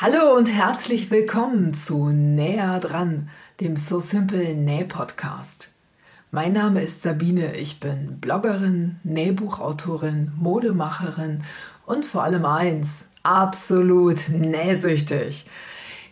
Hallo 0.00 0.36
und 0.36 0.54
herzlich 0.54 1.10
willkommen 1.10 1.74
zu 1.74 2.10
Näher 2.10 2.78
dran, 2.78 3.30
dem 3.60 3.74
So 3.74 3.98
Simple 3.98 4.54
Näh 4.54 4.84
Podcast. 4.84 5.72
Mein 6.30 6.52
Name 6.52 6.82
ist 6.82 7.02
Sabine, 7.02 7.56
ich 7.56 7.80
bin 7.80 8.20
Bloggerin, 8.20 9.00
Nähbuchautorin, 9.02 10.30
Modemacherin 10.36 11.42
und 11.84 12.06
vor 12.06 12.22
allem 12.22 12.44
eins, 12.44 13.08
absolut 13.24 14.28
nähsüchtig. 14.28 15.46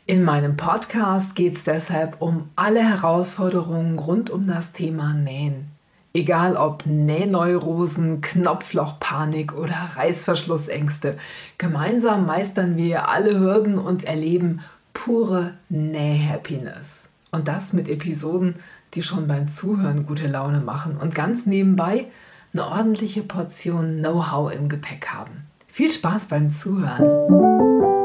In 0.05 0.25
meinem 0.25 0.57
Podcast 0.57 1.37
geht 1.37 1.55
es 1.55 1.63
deshalb 1.63 2.21
um 2.21 2.51
alle 2.57 2.81
Herausforderungen 2.81 4.01
rund 4.01 4.31
um 4.31 4.49
das 4.49 4.73
Thema 4.73 5.15
Nähen. 5.15 5.76
Egal 6.17 6.57
ob 6.57 6.87
Nähneurosen, 6.87 8.23
Knopflochpanik 8.23 9.53
oder 9.53 9.77
Reißverschlussängste, 9.97 11.19
gemeinsam 11.59 12.25
meistern 12.25 12.79
wir 12.79 13.11
alle 13.11 13.39
Hürden 13.39 13.77
und 13.77 14.05
erleben 14.05 14.61
pure 14.95 15.53
Näh-Happiness. 15.69 17.11
Und 17.33 17.49
das 17.49 17.75
mit 17.75 17.87
Episoden, 17.91 18.55
die 18.95 19.03
schon 19.03 19.29
beim 19.29 19.47
Zuhören 19.47 20.07
gute 20.07 20.27
Laune 20.27 20.61
machen 20.61 20.97
und 20.97 21.15
ganz 21.15 21.45
nebenbei 21.45 22.07
eine 22.55 22.67
ordentliche 22.67 23.23
Portion 23.23 23.99
Know-how 23.99 24.51
im 24.55 24.71
Gepäck 24.71 25.09
haben. 25.09 25.45
Viel 25.69 25.91
Spaß 25.91 26.29
beim 26.29 26.51
Zuhören! 26.51 27.96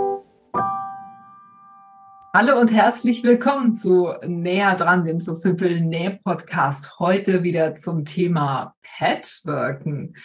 Hallo 2.34 2.62
und 2.62 2.70
herzlich 2.70 3.23
willkommen 3.23 3.76
zu 3.76 4.13
Näher 4.26 4.77
dran, 4.77 5.03
dem 5.03 5.20
So 5.20 5.34
Simple 5.34 5.81
Näh 5.81 6.12
Podcast. 6.23 6.98
Heute 6.98 7.44
wieder 7.44 7.76
zum 7.76 8.05
Thema 8.05 8.73
Patchworken. 8.81 10.16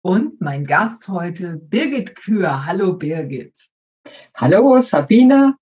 Und 0.00 0.40
mein 0.40 0.62
Gast 0.62 1.08
heute, 1.08 1.56
Birgit 1.56 2.14
Kühr. 2.14 2.64
Hallo 2.64 2.92
Birgit. 2.92 3.58
Hallo 4.36 4.80
Sabine. 4.80 5.56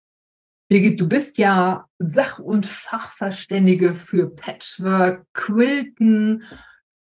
Birgit, 0.69 1.00
du 1.00 1.08
bist 1.08 1.38
ja 1.38 1.86
Sach- 1.98 2.41
und 2.41 2.66
Fachverständige 2.66 3.94
für 3.94 4.28
Patchwork, 4.28 5.25
Quilten, 5.33 6.42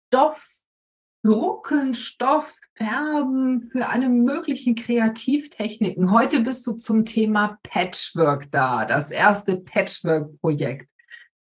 Stoff, 0.06 0.62
Drucken, 1.24 1.96
Stoff, 1.96 2.54
Färben, 2.76 3.70
für 3.70 3.88
alle 3.88 4.10
möglichen 4.10 4.74
Kreativtechniken. 4.74 6.12
Heute 6.12 6.40
bist 6.40 6.66
du 6.66 6.72
zum 6.72 7.06
Thema 7.06 7.58
Patchwork 7.62 8.50
da, 8.52 8.84
das 8.84 9.10
erste 9.10 9.56
Patchwork-Projekt. 9.56 10.86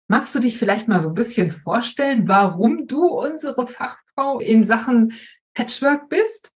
Magst 0.10 0.36
du 0.36 0.40
dich 0.40 0.58
vielleicht 0.58 0.90
mal 0.90 1.00
so 1.00 1.08
ein 1.08 1.14
bisschen 1.14 1.50
vorstellen, 1.52 2.28
warum 2.28 2.86
du 2.86 3.06
unsere 3.06 3.66
Fachfrau 3.66 4.42
in 4.42 4.66
Sachen 4.66 5.14
Patchwork 5.54 6.10
bist? 6.10 6.52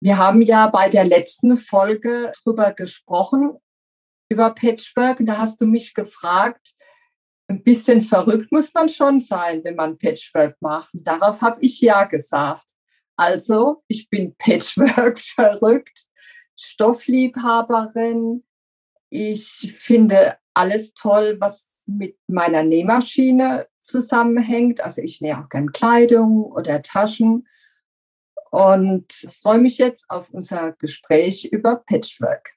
Wir 0.00 0.18
haben 0.18 0.42
ja 0.42 0.66
bei 0.66 0.90
der 0.90 1.04
letzten 1.04 1.56
Folge 1.56 2.30
drüber 2.42 2.72
gesprochen, 2.72 3.56
über 4.28 4.54
Patchwork. 4.54 5.20
Da 5.20 5.38
hast 5.38 5.62
du 5.62 5.66
mich 5.66 5.94
gefragt, 5.94 6.74
ein 7.48 7.62
bisschen 7.62 8.02
verrückt 8.02 8.52
muss 8.52 8.74
man 8.74 8.90
schon 8.90 9.18
sein, 9.18 9.62
wenn 9.64 9.76
man 9.76 9.96
Patchwork 9.96 10.60
macht. 10.60 10.92
Und 10.92 11.08
darauf 11.08 11.40
habe 11.40 11.62
ich 11.62 11.80
ja 11.80 12.04
gesagt. 12.04 12.73
Also, 13.16 13.82
ich 13.88 14.08
bin 14.08 14.34
Patchwork 14.36 15.18
verrückt, 15.18 16.06
Stoffliebhaberin. 16.56 18.44
Ich 19.10 19.72
finde 19.76 20.36
alles 20.54 20.94
toll, 20.94 21.36
was 21.40 21.84
mit 21.86 22.16
meiner 22.26 22.62
Nähmaschine 22.62 23.66
zusammenhängt. 23.80 24.80
Also 24.80 25.02
ich 25.02 25.20
nähe 25.20 25.38
auch 25.38 25.48
gerne 25.48 25.66
Kleidung 25.66 26.44
oder 26.44 26.82
Taschen 26.82 27.46
und 28.50 29.12
freue 29.42 29.58
mich 29.58 29.78
jetzt 29.78 30.08
auf 30.08 30.30
unser 30.30 30.72
Gespräch 30.72 31.44
über 31.46 31.76
Patchwork. 31.76 32.52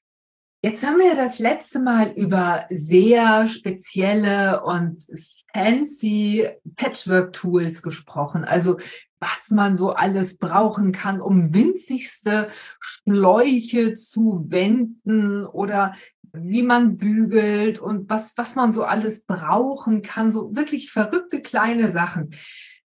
Jetzt 0.64 0.86
haben 0.86 0.98
wir 0.98 1.16
das 1.16 1.40
letzte 1.40 1.80
Mal 1.80 2.12
über 2.14 2.66
sehr 2.70 3.48
spezielle 3.48 4.64
und 4.64 5.06
fancy 5.54 6.50
Patchwork-Tools 6.76 7.82
gesprochen. 7.84 8.44
Also 8.44 8.78
was 9.20 9.50
man 9.50 9.76
so 9.76 9.94
alles 9.94 10.38
brauchen 10.38 10.92
kann, 10.92 11.22
um 11.22 11.54
winzigste 11.54 12.50
Schläuche 12.80 13.94
zu 13.94 14.46
wenden 14.50 15.46
oder 15.46 15.96
wie 16.34 16.64
man 16.64 16.98
bügelt 16.98 17.80
und 17.80 18.10
was, 18.10 18.38
was 18.38 18.56
man 18.56 18.72
so 18.72 18.84
alles 18.84 19.26
brauchen 19.26 20.02
kann. 20.02 20.32
So 20.32 20.56
wirklich 20.56 20.92
verrückte 20.92 21.42
kleine 21.42 21.92
Sachen. 21.92 22.30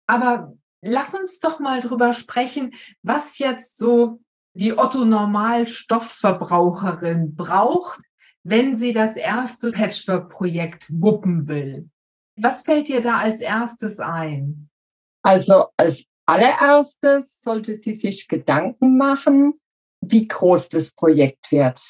Aber 0.06 0.54
lass 0.82 1.14
uns 1.14 1.40
doch 1.40 1.58
mal 1.60 1.80
drüber 1.80 2.12
sprechen, 2.12 2.72
was 3.02 3.38
jetzt 3.38 3.78
so 3.78 4.20
die 4.54 4.76
Otto-Normal-Stoffverbraucherin 4.76 7.34
braucht, 7.34 8.00
wenn 8.42 8.76
sie 8.76 8.92
das 8.92 9.16
erste 9.16 9.70
Patchwork-Projekt 9.70 10.86
wuppen 10.90 11.48
will. 11.48 11.88
Was 12.36 12.60
fällt 12.62 12.88
dir 12.88 13.00
da 13.00 13.16
als 13.18 13.40
erstes 13.40 14.00
ein? 14.00 14.68
Also 15.22 15.66
als 15.76 16.04
allererstes 16.30 17.42
sollte 17.42 17.76
sie 17.76 17.94
sich 17.94 18.28
Gedanken 18.28 18.96
machen, 18.96 19.54
wie 20.00 20.26
groß 20.26 20.68
das 20.68 20.92
Projekt 20.92 21.50
wird. 21.50 21.82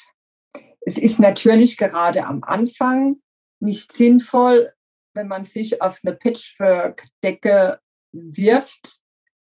Es 0.81 0.97
ist 0.97 1.19
natürlich 1.19 1.77
gerade 1.77 2.25
am 2.25 2.43
Anfang 2.43 3.21
nicht 3.59 3.93
sinnvoll, 3.93 4.73
wenn 5.13 5.27
man 5.27 5.45
sich 5.45 5.81
auf 5.81 5.99
eine 6.03 6.15
Patchwork-Decke 6.15 7.79
wirft, 8.11 8.99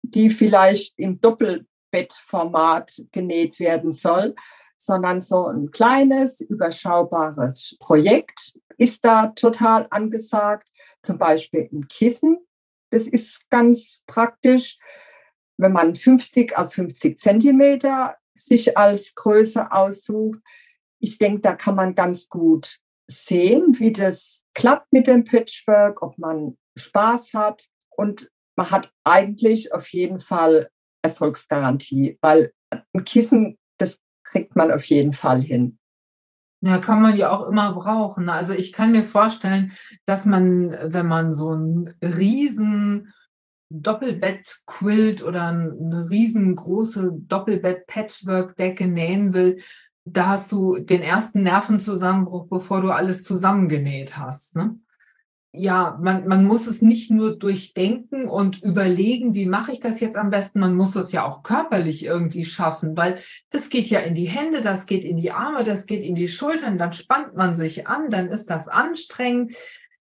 die 0.04 0.30
vielleicht 0.30 0.94
im 0.98 1.20
Doppel 1.20 1.66
Bettformat 1.92 3.04
genäht 3.12 3.60
werden 3.60 3.94
soll, 3.94 4.36
sondern 4.78 5.22
so 5.22 5.48
ein 5.48 5.72
kleines, 5.72 6.40
überschaubares 6.40 7.78
Projekt 7.80 8.54
ist 8.78 9.04
da 9.04 9.28
total 9.28 9.88
angesagt. 9.90 10.68
Zum 11.02 11.18
Beispiel 11.18 11.70
ein 11.72 11.88
Kissen. 11.88 12.46
Das 12.94 13.08
ist 13.08 13.50
ganz 13.50 14.04
praktisch, 14.06 14.78
wenn 15.58 15.72
man 15.72 15.96
50 15.96 16.58
auf 16.58 16.74
50 16.74 17.18
Zentimeter 17.20 18.16
sich 18.36 18.78
als 18.78 19.16
Größe 19.16 19.72
aussucht. 19.72 20.40
Ich 21.00 21.18
denke, 21.18 21.42
da 21.42 21.56
kann 21.56 21.76
man 21.76 21.96
ganz 21.96 22.30
gut 22.30 22.78
sehen, 23.08 23.80
wie 23.80 23.92
das 23.92 24.46
klappt 24.54 24.94
mit 24.94 25.08
dem 25.08 25.24
Patchwork, 25.24 26.02
ob 26.04 26.18
man 26.18 26.58
Spaß 26.78 27.34
hat. 27.34 27.66
Und 27.90 28.30
man 28.56 28.70
hat 28.70 28.92
eigentlich 29.04 29.74
auf 29.74 29.88
jeden 29.90 30.20
Fall 30.20 30.70
Erfolgsgarantie, 31.02 32.18
weil 32.22 32.54
ein 32.70 33.04
Kissen, 33.04 33.58
das 33.80 33.98
kriegt 34.24 34.56
man 34.56 34.72
auf 34.72 34.86
jeden 34.86 35.14
Fall 35.14 35.42
hin. 35.42 35.80
Ja, 36.66 36.78
kann 36.78 37.02
man 37.02 37.18
ja 37.18 37.30
auch 37.30 37.50
immer 37.50 37.74
brauchen. 37.74 38.30
Also 38.30 38.54
ich 38.54 38.72
kann 38.72 38.94
mir 38.94 39.04
vorstellen, 39.04 39.74
dass 40.06 40.24
man, 40.24 40.72
wenn 40.72 41.08
man 41.08 41.34
so 41.34 41.54
ein 41.54 41.94
riesen 42.02 43.14
Doppelbett-Quilt 43.70 45.24
oder 45.24 45.48
eine 45.48 46.10
riesengroße 46.10 47.12
Doppelbett-Patchwork-Decke 47.28 48.88
nähen 48.88 49.34
will, 49.34 49.60
da 50.06 50.28
hast 50.28 50.54
du 50.54 50.78
den 50.80 51.02
ersten 51.02 51.44
Nervenzusammenbruch, 51.44 52.48
bevor 52.48 52.80
du 52.80 52.92
alles 52.92 53.24
zusammengenäht 53.24 54.18
hast. 54.18 54.56
Ne? 54.56 54.78
Ja, 55.56 56.00
man, 56.02 56.28
man 56.28 56.46
muss 56.46 56.66
es 56.66 56.82
nicht 56.82 57.12
nur 57.12 57.38
durchdenken 57.38 58.28
und 58.28 58.64
überlegen, 58.64 59.36
wie 59.36 59.46
mache 59.46 59.72
ich 59.72 59.80
das 59.80 60.00
jetzt 60.00 60.18
am 60.18 60.32
besten, 60.32 60.60
man 60.60 60.74
muss 60.74 60.96
es 60.96 61.12
ja 61.12 61.24
auch 61.24 61.44
körperlich 61.44 62.04
irgendwie 62.04 62.44
schaffen, 62.44 62.98
weil 62.98 63.20
das 63.52 63.70
geht 63.70 63.88
ja 63.88 64.00
in 64.00 64.16
die 64.16 64.26
Hände, 64.26 64.64
das 64.64 64.88
geht 64.88 65.06
in 65.06 65.18
die 65.18 65.32
Arme, 65.32 65.64
das 65.64 65.86
geht 65.86 66.02
in 66.02 66.16
die 66.16 66.28
Schultern, 66.28 66.80
dann 66.80 66.92
spannt 66.92 67.36
man 67.36 67.54
sich 67.54 67.88
an, 67.88 68.10
dann 68.10 68.30
ist 68.30 68.50
das 68.50 68.68
anstrengend, 68.68 69.54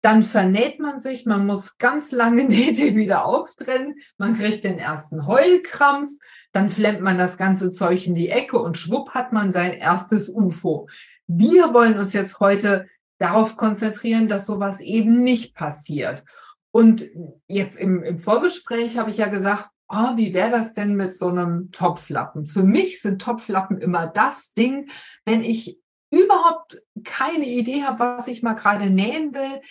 dann 0.02 0.22
vernäht 0.22 0.81
man 0.81 1.00
sich, 1.00 1.25
man 1.25 1.46
muss 1.46 1.78
ganz 1.78 2.12
lange 2.12 2.44
Nähte 2.50 2.94
wieder 2.97 3.25
auftrennen, 3.25 3.96
man 4.18 4.38
kriegt 4.38 4.66
den 4.66 4.79
ersten 4.79 5.28
Heulkrampf, 5.28 6.11
dann 6.52 6.70
flemmt 6.70 6.99
man 6.99 7.17
das 7.17 7.38
ganze 7.38 7.70
Zeug 7.70 8.05
in 8.05 8.16
die 8.16 8.29
Ecke 8.29 8.59
und 8.59 8.78
schwupp 8.78 9.11
hat 9.11 9.32
man 9.32 9.53
sein 9.53 9.72
erstes 9.72 10.28
UFO. 10.28 10.90
Wir 11.26 11.73
wollen 11.73 11.97
uns 11.97 12.11
jetzt 12.11 12.41
heute 12.41 12.88
darauf 13.17 13.58
konzentrieren, 13.58 14.28
dass 14.28 14.46
sowas 14.46 14.79
eben 14.81 15.23
nicht 15.23 15.55
passiert. 15.55 16.23
Und 16.72 17.05
jetzt 17.47 17.78
im, 17.78 18.03
im 18.03 18.19
Vorgespräch 18.19 18.97
habe 18.97 19.09
ich 19.09 19.17
ja 19.17 19.28
gesagt, 19.28 19.69
oh, 19.90 20.16
wie 20.16 20.34
wäre 20.34 20.52
das 20.52 20.73
denn 20.73 20.96
mit 20.96 21.16
so 21.16 21.28
einem 21.29 21.72
Topflappen? 21.72 22.46
Für 22.46 22.64
mich 22.64 23.02
sind 23.02 23.22
Topflappen 23.22 23.79
immer 23.79 24.08
das 24.08 24.53
Ding, 24.53 24.90
wenn 25.25 25.41
ich 25.41 25.79
überhaupt 26.09 26.81
keine 27.03 27.46
Idee 27.46 27.84
habe, 27.84 27.99
was 27.99 28.28
ich 28.28 28.41
mal 28.41 28.53
gerade 28.53 28.90
nähen 28.90 29.34
will, 29.34 29.61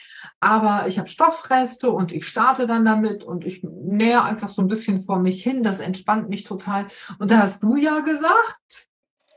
aber 0.40 0.86
ich 0.86 0.98
habe 0.98 1.08
Stoffreste 1.08 1.90
und 1.90 2.12
ich 2.12 2.26
starte 2.26 2.66
dann 2.66 2.84
damit 2.84 3.24
und 3.24 3.46
ich 3.46 3.62
nähe 3.62 4.22
einfach 4.22 4.50
so 4.50 4.60
ein 4.60 4.68
bisschen 4.68 5.00
vor 5.00 5.18
mich 5.18 5.42
hin, 5.42 5.62
das 5.62 5.80
entspannt 5.80 6.28
mich 6.28 6.44
total. 6.44 6.86
Und 7.18 7.30
da 7.30 7.38
hast 7.38 7.62
du 7.62 7.76
ja 7.76 8.00
gesagt, 8.00 8.85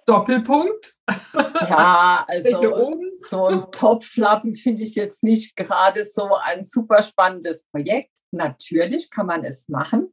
Doppelpunkt. 0.09 0.95
Ja, 1.33 2.25
also 2.27 2.95
so 3.27 3.45
ein 3.45 3.71
Topflappen 3.71 4.55
finde 4.55 4.81
ich 4.81 4.95
jetzt 4.95 5.23
nicht 5.23 5.55
gerade 5.55 6.05
so 6.05 6.35
ein 6.35 6.63
super 6.63 7.03
spannendes 7.03 7.65
Projekt. 7.65 8.11
Natürlich 8.31 9.09
kann 9.09 9.27
man 9.27 9.43
es 9.43 9.69
machen. 9.69 10.11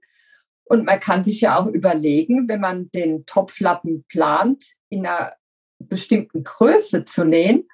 Und 0.64 0.84
man 0.84 1.00
kann 1.00 1.22
sich 1.22 1.40
ja 1.40 1.58
auch 1.58 1.66
überlegen, 1.66 2.48
wenn 2.48 2.60
man 2.60 2.90
den 2.90 3.24
Topflappen 3.24 4.04
plant, 4.08 4.64
in 4.90 5.06
einer 5.06 5.34
bestimmten 5.78 6.42
Größe 6.42 7.04
zu 7.04 7.24
nähen 7.24 7.68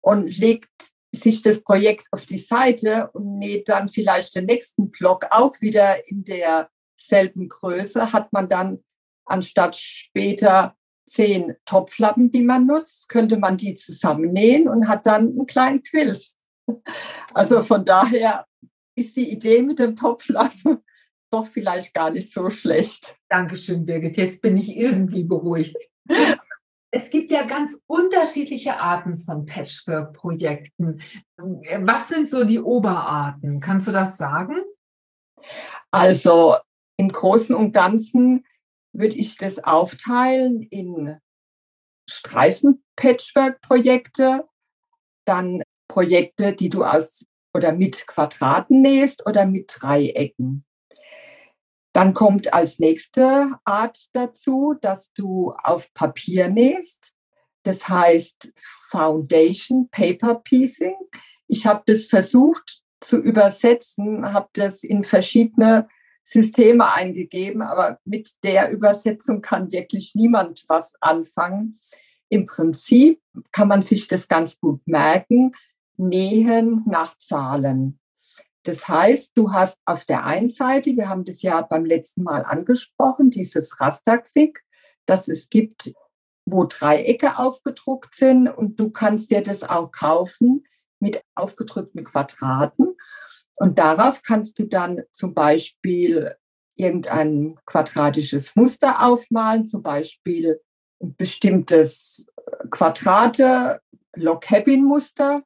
und 0.00 0.36
legt 0.38 0.70
sich 1.12 1.42
das 1.42 1.62
Projekt 1.62 2.06
auf 2.10 2.26
die 2.26 2.38
Seite 2.38 3.10
und 3.12 3.38
näht 3.38 3.68
dann 3.68 3.88
vielleicht 3.88 4.34
den 4.34 4.44
nächsten 4.44 4.90
Block 4.90 5.26
auch 5.30 5.60
wieder 5.60 6.06
in 6.08 6.24
derselben 6.24 7.48
Größe, 7.48 8.12
hat 8.12 8.32
man 8.32 8.48
dann 8.48 8.84
anstatt 9.24 9.76
später 9.76 10.76
zehn 11.08 11.54
Topflappen, 11.64 12.30
die 12.30 12.42
man 12.42 12.66
nutzt, 12.66 13.08
könnte 13.08 13.38
man 13.38 13.56
die 13.56 13.74
zusammennähen 13.74 14.68
und 14.68 14.88
hat 14.88 15.06
dann 15.06 15.28
einen 15.28 15.46
kleinen 15.46 15.82
Quilt. 15.82 16.30
Also 17.32 17.62
von 17.62 17.86
daher 17.86 18.44
ist 18.94 19.16
die 19.16 19.30
Idee 19.30 19.62
mit 19.62 19.78
dem 19.78 19.96
Topflappen 19.96 20.78
doch 21.30 21.46
vielleicht 21.46 21.94
gar 21.94 22.10
nicht 22.10 22.32
so 22.32 22.50
schlecht. 22.50 23.16
Dankeschön, 23.28 23.86
Birgit. 23.86 24.16
Jetzt 24.16 24.42
bin 24.42 24.56
ich 24.56 24.76
irgendwie 24.76 25.24
beruhigt. 25.24 25.76
Es 26.90 27.10
gibt 27.10 27.30
ja 27.30 27.44
ganz 27.44 27.78
unterschiedliche 27.86 28.78
Arten 28.78 29.14
von 29.14 29.44
Patchwork-Projekten. 29.44 31.02
Was 31.36 32.08
sind 32.08 32.30
so 32.30 32.44
die 32.44 32.60
Oberarten? 32.60 33.60
Kannst 33.60 33.88
du 33.88 33.92
das 33.92 34.16
sagen? 34.16 34.62
Also 35.90 36.56
im 36.96 37.10
Großen 37.10 37.54
und 37.54 37.72
Ganzen 37.72 38.46
würde 38.92 39.14
ich 39.14 39.36
das 39.36 39.58
aufteilen 39.58 40.62
in 40.62 41.20
Streifen-Patchwork-Projekte, 42.08 44.48
dann 45.24 45.62
Projekte, 45.88 46.54
die 46.54 46.68
du 46.68 46.84
aus 46.84 47.26
oder 47.54 47.72
mit 47.72 48.06
Quadraten 48.06 48.82
nähst 48.82 49.26
oder 49.26 49.46
mit 49.46 49.74
Dreiecken. 49.74 50.64
Dann 51.92 52.14
kommt 52.14 52.52
als 52.52 52.78
nächste 52.78 53.58
Art 53.64 54.06
dazu, 54.12 54.76
dass 54.80 55.12
du 55.14 55.52
auf 55.64 55.92
Papier 55.94 56.48
nähst. 56.48 57.14
Das 57.64 57.88
heißt 57.88 58.52
Foundation 58.90 59.88
Paper 59.90 60.36
Piecing. 60.36 60.94
Ich 61.48 61.66
habe 61.66 61.82
das 61.86 62.06
versucht 62.06 62.82
zu 63.00 63.16
übersetzen, 63.16 64.32
habe 64.32 64.48
das 64.52 64.84
in 64.84 65.02
verschiedene 65.02 65.88
Systeme 66.30 66.92
eingegeben, 66.92 67.62
aber 67.62 67.98
mit 68.04 68.30
der 68.42 68.70
Übersetzung 68.70 69.40
kann 69.40 69.72
wirklich 69.72 70.14
niemand 70.14 70.64
was 70.68 70.92
anfangen. 71.00 71.80
Im 72.28 72.44
Prinzip 72.44 73.20
kann 73.50 73.68
man 73.68 73.80
sich 73.80 74.08
das 74.08 74.28
ganz 74.28 74.60
gut 74.60 74.86
merken, 74.86 75.52
nähen 75.96 76.84
nach 76.86 77.16
Zahlen. 77.16 77.98
Das 78.64 78.86
heißt, 78.86 79.32
du 79.34 79.52
hast 79.52 79.78
auf 79.86 80.04
der 80.04 80.26
einen 80.26 80.50
Seite, 80.50 80.94
wir 80.94 81.08
haben 81.08 81.24
das 81.24 81.40
ja 81.40 81.62
beim 81.62 81.86
letzten 81.86 82.24
Mal 82.24 82.44
angesprochen, 82.44 83.30
dieses 83.30 83.80
Rasterquick, 83.80 84.62
das 85.06 85.28
es 85.28 85.48
gibt, 85.48 85.94
wo 86.44 86.64
Dreiecke 86.64 87.38
aufgedruckt 87.38 88.14
sind 88.14 88.48
und 88.48 88.78
du 88.78 88.90
kannst 88.90 89.30
dir 89.30 89.42
das 89.42 89.62
auch 89.62 89.90
kaufen 89.92 90.66
mit 91.00 91.22
aufgedrückten 91.34 92.04
Quadraten. 92.04 92.96
Und 93.58 93.78
darauf 93.78 94.22
kannst 94.22 94.58
du 94.58 94.66
dann 94.66 95.02
zum 95.10 95.34
Beispiel 95.34 96.34
irgendein 96.76 97.58
quadratisches 97.66 98.54
Muster 98.54 99.04
aufmalen, 99.04 99.66
zum 99.66 99.82
Beispiel 99.82 100.60
ein 101.02 101.14
bestimmtes 101.16 102.26
Quadrate, 102.70 103.80
Log-Cabin-Muster 104.14 105.42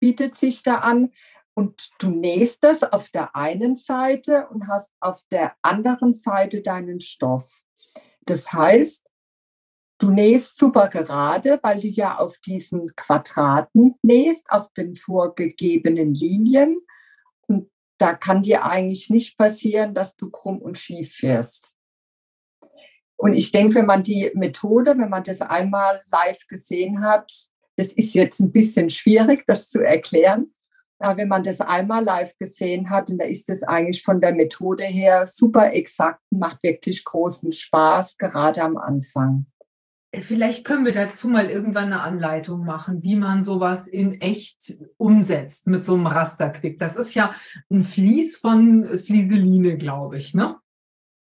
bietet 0.00 0.34
sich 0.34 0.62
da 0.62 0.76
an. 0.76 1.12
Und 1.54 1.90
du 2.00 2.10
nähst 2.10 2.64
das 2.64 2.82
auf 2.82 3.10
der 3.10 3.36
einen 3.36 3.76
Seite 3.76 4.48
und 4.48 4.66
hast 4.66 4.90
auf 5.00 5.22
der 5.30 5.54
anderen 5.62 6.12
Seite 6.12 6.62
deinen 6.62 7.00
Stoff. 7.00 7.62
Das 8.26 8.52
heißt, 8.52 9.06
du 9.98 10.10
nähst 10.10 10.58
super 10.58 10.88
gerade, 10.88 11.60
weil 11.62 11.80
du 11.80 11.88
ja 11.88 12.18
auf 12.18 12.36
diesen 12.38 12.94
Quadraten 12.96 13.94
nähst, 14.02 14.50
auf 14.50 14.72
den 14.72 14.96
vorgegebenen 14.96 16.14
Linien. 16.14 16.80
Und 17.48 17.70
da 17.98 18.14
kann 18.14 18.42
dir 18.42 18.64
eigentlich 18.64 19.10
nicht 19.10 19.38
passieren, 19.38 19.94
dass 19.94 20.16
du 20.16 20.30
krumm 20.30 20.58
und 20.58 20.78
schief 20.78 21.22
wirst. 21.22 21.74
Und 23.16 23.34
ich 23.34 23.52
denke, 23.52 23.76
wenn 23.76 23.86
man 23.86 24.02
die 24.02 24.30
Methode, 24.34 24.98
wenn 24.98 25.08
man 25.08 25.22
das 25.22 25.40
einmal 25.40 26.00
live 26.10 26.46
gesehen 26.48 27.00
hat, 27.02 27.30
das 27.76 27.92
ist 27.92 28.14
jetzt 28.14 28.40
ein 28.40 28.52
bisschen 28.52 28.90
schwierig, 28.90 29.44
das 29.46 29.68
zu 29.68 29.80
erklären. 29.80 30.52
Aber 30.98 31.16
wenn 31.18 31.28
man 31.28 31.42
das 31.42 31.60
einmal 31.60 32.04
live 32.04 32.36
gesehen 32.38 32.90
hat, 32.90 33.10
und 33.10 33.18
da 33.18 33.24
ist 33.24 33.50
es 33.50 33.62
eigentlich 33.62 34.02
von 34.02 34.20
der 34.20 34.34
Methode 34.34 34.84
her 34.84 35.26
super 35.26 35.72
exakt, 35.72 36.20
macht 36.30 36.62
wirklich 36.62 37.04
großen 37.04 37.52
Spaß, 37.52 38.16
gerade 38.16 38.62
am 38.62 38.76
Anfang. 38.76 39.46
Vielleicht 40.20 40.64
können 40.64 40.84
wir 40.84 40.94
dazu 40.94 41.28
mal 41.28 41.48
irgendwann 41.50 41.86
eine 41.86 42.00
Anleitung 42.00 42.64
machen, 42.64 43.02
wie 43.02 43.16
man 43.16 43.42
sowas 43.42 43.86
in 43.86 44.20
echt 44.20 44.74
umsetzt 44.96 45.66
mit 45.66 45.84
so 45.84 45.94
einem 45.94 46.06
Rasterquick. 46.06 46.78
Das 46.78 46.96
ist 46.96 47.14
ja 47.14 47.34
ein 47.70 47.82
Vlies 47.82 48.36
von 48.36 48.98
Flieseline, 48.98 49.76
glaube 49.76 50.18
ich, 50.18 50.34
ne? 50.34 50.56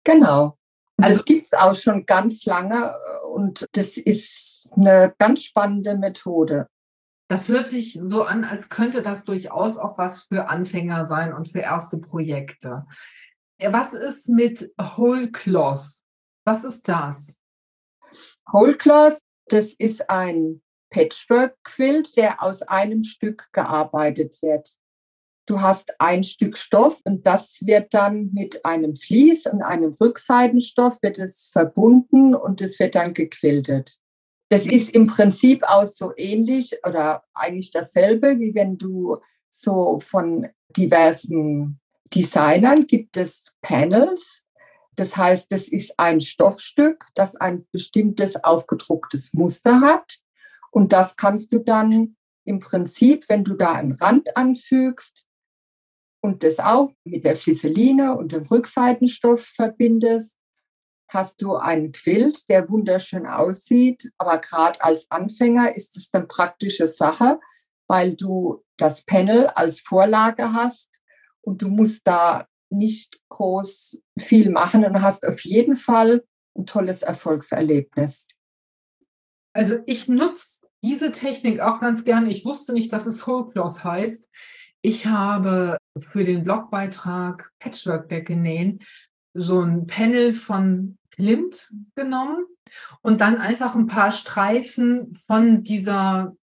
Genau. 0.04 0.56
Also 0.96 1.18
das 1.18 1.24
gibt 1.24 1.46
es 1.46 1.52
auch 1.52 1.74
schon 1.74 2.06
ganz 2.06 2.44
lange 2.44 2.92
und 3.32 3.66
das 3.72 3.96
ist 3.96 4.68
eine 4.72 5.14
ganz 5.18 5.42
spannende 5.42 5.96
Methode. 5.96 6.68
Das 7.28 7.48
hört 7.48 7.68
sich 7.68 7.98
so 8.02 8.24
an, 8.24 8.44
als 8.44 8.70
könnte 8.70 9.02
das 9.02 9.24
durchaus 9.24 9.76
auch 9.76 9.98
was 9.98 10.24
für 10.24 10.48
Anfänger 10.48 11.04
sein 11.04 11.32
und 11.32 11.48
für 11.48 11.60
erste 11.60 11.98
Projekte. 11.98 12.86
Was 13.62 13.92
ist 13.92 14.28
mit 14.28 14.72
Whole 14.80 15.30
Cloth? 15.30 15.84
Was 16.44 16.64
ist 16.64 16.88
das? 16.88 17.38
Whole 18.52 18.74
Cloth, 18.74 19.20
das 19.46 19.72
ist 19.74 20.08
ein 20.10 20.62
Patchwork-Quilt, 20.90 22.16
der 22.16 22.42
aus 22.42 22.62
einem 22.62 23.02
Stück 23.02 23.48
gearbeitet 23.52 24.40
wird. 24.42 24.76
Du 25.46 25.62
hast 25.62 25.98
ein 25.98 26.24
Stück 26.24 26.58
Stoff 26.58 27.00
und 27.04 27.26
das 27.26 27.64
wird 27.64 27.94
dann 27.94 28.30
mit 28.34 28.66
einem 28.66 28.96
Vlies 28.96 29.46
und 29.46 29.62
einem 29.62 29.94
Rückseitenstoff 29.94 30.98
wird 31.02 31.18
es 31.18 31.48
verbunden 31.50 32.34
und 32.34 32.60
es 32.60 32.78
wird 32.78 32.94
dann 32.94 33.14
gequiltet. 33.14 33.96
Das 34.50 34.66
ist 34.66 34.90
im 34.90 35.06
Prinzip 35.06 35.62
auch 35.64 35.86
so 35.86 36.12
ähnlich 36.16 36.78
oder 36.86 37.24
eigentlich 37.34 37.70
dasselbe, 37.70 38.38
wie 38.38 38.54
wenn 38.54 38.76
du 38.76 39.18
so 39.50 40.00
von 40.00 40.48
diversen 40.76 41.80
Designern 42.14 42.86
gibt 42.86 43.16
es 43.16 43.54
Panels. 43.62 44.44
Das 44.98 45.16
heißt, 45.16 45.52
es 45.52 45.68
ist 45.68 45.94
ein 45.96 46.20
Stoffstück, 46.20 47.06
das 47.14 47.36
ein 47.36 47.64
bestimmtes 47.70 48.42
aufgedrucktes 48.42 49.32
Muster 49.32 49.80
hat. 49.80 50.18
Und 50.72 50.92
das 50.92 51.14
kannst 51.14 51.52
du 51.52 51.60
dann 51.60 52.16
im 52.44 52.58
Prinzip, 52.58 53.28
wenn 53.28 53.44
du 53.44 53.54
da 53.54 53.74
einen 53.74 53.92
Rand 53.92 54.36
anfügst 54.36 55.24
und 56.20 56.42
das 56.42 56.58
auch 56.58 56.90
mit 57.04 57.24
der 57.24 57.36
Flisseline 57.36 58.16
und 58.16 58.32
dem 58.32 58.42
Rückseitenstoff 58.42 59.44
verbindest, 59.44 60.34
hast 61.06 61.42
du 61.42 61.54
einen 61.54 61.92
Quilt, 61.92 62.48
der 62.48 62.68
wunderschön 62.68 63.24
aussieht. 63.24 64.10
Aber 64.18 64.38
gerade 64.38 64.82
als 64.82 65.08
Anfänger 65.12 65.76
ist 65.76 65.96
es 65.96 66.10
dann 66.10 66.26
praktische 66.26 66.88
Sache, 66.88 67.38
weil 67.86 68.16
du 68.16 68.64
das 68.76 69.04
Panel 69.04 69.46
als 69.46 69.80
Vorlage 69.80 70.52
hast 70.52 71.00
und 71.40 71.62
du 71.62 71.68
musst 71.68 72.00
da 72.02 72.48
nicht 72.70 73.20
groß 73.28 74.00
viel 74.18 74.50
machen 74.50 74.84
und 74.84 75.02
hast 75.02 75.26
auf 75.26 75.40
jeden 75.40 75.76
Fall 75.76 76.24
ein 76.56 76.66
tolles 76.66 77.02
Erfolgserlebnis. 77.02 78.26
Also 79.54 79.78
ich 79.86 80.08
nutze 80.08 80.66
diese 80.82 81.12
Technik 81.12 81.60
auch 81.60 81.80
ganz 81.80 82.04
gerne. 82.04 82.30
Ich 82.30 82.44
wusste 82.44 82.72
nicht, 82.72 82.92
dass 82.92 83.06
es 83.06 83.26
Whole 83.26 83.50
Cloth 83.50 83.82
heißt. 83.82 84.28
Ich 84.82 85.06
habe 85.06 85.78
für 85.98 86.24
den 86.24 86.44
Blogbeitrag 86.44 87.50
Patchwork-Decke 87.58 88.36
nähen 88.36 88.80
so 89.34 89.60
ein 89.60 89.86
Panel 89.86 90.32
von 90.32 90.98
Klimt 91.10 91.72
genommen 91.96 92.44
und 93.02 93.20
dann 93.20 93.38
einfach 93.38 93.74
ein 93.74 93.86
paar 93.86 94.12
Streifen 94.12 95.14
von 95.26 95.64
dieser 95.64 96.36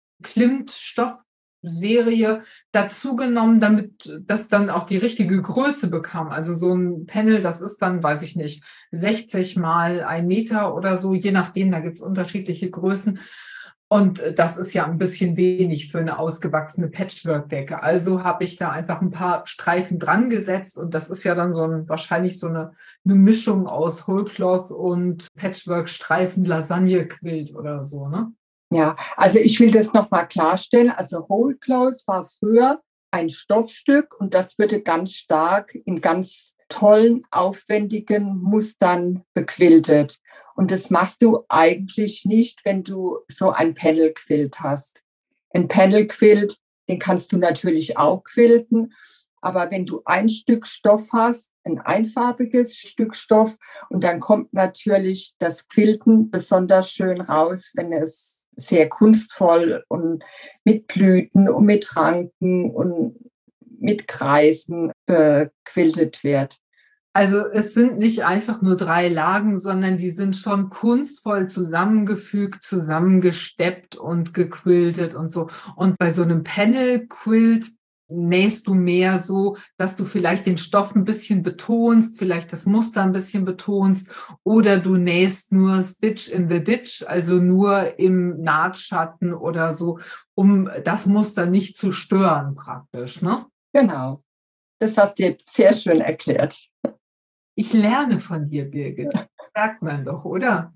Klimt-Stoffserie 1.64 2.42
dazu 2.72 3.16
genommen, 3.16 3.60
damit 3.60 4.20
das 4.26 4.48
dann 4.48 4.70
auch 4.70 4.86
die 4.86 4.96
richtige 4.96 5.40
Größe 5.40 5.88
bekam. 5.88 6.28
Also 6.28 6.54
so 6.54 6.74
ein 6.74 7.06
Panel, 7.06 7.40
das 7.40 7.60
ist 7.60 7.78
dann, 7.78 8.02
weiß 8.02 8.22
ich 8.22 8.36
nicht, 8.36 8.62
60 8.92 9.56
mal 9.56 10.02
ein 10.02 10.26
Meter 10.26 10.74
oder 10.74 10.98
so, 10.98 11.14
je 11.14 11.32
nachdem, 11.32 11.70
da 11.70 11.80
gibt 11.80 11.96
es 11.96 12.02
unterschiedliche 12.02 12.70
Größen. 12.70 13.18
Und 13.86 14.22
das 14.36 14.56
ist 14.56 14.72
ja 14.72 14.86
ein 14.86 14.98
bisschen 14.98 15.36
wenig 15.36 15.92
für 15.92 15.98
eine 15.98 16.18
ausgewachsene 16.18 16.88
Patchwork-Decke. 16.88 17.82
Also 17.82 18.24
habe 18.24 18.42
ich 18.42 18.56
da 18.56 18.70
einfach 18.70 19.00
ein 19.02 19.10
paar 19.10 19.46
Streifen 19.46 19.98
dran 19.98 20.30
gesetzt 20.30 20.78
und 20.78 20.94
das 20.94 21.10
ist 21.10 21.22
ja 21.22 21.34
dann 21.34 21.54
so 21.54 21.62
ein, 21.62 21.88
wahrscheinlich 21.88 22.40
so 22.40 22.48
eine, 22.48 22.72
eine 23.04 23.14
Mischung 23.14 23.68
aus 23.68 24.08
Whole 24.08 24.24
Cloth 24.24 24.70
und 24.70 25.28
Patchwork-Streifen 25.36 26.44
Lasagne-Quilt 26.44 27.54
oder 27.54 27.84
so, 27.84 28.08
ne? 28.08 28.32
Ja, 28.74 28.96
also 29.16 29.38
ich 29.38 29.60
will 29.60 29.70
das 29.70 29.92
nochmal 29.92 30.26
klarstellen. 30.26 30.90
Also 30.90 31.28
Whole 31.28 31.54
Cloth 31.54 32.02
war 32.08 32.24
früher 32.24 32.82
ein 33.12 33.30
Stoffstück 33.30 34.18
und 34.18 34.34
das 34.34 34.58
wurde 34.58 34.82
ganz 34.82 35.12
stark 35.12 35.76
in 35.84 36.00
ganz 36.00 36.56
tollen, 36.68 37.22
aufwendigen 37.30 38.36
Mustern 38.42 39.22
bequiltet. 39.32 40.18
Und 40.56 40.72
das 40.72 40.90
machst 40.90 41.22
du 41.22 41.44
eigentlich 41.48 42.24
nicht, 42.24 42.64
wenn 42.64 42.82
du 42.82 43.20
so 43.30 43.50
ein 43.50 43.74
Panel-Quilt 43.74 44.58
hast. 44.58 45.04
Ein 45.50 45.68
Panel-Quilt, 45.68 46.58
den 46.88 46.98
kannst 46.98 47.30
du 47.30 47.36
natürlich 47.36 47.96
auch 47.96 48.24
quilten, 48.24 48.92
aber 49.40 49.70
wenn 49.70 49.86
du 49.86 50.02
ein 50.04 50.28
Stück 50.28 50.66
Stoff 50.66 51.10
hast, 51.12 51.52
ein 51.62 51.78
einfarbiges 51.78 52.76
Stück 52.76 53.14
Stoff, 53.14 53.56
und 53.88 54.02
dann 54.02 54.18
kommt 54.18 54.52
natürlich 54.52 55.34
das 55.38 55.68
Quilten 55.68 56.32
besonders 56.32 56.90
schön 56.90 57.20
raus, 57.20 57.70
wenn 57.74 57.92
es 57.92 58.43
sehr 58.56 58.88
kunstvoll 58.88 59.84
und 59.88 60.24
mit 60.64 60.86
Blüten 60.86 61.48
und 61.48 61.64
mit 61.64 61.96
Ranken 61.96 62.70
und 62.70 63.16
mit 63.78 64.08
Kreisen 64.08 64.92
bequiltet 65.06 66.24
wird. 66.24 66.58
Also 67.16 67.46
es 67.46 67.74
sind 67.74 67.98
nicht 67.98 68.24
einfach 68.24 68.60
nur 68.60 68.76
drei 68.76 69.08
Lagen, 69.08 69.56
sondern 69.56 69.98
die 69.98 70.10
sind 70.10 70.34
schon 70.34 70.68
kunstvoll 70.68 71.48
zusammengefügt, 71.48 72.64
zusammengesteppt 72.64 73.94
und 73.94 74.34
gequiltet 74.34 75.14
und 75.14 75.30
so. 75.30 75.48
Und 75.76 75.96
bei 75.96 76.10
so 76.10 76.24
einem 76.24 76.42
Panel-Quilt 76.42 77.70
nähst 78.08 78.66
du 78.66 78.74
mehr 78.74 79.18
so, 79.18 79.56
dass 79.76 79.96
du 79.96 80.04
vielleicht 80.04 80.46
den 80.46 80.58
Stoff 80.58 80.94
ein 80.94 81.04
bisschen 81.04 81.42
betonst, 81.42 82.18
vielleicht 82.18 82.52
das 82.52 82.66
Muster 82.66 83.02
ein 83.02 83.12
bisschen 83.12 83.44
betonst 83.44 84.10
oder 84.42 84.78
du 84.78 84.96
nähst 84.96 85.52
nur 85.52 85.82
Stitch 85.82 86.28
in 86.28 86.48
the 86.48 86.62
Ditch, 86.62 87.04
also 87.06 87.36
nur 87.36 87.98
im 87.98 88.40
Nahtschatten 88.40 89.32
oder 89.32 89.72
so, 89.72 89.98
um 90.34 90.70
das 90.84 91.06
Muster 91.06 91.46
nicht 91.46 91.76
zu 91.76 91.92
stören 91.92 92.54
praktisch, 92.54 93.22
ne? 93.22 93.46
Genau. 93.72 94.20
Das 94.80 94.98
hast 94.98 95.18
du 95.18 95.24
jetzt 95.24 95.52
sehr 95.54 95.72
schön 95.72 96.00
erklärt. 96.00 96.58
Ich 97.56 97.72
lerne 97.72 98.18
von 98.18 98.44
dir, 98.46 98.64
Birgit. 98.70 99.14
Merkt 99.54 99.82
man 99.82 100.04
doch, 100.04 100.24
oder? 100.24 100.74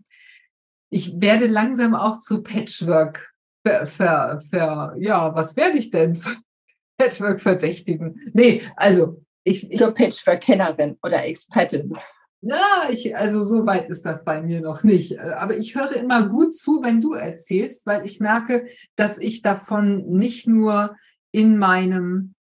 Ich 0.91 1.21
werde 1.21 1.47
langsam 1.47 1.95
auch 1.95 2.19
zu 2.19 2.43
Patchwork 2.43 3.35
ver, 3.67 3.87
ver, 3.87 4.41
ver 4.49 4.95
ja, 4.99 5.35
was 5.35 5.57
werde 5.57 5.79
ich 5.79 5.91
denn? 5.91 6.19
Patchwork-Verdächtigen. 6.99 8.31
Nee, 8.35 8.63
also 8.77 9.23
ich. 9.45 9.71
ich 9.71 9.79
Zur 9.79 9.95
Patchwork-Kennerin 9.95 10.99
oder 11.03 11.25
Expertin. 11.25 11.97
Na, 12.41 12.89
ich, 12.91 13.17
also 13.17 13.43
so 13.43 13.67
weit 13.67 13.89
ist 13.89 14.05
das 14.05 14.25
bei 14.25 14.41
mir 14.43 14.61
noch 14.61 14.85
nicht. 14.85 15.19
Aber 15.19 15.57
ich 15.57 15.75
höre 15.75 15.93
immer 15.93 16.29
gut 16.29 16.55
zu, 16.55 16.83
wenn 16.83 17.01
du 17.01 17.15
erzählst, 17.15 17.85
weil 17.87 18.07
ich 18.07 18.21
merke, 18.21 18.69
dass 18.95 19.19
ich 19.19 19.43
davon 19.43 20.09
nicht 20.09 20.47
nur 20.47 20.97
in 21.33 21.59
meinem 21.59 22.35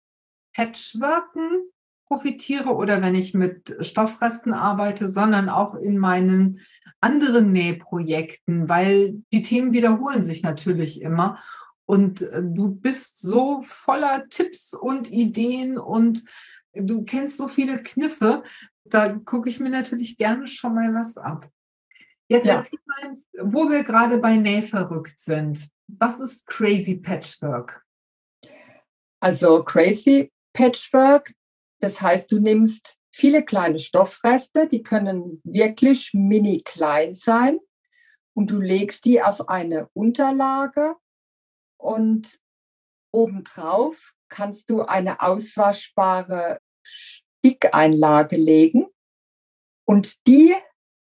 Patchworken 0.54 1.70
profitiere 2.08 2.75
oder 2.75 3.02
wenn 3.02 3.14
ich 3.14 3.34
mit 3.34 3.75
Stoffresten 3.80 4.52
arbeite, 4.52 5.08
sondern 5.08 5.48
auch 5.48 5.75
in 5.75 5.98
meinen 5.98 6.60
anderen 7.00 7.52
Nähprojekten, 7.52 8.68
weil 8.68 9.22
die 9.32 9.42
Themen 9.42 9.72
wiederholen 9.72 10.22
sich 10.22 10.42
natürlich 10.42 11.00
immer. 11.02 11.38
Und 11.86 12.22
äh, 12.22 12.42
du 12.42 12.68
bist 12.68 13.20
so 13.20 13.62
voller 13.62 14.28
Tipps 14.28 14.74
und 14.74 15.10
Ideen 15.10 15.78
und 15.78 16.24
du 16.74 17.04
kennst 17.04 17.36
so 17.36 17.48
viele 17.48 17.82
Kniffe. 17.82 18.42
Da 18.84 19.14
gucke 19.14 19.48
ich 19.48 19.60
mir 19.60 19.70
natürlich 19.70 20.16
gerne 20.18 20.46
schon 20.46 20.74
mal 20.74 20.92
was 20.94 21.16
ab. 21.16 21.48
Jetzt 22.28 22.46
ja. 22.46 22.56
erzähl 22.56 22.80
mal, 22.86 23.16
wo 23.40 23.70
wir 23.70 23.84
gerade 23.84 24.18
bei 24.18 24.36
Nähverrückt 24.36 25.18
sind. 25.20 25.68
Was 25.86 26.18
ist 26.18 26.46
Crazy 26.46 26.96
Patchwork? 26.96 27.84
Also 29.20 29.62
Crazy 29.62 30.32
Patchwork 30.52 31.32
das 31.80 32.00
heißt, 32.00 32.32
du 32.32 32.38
nimmst 32.38 32.96
viele 33.12 33.44
kleine 33.44 33.78
Stoffreste, 33.78 34.68
die 34.68 34.82
können 34.82 35.40
wirklich 35.44 36.12
mini 36.14 36.62
klein 36.64 37.14
sein 37.14 37.58
und 38.34 38.50
du 38.50 38.60
legst 38.60 39.04
die 39.04 39.22
auf 39.22 39.48
eine 39.48 39.88
Unterlage 39.92 40.96
und 41.78 42.38
obendrauf 43.12 44.12
kannst 44.28 44.71
du 44.71 44.83
eine 44.83 45.21
auswaschbare 45.21 46.61
Stickeinlage 46.83 48.37
legen 48.37 48.87
und 49.85 50.26
die, 50.26 50.54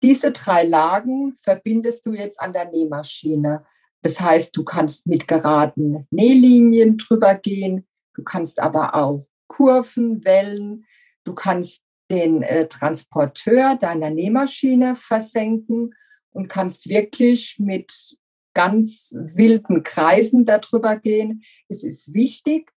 diese 0.02 0.32
drei 0.32 0.64
Lagen 0.64 1.34
verbindest 1.34 2.06
du 2.06 2.12
jetzt 2.12 2.40
an 2.40 2.52
der 2.52 2.70
Nähmaschine. 2.70 3.64
Das 4.02 4.20
heißt, 4.20 4.54
du 4.56 4.64
kannst 4.64 5.06
mit 5.06 5.26
geraden 5.28 6.06
Nählinien 6.10 6.98
drüber 6.98 7.34
gehen, 7.34 7.86
du 8.14 8.22
kannst 8.22 8.60
aber 8.60 8.94
auch 8.94 9.22
Kurven, 9.46 10.24
Wellen. 10.24 10.84
Du 11.24 11.34
kannst 11.34 11.82
den 12.10 12.42
äh, 12.42 12.68
Transporteur 12.68 13.76
deiner 13.76 14.10
Nähmaschine 14.10 14.96
versenken 14.96 15.94
und 16.30 16.48
kannst 16.48 16.88
wirklich 16.88 17.56
mit 17.58 18.18
ganz 18.54 19.12
wilden 19.14 19.82
Kreisen 19.82 20.44
darüber 20.44 20.96
gehen. 20.96 21.42
Es 21.68 21.84
ist 21.84 22.14
wichtig, 22.14 22.72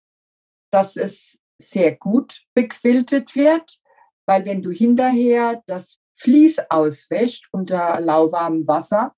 dass 0.72 0.98
es 0.98 1.40
sehr 1.60 1.96
gut 1.96 2.42
bequiltet 2.54 3.36
wird, 3.36 3.78
weil 4.26 4.46
wenn 4.46 4.62
du 4.62 4.72
hinterher 4.72 5.64
das 5.68 6.00
Vlies 6.16 6.58
auswäscht 6.70 7.48
unter 7.52 8.00
lauwarmem 8.02 8.68
Wasser, 8.68 9.16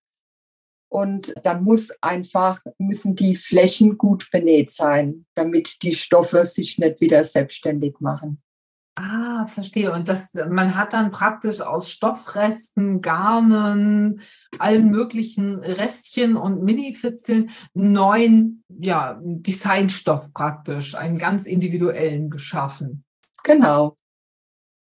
und 0.89 1.33
dann 1.43 1.63
muss 1.63 1.91
einfach, 2.01 2.61
müssen 2.79 3.15
die 3.15 3.35
Flächen 3.35 3.97
gut 3.97 4.29
benäht 4.31 4.71
sein, 4.71 5.25
damit 5.35 5.83
die 5.83 5.93
Stoffe 5.93 6.45
sich 6.45 6.79
nicht 6.79 6.99
wieder 6.99 7.23
selbstständig 7.23 7.99
machen. 7.99 8.41
Ah, 9.01 9.45
verstehe. 9.45 9.93
Und 9.93 10.09
das, 10.09 10.33
man 10.33 10.75
hat 10.75 10.91
dann 10.93 11.09
praktisch 11.09 11.61
aus 11.61 11.89
Stoffresten, 11.89 13.01
Garnen, 13.01 14.21
allen 14.57 14.89
möglichen 14.89 15.59
Restchen 15.59 16.35
und 16.35 16.63
Minifitzeln 16.63 17.51
neuen 17.73 18.63
ja, 18.67 19.19
Designstoff 19.21 20.33
praktisch, 20.33 20.95
einen 20.95 21.17
ganz 21.17 21.45
individuellen 21.45 22.29
geschaffen. 22.29 23.05
Genau. 23.43 23.95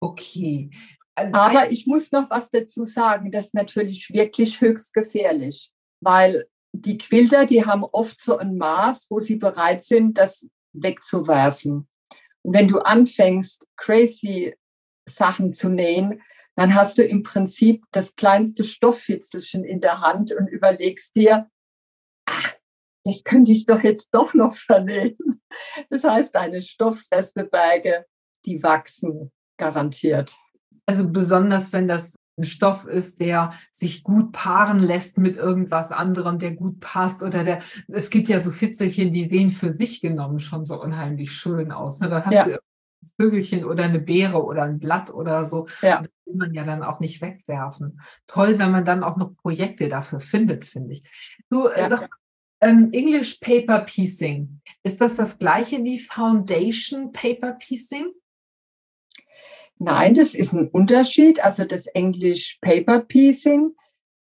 Okay. 0.01 0.71
Aber 1.15 1.71
ich 1.71 1.87
muss 1.87 2.11
noch 2.11 2.29
was 2.29 2.49
dazu 2.49 2.83
sagen, 2.83 3.31
das 3.31 3.45
ist 3.45 3.53
natürlich 3.53 4.09
wirklich 4.11 4.59
höchst 4.59 4.93
gefährlich 4.93 5.71
weil 6.01 6.45
die 6.73 6.97
Quilter, 6.97 7.45
die 7.45 7.65
haben 7.65 7.83
oft 7.83 8.19
so 8.19 8.37
ein 8.37 8.57
Maß, 8.57 9.07
wo 9.09 9.19
sie 9.19 9.37
bereit 9.37 9.83
sind, 9.83 10.17
das 10.17 10.49
wegzuwerfen. 10.73 11.87
Wenn 12.43 12.67
du 12.67 12.79
anfängst, 12.79 13.67
crazy 13.77 14.55
Sachen 15.07 15.51
zu 15.53 15.69
nähen, 15.69 16.21
dann 16.55 16.75
hast 16.75 16.97
du 16.97 17.03
im 17.03 17.23
Prinzip 17.23 17.83
das 17.91 18.15
kleinste 18.15 18.63
Stofffitzelchen 18.63 19.63
in 19.63 19.81
der 19.81 20.01
Hand 20.01 20.31
und 20.31 20.47
überlegst 20.47 21.15
dir, 21.15 21.49
ach, 22.25 22.53
das 23.03 23.23
könnte 23.23 23.51
ich 23.51 23.65
doch 23.65 23.83
jetzt 23.83 24.09
doch 24.13 24.33
noch 24.33 24.55
vernähen. 24.55 25.17
Das 25.89 26.03
heißt, 26.03 26.33
deine 26.33 26.61
Stoffresteberge, 26.61 28.05
die 28.45 28.63
wachsen 28.63 29.31
garantiert. 29.57 30.35
Also 30.85 31.09
besonders 31.09 31.73
wenn 31.73 31.87
das 31.87 32.15
ein 32.37 32.43
Stoff 32.43 32.85
ist, 32.85 33.19
der 33.19 33.53
sich 33.71 34.03
gut 34.03 34.31
paaren 34.31 34.79
lässt 34.79 35.17
mit 35.17 35.35
irgendwas 35.35 35.91
anderem, 35.91 36.39
der 36.39 36.55
gut 36.55 36.79
passt 36.79 37.23
oder 37.23 37.43
der, 37.43 37.61
es 37.87 38.09
gibt 38.09 38.29
ja 38.29 38.39
so 38.39 38.51
Fitzelchen, 38.51 39.11
die 39.11 39.25
sehen 39.25 39.49
für 39.49 39.73
sich 39.73 40.01
genommen 40.01 40.39
schon 40.39 40.65
so 40.65 40.81
unheimlich 40.81 41.31
schön 41.31 41.71
aus. 41.71 41.99
Ne? 41.99 42.09
Dann 42.09 42.25
hast 42.25 42.33
ja. 42.33 42.45
du 42.45 42.53
ein 42.53 43.11
Vögelchen 43.19 43.65
oder 43.65 43.83
eine 43.83 43.99
Beere 43.99 44.43
oder 44.43 44.63
ein 44.63 44.79
Blatt 44.79 45.11
oder 45.11 45.45
so. 45.45 45.67
Ja. 45.81 46.01
Das 46.01 46.09
will 46.25 46.35
man 46.35 46.53
ja 46.53 46.63
dann 46.63 46.83
auch 46.83 46.99
nicht 46.99 47.21
wegwerfen. 47.21 48.01
Toll, 48.27 48.57
wenn 48.59 48.71
man 48.71 48.85
dann 48.85 49.03
auch 49.03 49.17
noch 49.17 49.35
Projekte 49.35 49.89
dafür 49.89 50.19
findet, 50.19 50.65
finde 50.65 50.93
ich. 50.93 51.03
Du 51.49 51.67
äh, 51.67 51.81
ja. 51.81 51.89
sag, 51.89 52.09
ähm, 52.61 52.89
English 52.93 53.39
Paper 53.39 53.79
Piecing, 53.79 54.61
ist 54.83 55.01
das 55.01 55.15
das 55.15 55.39
gleiche 55.39 55.83
wie 55.83 55.99
Foundation 55.99 57.11
Paper 57.11 57.53
Piecing? 57.53 58.11
Nein, 59.83 60.13
das 60.13 60.35
ist 60.35 60.53
ein 60.53 60.67
Unterschied. 60.67 61.43
Also 61.43 61.65
das 61.65 61.87
Englisch 61.87 62.59
Paper 62.61 62.99
Piecing, 62.99 63.75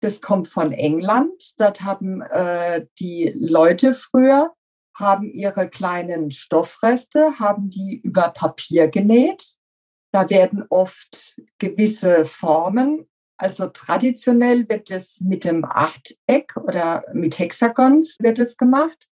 das 0.02 0.20
kommt 0.20 0.50
von 0.50 0.74
England. 0.74 1.54
Dort 1.58 1.82
haben 1.82 2.22
äh, 2.24 2.86
die 3.00 3.32
Leute 3.34 3.94
früher 3.94 4.54
haben 4.98 5.32
ihre 5.32 5.70
kleinen 5.70 6.32
Stoffreste, 6.32 7.40
haben 7.40 7.70
die 7.70 8.02
über 8.04 8.30
Papier 8.30 8.90
genäht. 8.90 9.56
Da 10.12 10.30
werden 10.30 10.66
oft 10.70 11.36
gewisse 11.58 12.26
Formen, 12.26 13.08
also 13.38 13.68
traditionell 13.68 14.68
wird 14.68 14.92
es 14.92 15.22
mit 15.22 15.46
dem 15.46 15.64
Achteck 15.64 16.58
oder 16.58 17.06
mit 17.14 17.40
Hexagons 17.40 18.18
wird 18.20 18.40
es 18.40 18.58
gemacht. 18.58 19.08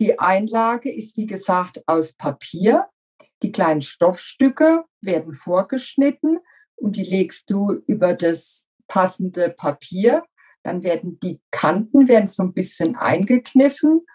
Die 0.00 0.18
Einlage 0.18 0.94
ist, 0.94 1.16
wie 1.16 1.26
gesagt, 1.26 1.82
aus 1.86 2.12
Papier 2.12 2.88
die 3.42 3.52
kleinen 3.52 3.82
Stoffstücke 3.82 4.84
werden 5.00 5.34
vorgeschnitten 5.34 6.38
und 6.76 6.96
die 6.96 7.04
legst 7.04 7.50
du 7.50 7.72
über 7.86 8.14
das 8.14 8.66
passende 8.88 9.50
Papier. 9.50 10.24
Dann 10.62 10.82
werden 10.82 11.18
die 11.20 11.40
Kanten 11.50 12.08
werden 12.08 12.28
so 12.28 12.44
ein 12.44 12.52
bisschen 12.52 12.96
eingekniffen 12.96 14.06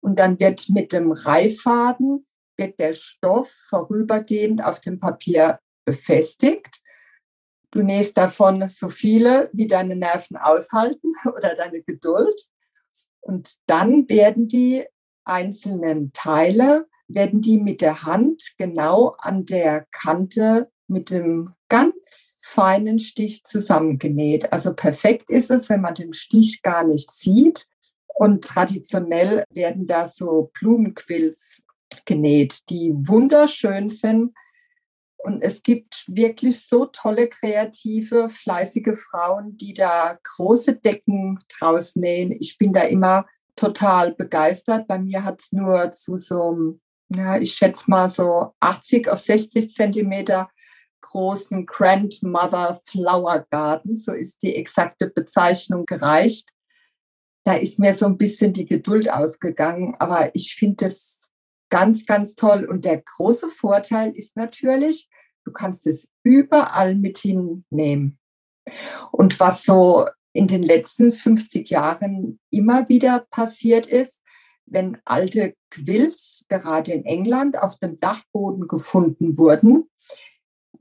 und 0.00 0.18
dann 0.18 0.40
wird 0.40 0.68
mit 0.68 0.92
dem 0.92 1.12
Reiffaden 1.12 2.26
wird 2.60 2.78
der 2.78 2.92
Stoff 2.92 3.50
vorübergehend 3.68 4.62
auf 4.62 4.80
dem 4.80 5.00
Papier 5.00 5.58
befestigt. 5.84 6.80
Du 7.72 7.82
nähst 7.82 8.16
davon 8.18 8.68
so 8.68 8.90
viele, 8.90 9.50
wie 9.52 9.66
deine 9.66 9.96
Nerven 9.96 10.36
aushalten 10.36 11.12
oder 11.24 11.54
deine 11.56 11.82
Geduld. 11.82 12.40
Und 13.20 13.54
dann 13.66 14.08
werden 14.08 14.46
die 14.46 14.84
einzelnen 15.24 16.12
Teile, 16.12 16.86
werden 17.14 17.40
die 17.40 17.58
mit 17.58 17.80
der 17.80 18.02
Hand 18.02 18.52
genau 18.58 19.16
an 19.18 19.44
der 19.44 19.86
Kante 19.90 20.70
mit 20.86 21.10
dem 21.10 21.54
ganz 21.68 22.38
feinen 22.42 22.98
Stich 22.98 23.44
zusammengenäht. 23.44 24.52
Also 24.52 24.74
perfekt 24.74 25.30
ist 25.30 25.50
es, 25.50 25.68
wenn 25.68 25.80
man 25.80 25.94
den 25.94 26.12
Stich 26.12 26.62
gar 26.62 26.84
nicht 26.84 27.10
sieht. 27.10 27.66
Und 28.08 28.44
traditionell 28.44 29.44
werden 29.50 29.86
da 29.86 30.06
so 30.06 30.50
Blumenquills 30.58 31.62
genäht, 32.04 32.68
die 32.68 32.92
wunderschön 32.94 33.88
sind. 33.88 34.34
Und 35.18 35.42
es 35.42 35.62
gibt 35.62 36.04
wirklich 36.08 36.66
so 36.66 36.86
tolle, 36.86 37.28
kreative, 37.28 38.28
fleißige 38.28 38.98
Frauen, 38.98 39.56
die 39.56 39.74
da 39.74 40.18
große 40.22 40.76
Decken 40.76 41.38
draus 41.48 41.94
nähen. 41.94 42.32
Ich 42.32 42.58
bin 42.58 42.72
da 42.72 42.82
immer 42.82 43.26
total 43.54 44.14
begeistert. 44.14 44.88
Bei 44.88 44.98
mir 44.98 45.24
hat 45.24 45.40
es 45.40 45.52
nur 45.52 45.92
zu 45.92 46.18
so, 46.18 46.78
ja, 47.14 47.38
ich 47.38 47.54
schätze 47.54 47.90
mal 47.90 48.08
so 48.08 48.54
80 48.60 49.08
auf 49.08 49.18
60 49.18 49.74
Zentimeter 49.74 50.48
großen 51.00 51.66
Grandmother 51.66 52.80
Flower 52.84 53.46
Garden, 53.50 53.96
so 53.96 54.12
ist 54.12 54.42
die 54.42 54.54
exakte 54.54 55.08
Bezeichnung 55.08 55.86
gereicht. 55.86 56.50
Da 57.44 57.54
ist 57.54 57.78
mir 57.78 57.94
so 57.94 58.06
ein 58.06 58.18
bisschen 58.18 58.52
die 58.52 58.66
Geduld 58.66 59.10
ausgegangen, 59.10 59.96
aber 59.98 60.34
ich 60.34 60.54
finde 60.54 60.86
es 60.86 61.30
ganz, 61.70 62.04
ganz 62.04 62.34
toll. 62.34 62.66
Und 62.66 62.84
der 62.84 63.00
große 63.00 63.48
Vorteil 63.48 64.14
ist 64.14 64.36
natürlich, 64.36 65.08
du 65.44 65.52
kannst 65.52 65.86
es 65.86 66.12
überall 66.22 66.94
mit 66.94 67.18
hinnehmen. 67.18 68.18
Und 69.10 69.40
was 69.40 69.64
so 69.64 70.06
in 70.32 70.46
den 70.46 70.62
letzten 70.62 71.12
50 71.12 71.70
Jahren 71.70 72.38
immer 72.50 72.88
wieder 72.88 73.26
passiert 73.30 73.86
ist, 73.86 74.22
wenn 74.70 74.98
alte 75.04 75.54
Quills 75.70 76.44
gerade 76.48 76.92
in 76.92 77.04
England 77.04 77.58
auf 77.58 77.78
dem 77.78 78.00
Dachboden 78.00 78.68
gefunden 78.68 79.36
wurden, 79.36 79.90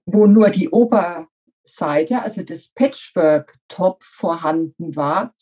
wo 0.05 0.25
nur 0.25 0.49
die 0.49 0.69
Oberseite, 0.69 2.21
also 2.21 2.43
das 2.43 2.69
Patchwork-Top 2.69 4.03
vorhanden 4.03 4.95
war. 4.95 5.35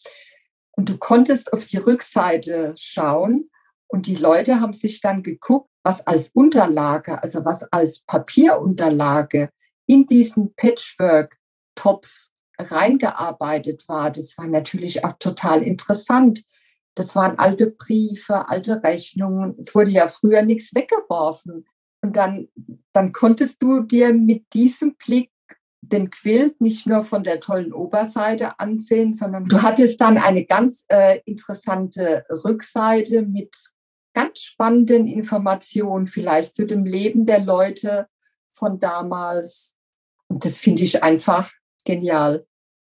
Und 0.72 0.90
du 0.90 0.98
konntest 0.98 1.54
auf 1.54 1.66
die 1.66 1.78
Rückseite 1.78 2.74
schauen 2.78 3.50
und 3.88 4.08
die 4.08 4.16
Leute 4.16 4.60
haben 4.60 4.74
sich 4.74 5.02
dann 5.02 5.24
geguckt, 5.24 5.70
was 5.84 6.06
als 6.06 6.30
Unterlage, 6.30 7.22
also 7.24 7.46
was 7.46 7.64
als 7.72 8.02
Papierunterlage 8.02 9.50
in 9.86 10.06
diesen 10.06 10.54
Patchwork-Tops 10.56 12.32
reingearbeitet 12.60 13.88
war. 13.88 14.12
Das 14.12 14.38
war 14.38 14.48
natürlich 14.48 15.06
auch 15.06 15.14
total 15.20 15.64
interessant. 15.64 16.44
Das 16.98 17.16
waren 17.16 17.38
alte 17.38 17.70
Briefe, 17.70 18.50
alte 18.50 18.82
Rechnungen. 18.84 19.56
Es 19.60 19.76
wurde 19.76 19.92
ja 19.92 20.08
früher 20.08 20.42
nichts 20.42 20.74
weggeworfen. 20.74 21.66
Und 22.02 22.16
dann, 22.16 22.48
dann 22.92 23.12
konntest 23.12 23.62
du 23.62 23.82
dir 23.82 24.14
mit 24.14 24.52
diesem 24.54 24.96
Blick 24.96 25.32
den 25.82 26.10
Quilt 26.10 26.60
nicht 26.60 26.88
nur 26.88 27.04
von 27.04 27.24
der 27.24 27.40
tollen 27.40 27.72
Oberseite 27.72 28.60
ansehen, 28.60 29.14
sondern 29.14 29.46
du 29.46 29.62
hattest 29.62 30.02
dann 30.02 30.18
eine 30.18 30.44
ganz 30.46 30.86
äh, 30.88 31.20
interessante 31.26 32.26
Rückseite 32.44 33.22
mit 33.22 33.56
ganz 34.16 34.40
spannenden 34.40 35.06
Informationen, 35.06 36.08
vielleicht 36.08 36.56
zu 36.56 36.66
dem 36.66 36.84
Leben 36.84 37.28
der 37.28 37.42
Leute 37.42 38.08
von 38.52 38.80
damals. 38.80 39.76
Und 40.30 40.46
das 40.46 40.58
finde 40.58 40.82
ich 40.82 41.04
einfach 41.04 41.52
genial. 41.86 42.48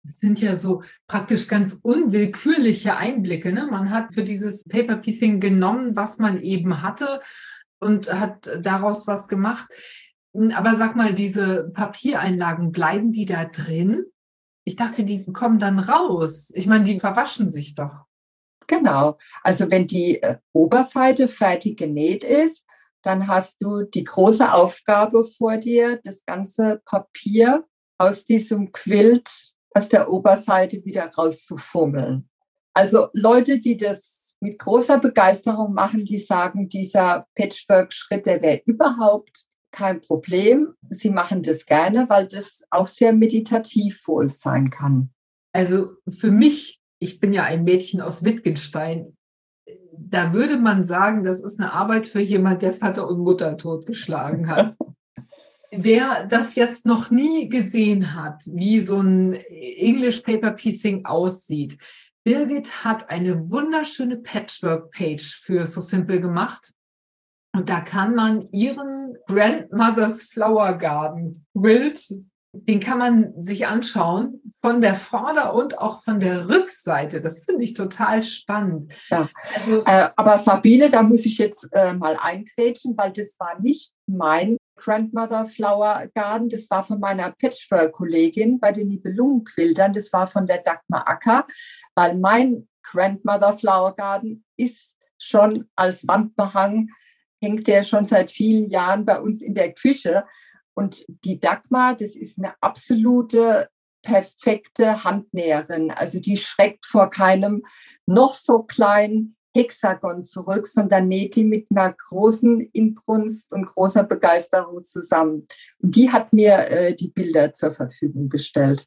Das 0.07 0.21
sind 0.21 0.41
ja 0.41 0.55
so 0.55 0.83
praktisch 1.09 1.49
ganz 1.49 1.79
unwillkürliche 1.83 2.97
Einblicke. 2.97 3.53
Ne? 3.53 3.67
Man 3.71 3.91
hat 3.91 4.15
für 4.15 4.25
dieses 4.25 4.65
Paper 4.65 4.97
Piecing 4.97 5.41
genommen, 5.41 5.97
was 5.97 6.19
man 6.19 6.41
eben 6.41 6.83
hatte 6.83 7.21
und 7.81 8.13
hat 8.13 8.49
daraus 8.61 9.07
was 9.07 9.29
gemacht. 9.29 9.67
Aber 10.55 10.77
sag 10.77 10.97
mal, 10.97 11.15
diese 11.15 11.71
Papiereinlagen, 11.73 12.73
bleiben 12.73 13.13
die 13.13 13.25
da 13.25 13.45
drin? 13.47 14.05
Ich 14.65 14.77
dachte, 14.77 15.05
die 15.05 15.25
kommen 15.33 15.59
dann 15.59 15.79
raus. 15.79 16.51
Ich 16.55 16.67
meine, 16.67 16.85
die 16.85 17.01
verwaschen 17.01 17.51
sich 17.51 17.75
doch. 17.75 18.07
Genau. 18.67 19.19
Also 19.43 19.71
wenn 19.71 19.87
die 19.87 20.23
äh, 20.23 20.39
Oberseite 20.53 21.29
fertig 21.29 21.79
genäht 21.79 22.25
ist, 22.25 22.65
dann 23.03 23.29
hast 23.29 23.57
du 23.61 23.83
die 23.83 24.05
große 24.05 24.53
Aufgabe 24.53 25.25
vor 25.25 25.57
dir, 25.59 26.01
das 26.03 26.25
ganze 26.25 26.83
Papier 26.85 27.65
aus 27.99 28.25
diesem 28.25 28.73
Quilt 28.73 29.55
aus 29.77 29.89
der 29.91 30.11
Oberseite 30.11 30.83
wieder 30.85 31.11
rauszufummeln. 31.11 32.29
Also 32.73 33.09
Leute, 33.13 33.59
die 33.59 33.77
das 33.77 34.37
mit 34.41 34.59
großer 34.59 34.99
Begeisterung 34.99 35.75
machen, 35.75 36.05
die 36.05 36.19
sagen, 36.19 36.69
dieser 36.69 37.27
Patchwork-Schritt, 37.35 38.27
der 38.27 38.41
wäre 38.41 38.63
überhaupt 38.65 39.47
kein 39.73 40.01
Problem. 40.01 40.75
Sie 40.91 41.11
machen 41.11 41.43
das 41.43 41.67
gerne, 41.67 42.09
weil 42.09 42.27
das 42.27 42.63
auch 42.71 42.87
sehr 42.87 43.13
meditativ 43.13 44.07
wohl 44.07 44.31
sein 44.31 44.71
kann. 44.71 45.11
Also 45.53 45.91
für 46.09 46.31
mich, 46.31 46.81
ich 46.99 47.21
bin 47.21 47.33
ja 47.33 47.45
ein 47.45 47.65
Mädchen 47.65 48.01
aus 48.01 48.25
Wittgenstein, 48.25 49.17
da 49.99 50.33
würde 50.33 50.59
man 50.59 50.85
sagen, 50.85 51.25
das 51.25 51.41
ist 51.41 51.59
eine 51.59 51.73
Arbeit 51.73 52.07
für 52.07 52.21
jemand, 52.21 52.63
der 52.63 52.73
Vater 52.73 53.09
und 53.09 53.19
Mutter 53.19 53.57
totgeschlagen 53.57 54.49
hat. 54.49 54.76
Wer 55.79 56.27
das 56.27 56.55
jetzt 56.55 56.87
noch 56.87 57.11
nie 57.11 57.49
gesehen 57.49 58.15
hat, 58.15 58.43
wie 58.47 58.81
so 58.81 59.01
ein 59.01 59.35
English 59.35 60.21
Paper 60.21 60.53
Piecing 60.53 61.05
aussieht, 61.05 61.79
Birgit 62.25 62.85
hat 62.85 63.09
eine 63.09 63.51
wunderschöne 63.51 64.17
Patchwork-Page 64.17 65.41
für 65.43 65.67
So 65.67 65.81
Simple 65.81 66.21
gemacht. 66.21 66.73
Und 67.55 67.71
da 67.71 67.81
kann 67.81 68.15
man 68.15 68.49
ihren 68.51 69.17
Grandmother's 69.27 70.25
Flower 70.25 70.75
Garden 70.75 71.47
Quilt, 71.57 72.05
den 72.53 72.81
kann 72.81 72.99
man 72.99 73.43
sich 73.43 73.67
anschauen 73.67 74.41
von 74.61 74.81
der 74.81 74.95
Vorder- 74.95 75.55
und 75.55 75.79
auch 75.79 76.03
von 76.03 76.21
der 76.21 76.49
Rückseite. 76.49 77.21
Das 77.21 77.45
finde 77.45 77.65
ich 77.65 77.75
total 77.75 78.23
spannend. 78.23 78.93
Ja, 79.09 79.29
also, 79.55 79.85
äh, 79.85 80.09
aber 80.17 80.39
Sabine, 80.39 80.89
da 80.89 81.03
muss 81.03 81.27
ich 81.27 81.39
jetzt 81.39 81.69
äh, 81.73 81.93
mal 81.93 82.17
eingrätschen, 82.21 82.97
weil 82.97 83.13
das 83.13 83.39
war 83.39 83.61
nicht 83.61 83.93
mein 84.07 84.57
Grandmother 84.77 85.47
Flower 85.47 86.07
Garden. 86.15 86.49
Das 86.49 86.71
war 86.71 86.85
von 86.85 87.01
meiner 87.01 87.33
Patchwork-Kollegin 87.33 88.61
bei 88.61 88.73
den 88.73 88.89
Nibelungenquiltern. 88.89 89.93
Das 89.93 90.13
war 90.13 90.27
von 90.27 90.47
der 90.47 90.59
Dagmar 90.59 91.09
Acker, 91.09 91.47
weil 91.95 92.17
mein 92.17 92.69
Grandmother 92.83 93.53
Flower 93.55 93.95
Garden 93.97 94.45
ist 94.57 94.95
schon 95.19 95.69
als 95.77 96.07
Wandbehang, 96.07 96.91
hängt 97.41 97.67
der 97.67 97.83
schon 97.83 98.05
seit 98.05 98.31
vielen 98.31 98.69
Jahren 98.71 99.05
bei 99.05 99.21
uns 99.21 99.43
in 99.43 99.55
der 99.55 99.73
Küche. 99.73 100.25
Und 100.75 101.05
die 101.25 101.41
Dagmar, 101.41 101.95
das 101.95 102.17
ist 102.17 102.39
eine 102.39 102.55
absolute 102.61 103.69
perfekte 104.03 105.05
Handnäherin. 105.05 105.91
Also 105.91 106.21
die 106.21 106.37
schreckt 106.37 106.87
vor 106.87 107.11
keinem 107.11 107.65
noch 108.07 108.35
so 108.35 108.63
kleinen 108.63 109.36
Hexagon 109.57 110.23
zurück, 110.23 110.67
sondern 110.67 111.09
näht 111.09 111.35
die 111.37 111.45
mit 111.45 111.67
einer 111.71 111.93
großen 111.93 112.61
Inbrunst 112.73 113.51
und 113.53 113.67
großer 113.67 114.05
Begeisterung 114.05 114.85
zusammen. 114.85 115.47
Und 115.83 115.97
die 115.97 116.11
hat 116.11 116.33
mir 116.33 116.59
äh, 116.69 116.95
die 116.95 117.09
Bilder 117.09 117.53
zur 117.53 117.73
Verfügung 117.73 118.29
gestellt. 118.29 118.87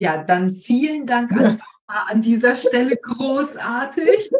Ja, 0.00 0.22
dann 0.22 0.50
vielen 0.50 1.06
Dank 1.06 1.32
an, 1.32 1.60
an 1.86 2.22
dieser 2.22 2.56
Stelle. 2.56 2.96
Großartig. 2.96 4.30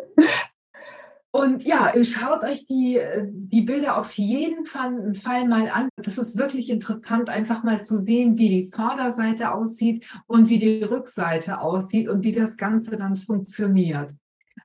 Und 1.30 1.62
ja, 1.64 1.92
schaut 2.04 2.42
euch 2.42 2.64
die, 2.64 2.98
die 3.26 3.60
Bilder 3.60 3.98
auf 3.98 4.12
jeden 4.14 4.64
Fall, 4.64 5.14
Fall, 5.14 5.46
mal 5.46 5.68
an. 5.68 5.88
Das 5.96 6.16
ist 6.16 6.38
wirklich 6.38 6.70
interessant, 6.70 7.28
einfach 7.28 7.62
mal 7.62 7.84
zu 7.84 8.02
sehen, 8.02 8.38
wie 8.38 8.48
die 8.48 8.70
Vorderseite 8.70 9.52
aussieht 9.52 10.06
und 10.26 10.48
wie 10.48 10.58
die 10.58 10.82
Rückseite 10.82 11.60
aussieht 11.60 12.08
und 12.08 12.24
wie 12.24 12.32
das 12.32 12.56
Ganze 12.56 12.96
dann 12.96 13.14
funktioniert. 13.14 14.14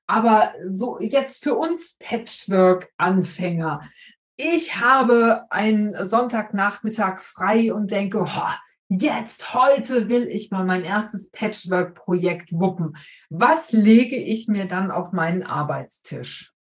Aber 0.08 0.54
so 0.70 1.00
jetzt 1.00 1.44
für 1.44 1.56
uns 1.56 1.98
Patchwork-Anfänger. 2.00 3.82
Ich 4.36 4.76
habe 4.78 5.46
einen 5.50 6.06
Sonntagnachmittag 6.06 7.20
frei 7.20 7.74
und 7.74 7.92
denke, 7.92 8.26
oh, 8.26 8.54
jetzt, 8.90 9.54
heute 9.54 10.10
will 10.10 10.28
ich 10.28 10.52
mal 10.52 10.66
mein 10.66 10.84
erstes 10.84 11.30
Patchwork-Projekt 11.32 12.52
wuppen. 12.52 12.98
Was 13.30 13.72
lege 13.72 14.18
ich 14.18 14.48
mir 14.48 14.68
dann 14.68 14.92
auf 14.92 15.12
meinen 15.12 15.44
Arbeitstisch? 15.44 16.52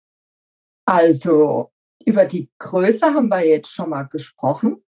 Also 0.85 1.71
über 2.05 2.25
die 2.25 2.49
Größe 2.59 3.13
haben 3.13 3.29
wir 3.29 3.47
jetzt 3.47 3.71
schon 3.71 3.89
mal 3.89 4.03
gesprochen. 4.03 4.83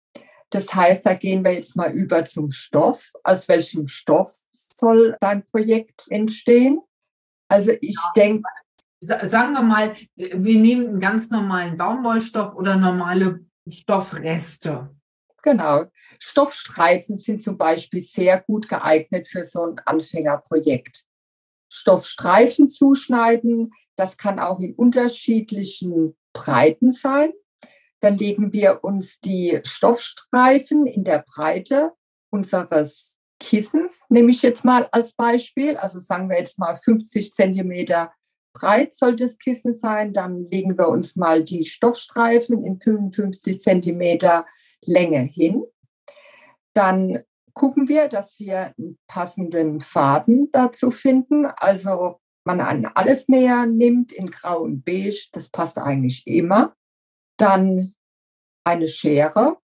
Das 0.51 0.73
heißt, 0.73 1.05
da 1.05 1.15
gehen 1.15 1.45
wir 1.45 1.53
jetzt 1.53 1.75
mal 1.75 1.93
über 1.93 2.25
zum 2.25 2.51
Stoff. 2.51 3.13
Aus 3.25 3.49
welchem 3.49 3.87
Stoff 3.87 4.37
soll 4.53 5.17
dein 5.21 5.45
Projekt 5.45 6.07
entstehen? 6.11 6.81
Also 7.55 7.71
ich 7.81 7.95
ja. 7.95 8.13
denke. 8.17 8.49
Sagen 9.01 9.53
wir 9.53 9.63
mal, 9.63 9.95
wir 10.17 10.59
nehmen 10.59 10.89
einen 10.89 11.01
ganz 11.01 11.29
normalen 11.29 11.77
Baumwollstoff 11.77 12.55
oder 12.55 12.77
normale 12.77 13.45
Stoffreste. 13.69 14.91
Genau. 15.43 15.85
Stoffstreifen 16.19 17.19
sind 17.19 17.43
zum 17.43 17.59
Beispiel 17.59 18.01
sehr 18.01 18.41
gut 18.41 18.67
geeignet 18.67 19.29
für 19.29 19.45
so 19.45 19.67
ein 19.67 19.77
Anfängerprojekt. 19.85 21.05
Stoffstreifen 21.71 22.71
zuschneiden, 22.71 23.73
das 23.95 24.17
kann 24.17 24.39
auch 24.39 24.59
in 24.59 24.75
unterschiedlichen 24.75 26.17
Breiten 26.33 26.91
sein. 26.91 27.33
Dann 28.01 28.17
legen 28.17 28.55
wir 28.55 28.85
uns 28.85 29.21
die 29.21 29.61
Stoffstreifen 29.65 30.87
in 30.87 31.05
der 31.05 31.23
Breite 31.27 31.93
unseres 32.31 33.14
Kissens, 33.41 34.05
nehme 34.09 34.31
ich 34.31 34.43
jetzt 34.43 34.65
mal 34.65 34.89
als 34.93 35.13
Beispiel. 35.13 35.77
Also 35.77 36.01
sagen 36.01 36.29
wir 36.29 36.39
jetzt 36.39 36.59
mal 36.59 36.77
50 36.77 37.33
Zentimeter 37.33 38.13
breit 38.55 38.95
soll 38.95 39.17
das 39.17 39.39
Kissen 39.39 39.75
sein. 39.75 40.13
Dann 40.13 40.47
legen 40.47 40.79
wir 40.79 40.89
uns 40.89 41.17
mal 41.17 41.45
die 41.45 41.65
Stoffstreifen 41.65 42.65
in 42.65 42.81
55 42.81 43.61
Zentimeter 43.61 44.47
Länge 44.81 45.21
hin. 45.21 45.65
Dann 46.73 47.23
gucken 47.53 47.89
wir, 47.89 48.09
dass 48.09 48.39
wir 48.39 48.75
einen 48.79 48.99
passenden 49.07 49.81
Faden 49.81 50.49
dazu 50.53 50.91
finden. 50.91 51.47
Also 51.47 52.21
man 52.45 52.61
an 52.61 52.87
alles 52.87 53.29
näher 53.29 53.67
nimmt 53.67 54.13
in 54.13 54.31
Grau 54.31 54.63
und 54.63 54.85
Beige, 54.85 55.29
das 55.33 55.51
passt 55.51 55.79
eigentlich 55.79 56.27
immer. 56.27 56.75
Dann 57.37 57.93
eine 58.65 58.89
Schere, 58.89 59.59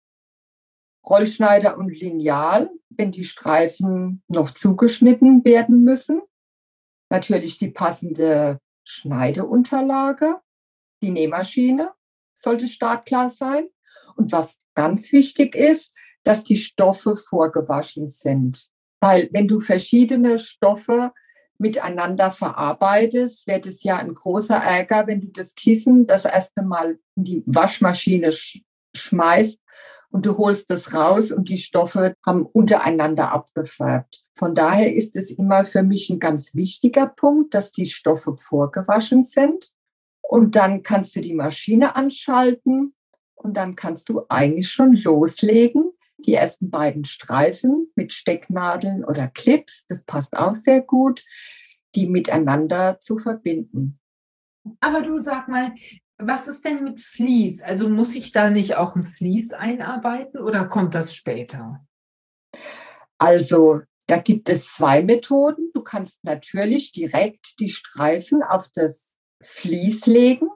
Rollschneider 1.08 1.78
und 1.78 1.88
Lineal, 1.88 2.70
wenn 2.90 3.10
die 3.10 3.24
Streifen 3.24 4.22
noch 4.28 4.50
zugeschnitten 4.50 5.44
werden 5.44 5.82
müssen. 5.84 6.22
Natürlich 7.10 7.58
die 7.58 7.70
passende 7.70 8.58
Schneideunterlage, 8.84 10.36
die 11.02 11.10
Nähmaschine 11.10 11.92
sollte 12.34 12.68
startklar 12.68 13.30
sein. 13.30 13.68
Und 14.16 14.32
was 14.32 14.58
ganz 14.74 15.12
wichtig 15.12 15.54
ist, 15.54 15.94
dass 16.22 16.44
die 16.44 16.56
Stoffe 16.56 17.16
vorgewaschen 17.16 18.06
sind. 18.06 18.66
Weil 19.00 19.30
wenn 19.32 19.48
du 19.48 19.60
verschiedene 19.60 20.38
Stoffe 20.38 21.12
miteinander 21.58 22.30
verarbeitest, 22.30 23.46
wird 23.46 23.66
es 23.66 23.82
ja 23.82 23.96
ein 23.96 24.14
großer 24.14 24.56
Ärger, 24.56 25.06
wenn 25.06 25.20
du 25.20 25.28
das 25.28 25.54
Kissen 25.54 26.06
das 26.06 26.24
erste 26.24 26.62
Mal 26.62 26.98
in 27.16 27.24
die 27.24 27.42
Waschmaschine 27.46 28.32
sch 28.32 28.60
schmeißt 28.92 29.60
und 30.11 30.27
du 30.27 30.37
holst 30.38 30.70
das 30.70 30.92
raus 30.94 31.33
und 31.33 31.49
die 31.49 31.59
Stoffe 31.59 32.14
haben 32.27 32.46
untereinander 32.46 33.33
abgefärbt. 33.33 34.25
Von 34.37 34.55
daher 34.55 34.94
ist 34.94 35.16
es 35.16 35.31
immer 35.31 35.64
für 35.64 35.83
mich 35.83 36.11
ein 36.11 36.18
ganz 36.18 36.55
wichtiger 36.55 37.07
Punkt, 37.07 37.55
dass 37.55 37.73
die 37.73 37.87
Stoffe 37.87 38.37
vorgewaschen 38.37 39.25
sind. 39.25 39.70
Und 40.23 40.57
dann 40.57 40.83
kannst 40.83 41.16
du 41.16 41.20
die 41.20 41.35
Maschine 41.35 41.96
anschalten 41.96 42.94
und 43.35 43.57
dann 43.57 43.75
kannst 43.75 44.09
du 44.09 44.23
eigentlich 44.29 44.70
schon 44.70 44.92
loslegen 44.92 45.92
die 46.27 46.35
ersten 46.35 46.70
beiden 46.70 47.05
Streifen 47.05 47.90
mit 47.94 48.12
Stecknadeln 48.12 49.05
oder 49.05 49.29
Clips, 49.29 49.87
das 49.88 50.05
passt 50.05 50.37
auch 50.37 50.55
sehr 50.55 50.83
gut, 50.83 51.25
die 51.94 52.07
miteinander 52.07 52.99
zu 53.01 53.18
verbinden. 53.18 53.99
Aber 54.81 55.03
du 55.03 55.16
sag 55.16 55.49
mal, 55.49 55.73
was 56.22 56.48
ist 56.48 56.64
denn 56.64 56.85
mit 56.85 57.00
Vlies? 57.00 57.62
Also 57.62 57.88
muss 57.88 58.14
ich 58.14 58.33
da 58.33 58.50
nicht 58.50 58.76
auch 58.76 58.96
ein 58.96 59.06
Vlies 59.06 59.52
einarbeiten 59.52 60.40
oder 60.40 60.64
kommt 60.66 60.94
das 60.94 61.14
später? 61.14 61.85
Also 63.18 63.80
da 64.06 64.18
gibt 64.18 64.48
es 64.48 64.72
zwei 64.72 65.02
Methoden. 65.02 65.70
Du 65.74 65.83
kannst 65.83 66.24
natürlich 66.24 66.92
direkt 66.92 67.61
die 67.61 67.70
Streifen 67.70 68.42
auf 68.42 68.68
das 68.74 69.16
Vlies 69.42 70.06
legen 70.06 70.48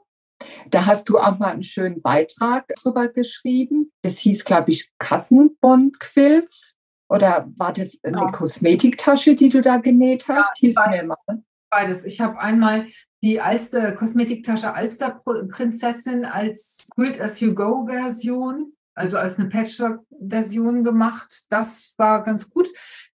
da 0.71 0.87
hast 0.87 1.09
du 1.09 1.19
auch 1.19 1.39
mal 1.39 1.53
einen 1.53 1.63
schönen 1.63 2.03
Beitrag 2.03 2.67
drüber 2.83 3.09
geschrieben. 3.09 3.93
Das 4.03 4.19
hieß, 4.19 4.45
glaube 4.45 4.71
ich, 4.71 4.91
Kassenbond-Quills. 4.99 6.75
Oder 7.09 7.49
war 7.57 7.73
das 7.73 7.99
eine 8.03 8.19
ja. 8.19 8.31
Kosmetiktasche, 8.31 9.35
die 9.35 9.49
du 9.49 9.61
da 9.61 9.77
genäht 9.77 10.27
hast? 10.29 10.61
Ja, 10.61 10.69
Hilf 10.69 10.75
beides, 10.75 11.09
mir 11.09 11.15
mal. 11.27 11.43
Beides. 11.71 12.05
Ich 12.05 12.21
habe 12.21 12.39
einmal 12.39 12.87
die 13.25 13.41
Alster 13.41 13.93
Kosmetiktasche 13.93 14.75
Alster 14.75 15.23
Prinzessin 15.49 16.27
als 16.27 16.89
Quilt 16.95 17.19
as 17.19 17.41
You 17.41 17.55
Go 17.55 17.87
Version, 17.87 18.75
also 18.95 19.17
als 19.17 19.39
eine 19.39 19.49
Patchwork-Version 19.49 20.85
gemacht. 20.85 21.47
Das 21.49 21.95
war 21.97 22.23
ganz 22.23 22.51
gut. 22.51 22.69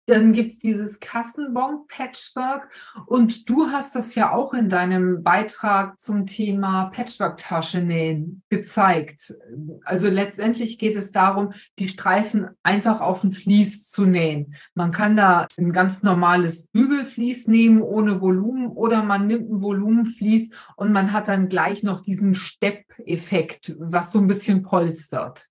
Dann 0.07 0.33
gibt 0.33 0.51
es 0.51 0.59
dieses 0.59 0.99
Kassenbon-Patchwork 0.99 2.69
und 3.07 3.49
du 3.49 3.67
hast 3.71 3.95
das 3.95 4.13
ja 4.13 4.31
auch 4.31 4.53
in 4.53 4.69
deinem 4.69 5.23
Beitrag 5.23 5.97
zum 5.97 6.27
Thema 6.27 6.91
Patchwork-Tasche 6.91 7.81
nähen 7.81 8.43
gezeigt. 8.49 9.35
Also 9.83 10.07
letztendlich 10.09 10.77
geht 10.77 10.95
es 10.95 11.11
darum, 11.11 11.53
die 11.79 11.87
Streifen 11.87 12.49
einfach 12.61 13.01
auf 13.01 13.23
ein 13.23 13.31
Vlies 13.31 13.89
zu 13.89 14.05
nähen. 14.05 14.55
Man 14.75 14.91
kann 14.91 15.15
da 15.15 15.47
ein 15.57 15.71
ganz 15.71 16.03
normales 16.03 16.67
Bügelvlies 16.67 17.47
nehmen 17.47 17.81
ohne 17.81 18.21
Volumen 18.21 18.67
oder 18.67 19.01
man 19.01 19.25
nimmt 19.25 19.49
ein 19.49 19.61
Volumenvlies 19.61 20.51
und 20.75 20.91
man 20.91 21.13
hat 21.13 21.29
dann 21.29 21.49
gleich 21.49 21.81
noch 21.81 22.01
diesen 22.01 22.35
Stepp-Effekt, 22.35 23.75
was 23.79 24.11
so 24.11 24.19
ein 24.19 24.27
bisschen 24.27 24.61
polstert. 24.61 25.49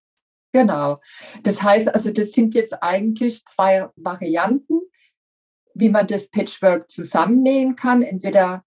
Genau. 0.54 1.00
Das 1.42 1.62
heißt 1.62 1.92
also, 1.92 2.12
das 2.12 2.30
sind 2.30 2.54
jetzt 2.54 2.80
eigentlich 2.80 3.44
zwei 3.44 3.88
Varianten, 3.96 4.82
wie 5.74 5.88
man 5.88 6.06
das 6.06 6.28
Patchwork 6.30 6.88
zusammennähen 6.88 7.74
kann. 7.74 8.02
Entweder 8.02 8.64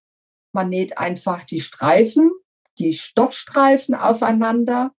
man 0.51 0.67
näht 0.67 0.97
einfach 0.97 1.45
die 1.45 1.61
Streifen, 1.61 2.29
die 2.77 2.91
Stoffstreifen 2.91 3.95
aufeinander 3.95 4.91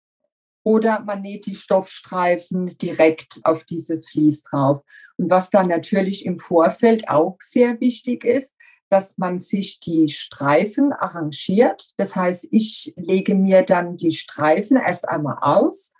oder 0.62 1.00
man 1.00 1.20
näht 1.20 1.44
die 1.44 1.56
Stoffstreifen 1.56 2.68
direkt 2.78 3.40
auf 3.44 3.64
dieses 3.64 4.08
Vlies 4.08 4.42
drauf. 4.44 4.80
Und 5.18 5.28
was 5.28 5.50
dann 5.50 5.68
natürlich 5.68 6.24
im 6.24 6.38
Vorfeld 6.38 7.10
auch 7.10 7.36
sehr 7.40 7.78
wichtig 7.80 8.24
ist, 8.24 8.54
dass 8.88 9.18
man 9.18 9.40
sich 9.40 9.78
die 9.80 10.08
Streifen 10.08 10.94
arrangiert. 10.94 11.90
Das 11.98 12.16
heißt, 12.16 12.48
ich 12.50 12.94
lege 12.96 13.34
mir 13.34 13.60
dann 13.60 13.98
die 13.98 14.12
Streifen 14.12 14.78
erst 14.78 15.06
einmal 15.06 15.36
aus 15.42 15.92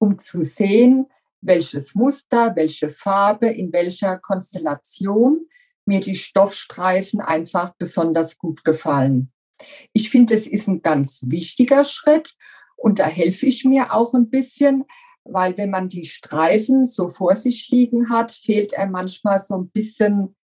um 0.00 0.18
zu 0.18 0.42
sehen, 0.42 1.06
welches 1.42 1.94
Muster, 1.94 2.56
welche 2.56 2.90
Farbe, 2.90 3.46
in 3.46 3.72
welcher 3.72 4.18
Konstellation 4.18 5.46
mir 5.86 6.00
die 6.00 6.14
Stoffstreifen 6.14 7.20
einfach 7.20 7.74
besonders 7.78 8.38
gut 8.38 8.64
gefallen. 8.64 9.32
Ich 9.92 10.10
finde, 10.10 10.34
es 10.34 10.46
ist 10.46 10.68
ein 10.68 10.82
ganz 10.82 11.22
wichtiger 11.26 11.84
Schritt 11.84 12.34
und 12.76 12.98
da 12.98 13.06
helfe 13.06 13.46
ich 13.46 13.64
mir 13.64 13.92
auch 13.92 14.14
ein 14.14 14.30
bisschen, 14.30 14.84
weil 15.24 15.56
wenn 15.58 15.70
man 15.70 15.88
die 15.88 16.06
Streifen 16.06 16.86
so 16.86 17.08
vor 17.08 17.36
sich 17.36 17.68
liegen 17.68 18.10
hat, 18.10 18.32
fehlt 18.32 18.72
er 18.72 18.86
manchmal 18.86 19.38
so 19.38 19.56
ein 19.56 19.70
bisschen 19.70 20.34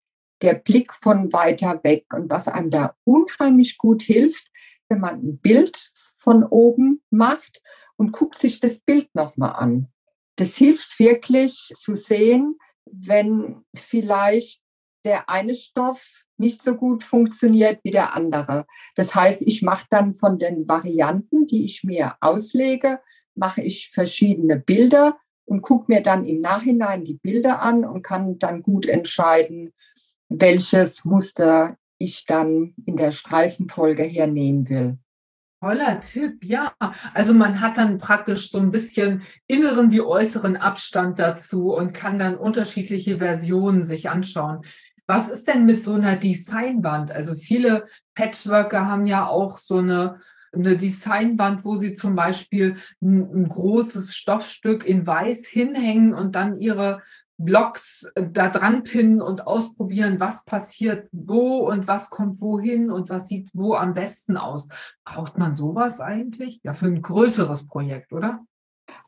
der 0.42 0.54
Blick 0.54 0.92
von 0.92 1.32
weiter 1.32 1.80
weg. 1.82 2.12
Und 2.12 2.28
was 2.28 2.46
einem 2.46 2.70
da 2.70 2.94
unheimlich 3.04 3.78
gut 3.78 4.02
hilft, 4.02 4.48
wenn 4.88 5.00
man 5.00 5.16
ein 5.16 5.38
Bild 5.38 5.92
von 6.26 6.42
oben 6.42 7.00
macht 7.10 7.62
und 7.96 8.10
guckt 8.10 8.36
sich 8.36 8.58
das 8.58 8.80
Bild 8.80 9.14
nochmal 9.14 9.52
an. 9.52 9.86
Das 10.34 10.56
hilft 10.56 10.98
wirklich 10.98 11.72
zu 11.76 11.94
sehen, 11.94 12.58
wenn 12.84 13.62
vielleicht 13.76 14.60
der 15.04 15.30
eine 15.30 15.54
Stoff 15.54 16.24
nicht 16.36 16.64
so 16.64 16.74
gut 16.74 17.04
funktioniert 17.04 17.78
wie 17.84 17.92
der 17.92 18.16
andere. 18.16 18.66
Das 18.96 19.14
heißt, 19.14 19.42
ich 19.46 19.62
mache 19.62 19.86
dann 19.88 20.14
von 20.14 20.36
den 20.40 20.68
Varianten, 20.68 21.46
die 21.46 21.64
ich 21.64 21.84
mir 21.84 22.16
auslege, 22.20 22.98
mache 23.36 23.62
ich 23.62 23.90
verschiedene 23.90 24.58
Bilder 24.58 25.16
und 25.44 25.62
gucke 25.62 25.92
mir 25.92 26.02
dann 26.02 26.26
im 26.26 26.40
Nachhinein 26.40 27.04
die 27.04 27.20
Bilder 27.22 27.62
an 27.62 27.84
und 27.84 28.02
kann 28.02 28.36
dann 28.40 28.62
gut 28.62 28.86
entscheiden, 28.86 29.72
welches 30.28 31.04
Muster 31.04 31.78
ich 31.98 32.24
dann 32.26 32.74
in 32.84 32.96
der 32.96 33.12
Streifenfolge 33.12 34.02
hernähen 34.02 34.68
will. 34.68 34.98
Toller 35.66 36.00
Tipp, 36.00 36.44
ja. 36.44 36.74
Also 37.12 37.34
man 37.34 37.60
hat 37.60 37.76
dann 37.76 37.98
praktisch 37.98 38.52
so 38.52 38.58
ein 38.58 38.70
bisschen 38.70 39.22
inneren 39.48 39.90
wie 39.90 40.00
äußeren 40.00 40.56
Abstand 40.56 41.18
dazu 41.18 41.74
und 41.74 41.92
kann 41.92 42.20
dann 42.20 42.36
unterschiedliche 42.36 43.18
Versionen 43.18 43.82
sich 43.82 44.08
anschauen. 44.08 44.60
Was 45.08 45.28
ist 45.28 45.48
denn 45.48 45.64
mit 45.66 45.82
so 45.82 45.94
einer 45.94 46.14
Designwand? 46.14 47.10
Also 47.10 47.34
viele 47.34 47.82
Patchworker 48.14 48.86
haben 48.86 49.06
ja 49.06 49.26
auch 49.26 49.58
so 49.58 49.78
eine, 49.78 50.20
eine 50.52 50.76
Designwand, 50.76 51.64
wo 51.64 51.74
sie 51.74 51.94
zum 51.94 52.14
Beispiel 52.14 52.76
ein, 53.02 53.28
ein 53.34 53.48
großes 53.48 54.14
Stoffstück 54.14 54.86
in 54.86 55.04
Weiß 55.04 55.48
hinhängen 55.48 56.14
und 56.14 56.36
dann 56.36 56.56
ihre 56.56 57.02
Blogs 57.38 58.10
äh, 58.14 58.26
da 58.30 58.48
dran 58.48 58.82
pinnen 58.82 59.20
und 59.20 59.46
ausprobieren, 59.46 60.20
was 60.20 60.44
passiert 60.44 61.08
wo 61.12 61.68
und 61.68 61.86
was 61.86 62.10
kommt 62.10 62.40
wohin 62.40 62.90
und 62.90 63.10
was 63.10 63.28
sieht 63.28 63.48
wo 63.52 63.74
am 63.74 63.94
besten 63.94 64.36
aus. 64.36 64.68
Braucht 65.04 65.38
man 65.38 65.54
sowas 65.54 66.00
eigentlich? 66.00 66.60
Ja, 66.62 66.72
für 66.72 66.86
ein 66.86 67.02
größeres 67.02 67.66
Projekt, 67.66 68.12
oder? 68.12 68.44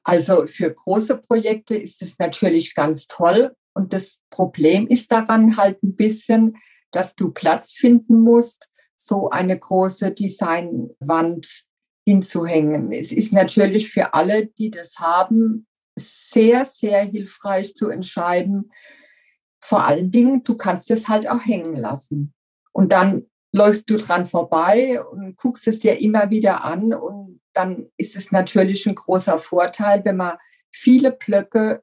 Also 0.02 0.46
für 0.46 0.72
große 0.72 1.18
Projekte 1.18 1.76
ist 1.76 2.02
es 2.02 2.18
natürlich 2.18 2.74
ganz 2.74 3.06
toll. 3.06 3.54
Und 3.74 3.92
das 3.92 4.18
Problem 4.30 4.88
ist 4.88 5.12
daran 5.12 5.56
halt 5.56 5.82
ein 5.82 5.94
bisschen, 5.94 6.56
dass 6.90 7.14
du 7.14 7.30
Platz 7.30 7.72
finden 7.72 8.20
musst, 8.20 8.68
so 8.96 9.30
eine 9.30 9.56
große 9.56 10.10
Designwand 10.10 11.64
hinzuhängen. 12.04 12.90
Es 12.92 13.12
ist 13.12 13.32
natürlich 13.32 13.90
für 13.90 14.14
alle, 14.14 14.46
die 14.46 14.70
das 14.70 14.96
haben, 14.98 15.67
sehr, 15.98 16.64
sehr 16.64 17.02
hilfreich 17.02 17.74
zu 17.74 17.88
entscheiden. 17.88 18.70
Vor 19.60 19.84
allen 19.84 20.10
Dingen, 20.10 20.42
du 20.44 20.56
kannst 20.56 20.90
es 20.90 21.08
halt 21.08 21.28
auch 21.28 21.44
hängen 21.44 21.76
lassen. 21.76 22.32
Und 22.72 22.92
dann 22.92 23.26
läufst 23.52 23.90
du 23.90 23.96
dran 23.96 24.26
vorbei 24.26 25.02
und 25.02 25.36
guckst 25.36 25.66
es 25.68 25.80
dir 25.80 26.00
immer 26.00 26.30
wieder 26.30 26.64
an. 26.64 26.94
Und 26.94 27.40
dann 27.52 27.90
ist 27.96 28.16
es 28.16 28.30
natürlich 28.30 28.86
ein 28.86 28.94
großer 28.94 29.38
Vorteil, 29.38 30.04
wenn 30.04 30.16
man 30.16 30.38
viele 30.70 31.12
Blöcke 31.12 31.82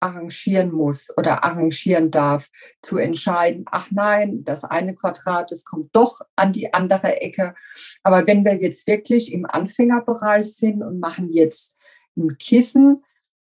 arrangieren 0.00 0.72
muss 0.72 1.08
oder 1.16 1.44
arrangieren 1.44 2.10
darf, 2.10 2.48
zu 2.82 2.96
entscheiden, 2.96 3.64
ach 3.70 3.90
nein, 3.90 4.44
das 4.44 4.64
eine 4.64 4.94
Quadrat, 4.94 5.52
das 5.52 5.64
kommt 5.64 5.94
doch 5.94 6.20
an 6.36 6.52
die 6.52 6.72
andere 6.72 7.20
Ecke. 7.20 7.54
Aber 8.02 8.26
wenn 8.26 8.44
wir 8.44 8.54
jetzt 8.54 8.86
wirklich 8.86 9.32
im 9.32 9.44
Anfängerbereich 9.44 10.54
sind 10.54 10.82
und 10.82 11.00
machen 11.00 11.30
jetzt 11.30 11.76
ein 12.16 12.38
Kissen, 12.38 13.04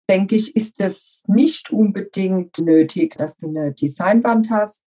denke 0.09 0.37
ich, 0.37 0.55
ist 0.55 0.81
es 0.81 1.23
nicht 1.27 1.71
unbedingt 1.71 2.59
nötig, 2.59 3.17
dass 3.17 3.37
du 3.37 3.49
eine 3.49 3.73
Designwand 3.73 4.51
hast. 4.51 4.85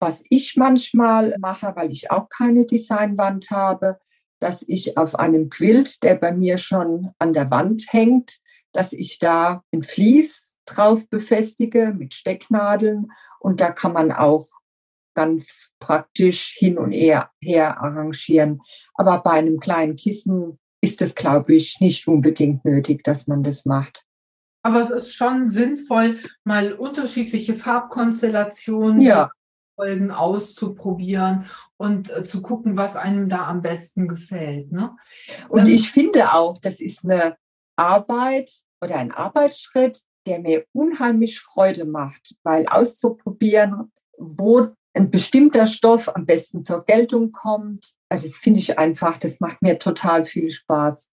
Was 0.00 0.22
ich 0.30 0.56
manchmal 0.56 1.36
mache, 1.38 1.72
weil 1.76 1.90
ich 1.90 2.10
auch 2.10 2.28
keine 2.28 2.66
Designwand 2.66 3.50
habe, 3.50 3.98
dass 4.40 4.64
ich 4.66 4.98
auf 4.98 5.14
einem 5.14 5.48
Quilt, 5.48 6.02
der 6.02 6.16
bei 6.16 6.32
mir 6.32 6.58
schon 6.58 7.10
an 7.18 7.32
der 7.32 7.50
Wand 7.50 7.84
hängt, 7.90 8.38
dass 8.72 8.92
ich 8.92 9.18
da 9.20 9.62
ein 9.72 9.84
Vlies 9.84 10.58
drauf 10.66 11.08
befestige 11.08 11.94
mit 11.96 12.14
Stecknadeln 12.14 13.12
und 13.38 13.60
da 13.60 13.70
kann 13.70 13.92
man 13.92 14.10
auch 14.10 14.46
ganz 15.14 15.72
praktisch 15.78 16.54
hin 16.56 16.78
und 16.78 16.90
her, 16.90 17.30
her 17.40 17.80
arrangieren. 17.80 18.60
Aber 18.94 19.22
bei 19.22 19.32
einem 19.32 19.60
kleinen 19.60 19.96
Kissen 19.96 20.58
ist 20.80 21.02
es, 21.02 21.14
glaube 21.14 21.54
ich, 21.54 21.80
nicht 21.80 22.08
unbedingt 22.08 22.64
nötig, 22.64 23.04
dass 23.04 23.26
man 23.26 23.42
das 23.42 23.64
macht. 23.64 24.04
Aber 24.62 24.80
es 24.80 24.90
ist 24.90 25.14
schon 25.14 25.44
sinnvoll, 25.44 26.18
mal 26.44 26.72
unterschiedliche 26.72 27.56
Farbkonstellationen 27.56 29.00
ja. 29.00 29.30
Folgen 29.76 30.10
auszuprobieren 30.10 31.46
und 31.76 32.10
äh, 32.10 32.24
zu 32.24 32.42
gucken, 32.42 32.76
was 32.76 32.96
einem 32.96 33.28
da 33.28 33.48
am 33.48 33.62
besten 33.62 34.06
gefällt. 34.06 34.70
Ne? 34.70 34.94
Und 35.48 35.66
ähm, 35.66 35.74
ich 35.74 35.90
finde 35.90 36.32
auch, 36.32 36.58
das 36.58 36.80
ist 36.80 37.04
eine 37.04 37.36
Arbeit 37.76 38.52
oder 38.80 38.96
ein 38.96 39.12
Arbeitsschritt, 39.12 40.02
der 40.26 40.40
mir 40.40 40.64
unheimlich 40.72 41.40
Freude 41.40 41.84
macht, 41.84 42.36
weil 42.44 42.66
auszuprobieren, 42.66 43.90
wo 44.16 44.68
ein 44.94 45.10
bestimmter 45.10 45.66
Stoff 45.66 46.14
am 46.14 46.26
besten 46.26 46.64
zur 46.64 46.84
Geltung 46.84 47.32
kommt, 47.32 47.94
also 48.08 48.26
das 48.26 48.36
finde 48.36 48.60
ich 48.60 48.78
einfach, 48.78 49.16
das 49.16 49.40
macht 49.40 49.62
mir 49.62 49.78
total 49.78 50.24
viel 50.24 50.50
Spaß. 50.50 51.10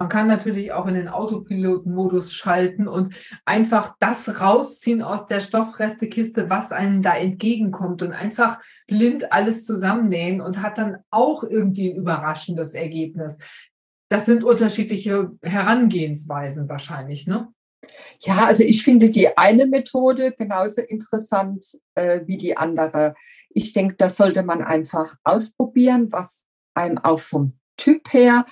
Man 0.00 0.08
kann 0.08 0.28
natürlich 0.28 0.72
auch 0.72 0.86
in 0.86 0.94
den 0.94 1.08
Autopilot-Modus 1.08 2.32
schalten 2.32 2.88
und 2.88 3.14
einfach 3.44 3.96
das 4.00 4.40
rausziehen 4.40 5.02
aus 5.02 5.26
der 5.26 5.40
Stoffrestekiste, 5.42 6.48
was 6.48 6.72
einem 6.72 7.02
da 7.02 7.14
entgegenkommt 7.14 8.00
und 8.00 8.12
einfach 8.12 8.58
blind 8.86 9.30
alles 9.30 9.66
zusammennehmen 9.66 10.40
und 10.40 10.62
hat 10.62 10.78
dann 10.78 10.96
auch 11.10 11.44
irgendwie 11.44 11.90
ein 11.90 11.96
überraschendes 11.96 12.72
Ergebnis. 12.72 13.36
Das 14.08 14.24
sind 14.24 14.42
unterschiedliche 14.42 15.32
Herangehensweisen 15.42 16.66
wahrscheinlich, 16.66 17.26
ne? 17.26 17.48
Ja, 18.20 18.46
also 18.46 18.62
ich 18.62 18.82
finde 18.82 19.10
die 19.10 19.36
eine 19.36 19.66
Methode 19.66 20.32
genauso 20.32 20.80
interessant 20.80 21.78
äh, 21.94 22.20
wie 22.24 22.38
die 22.38 22.56
andere. 22.56 23.14
Ich 23.50 23.74
denke, 23.74 23.96
das 23.96 24.16
sollte 24.16 24.44
man 24.44 24.62
einfach 24.62 25.16
ausprobieren, 25.24 26.10
was 26.10 26.46
einem 26.72 26.96
auch 26.96 27.20
vom 27.20 27.58
Typ 27.76 28.14
her 28.14 28.46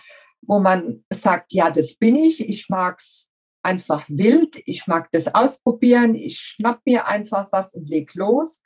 wo 0.48 0.58
man 0.58 1.04
sagt, 1.10 1.52
ja, 1.52 1.70
das 1.70 1.94
bin 1.94 2.16
ich, 2.16 2.40
ich 2.48 2.68
mag 2.70 2.98
es 2.98 3.28
einfach 3.62 4.06
wild, 4.08 4.60
ich 4.64 4.86
mag 4.86 5.10
das 5.12 5.32
ausprobieren, 5.34 6.14
ich 6.14 6.38
schnapp 6.38 6.80
mir 6.86 7.06
einfach 7.06 7.48
was 7.52 7.74
und 7.74 7.88
leg 7.88 8.14
los. 8.14 8.62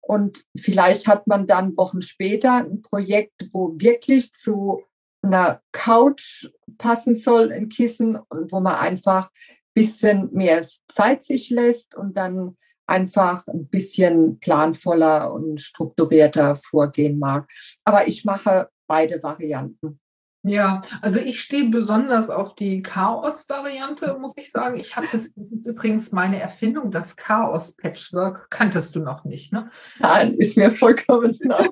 Und 0.00 0.44
vielleicht 0.56 1.08
hat 1.08 1.26
man 1.26 1.46
dann 1.46 1.76
Wochen 1.76 2.00
später 2.00 2.54
ein 2.54 2.80
Projekt, 2.80 3.50
wo 3.52 3.74
wirklich 3.76 4.32
zu 4.32 4.84
einer 5.22 5.60
Couch 5.72 6.48
passen 6.78 7.14
soll, 7.14 7.52
ein 7.52 7.68
Kissen, 7.68 8.16
und 8.16 8.52
wo 8.52 8.60
man 8.60 8.76
einfach 8.76 9.30
ein 9.30 9.74
bisschen 9.74 10.32
mehr 10.32 10.64
Zeit 10.88 11.24
sich 11.24 11.50
lässt 11.50 11.96
und 11.96 12.16
dann 12.16 12.56
einfach 12.86 13.46
ein 13.48 13.66
bisschen 13.66 14.38
planvoller 14.38 15.32
und 15.32 15.60
strukturierter 15.60 16.54
vorgehen 16.56 17.18
mag. 17.18 17.50
Aber 17.84 18.06
ich 18.06 18.24
mache 18.24 18.68
beide 18.86 19.22
Varianten. 19.22 20.00
Ja, 20.42 20.80
also 21.02 21.18
ich 21.18 21.40
stehe 21.40 21.68
besonders 21.68 22.30
auf 22.30 22.54
die 22.54 22.82
Chaos-Variante, 22.82 24.16
muss 24.18 24.32
ich 24.36 24.50
sagen. 24.50 24.80
Ich 24.80 24.96
habe 24.96 25.06
das, 25.12 25.34
das 25.34 25.52
ist 25.52 25.66
übrigens 25.66 26.12
meine 26.12 26.40
Erfindung, 26.40 26.90
das 26.90 27.16
Chaos-Patchwork. 27.16 28.48
Kanntest 28.48 28.96
du 28.96 29.00
noch 29.00 29.24
nicht, 29.24 29.52
ne? 29.52 29.70
Nein, 29.98 30.32
ist 30.32 30.56
mir 30.56 30.70
vollkommen 30.70 31.36
neu. 31.42 31.68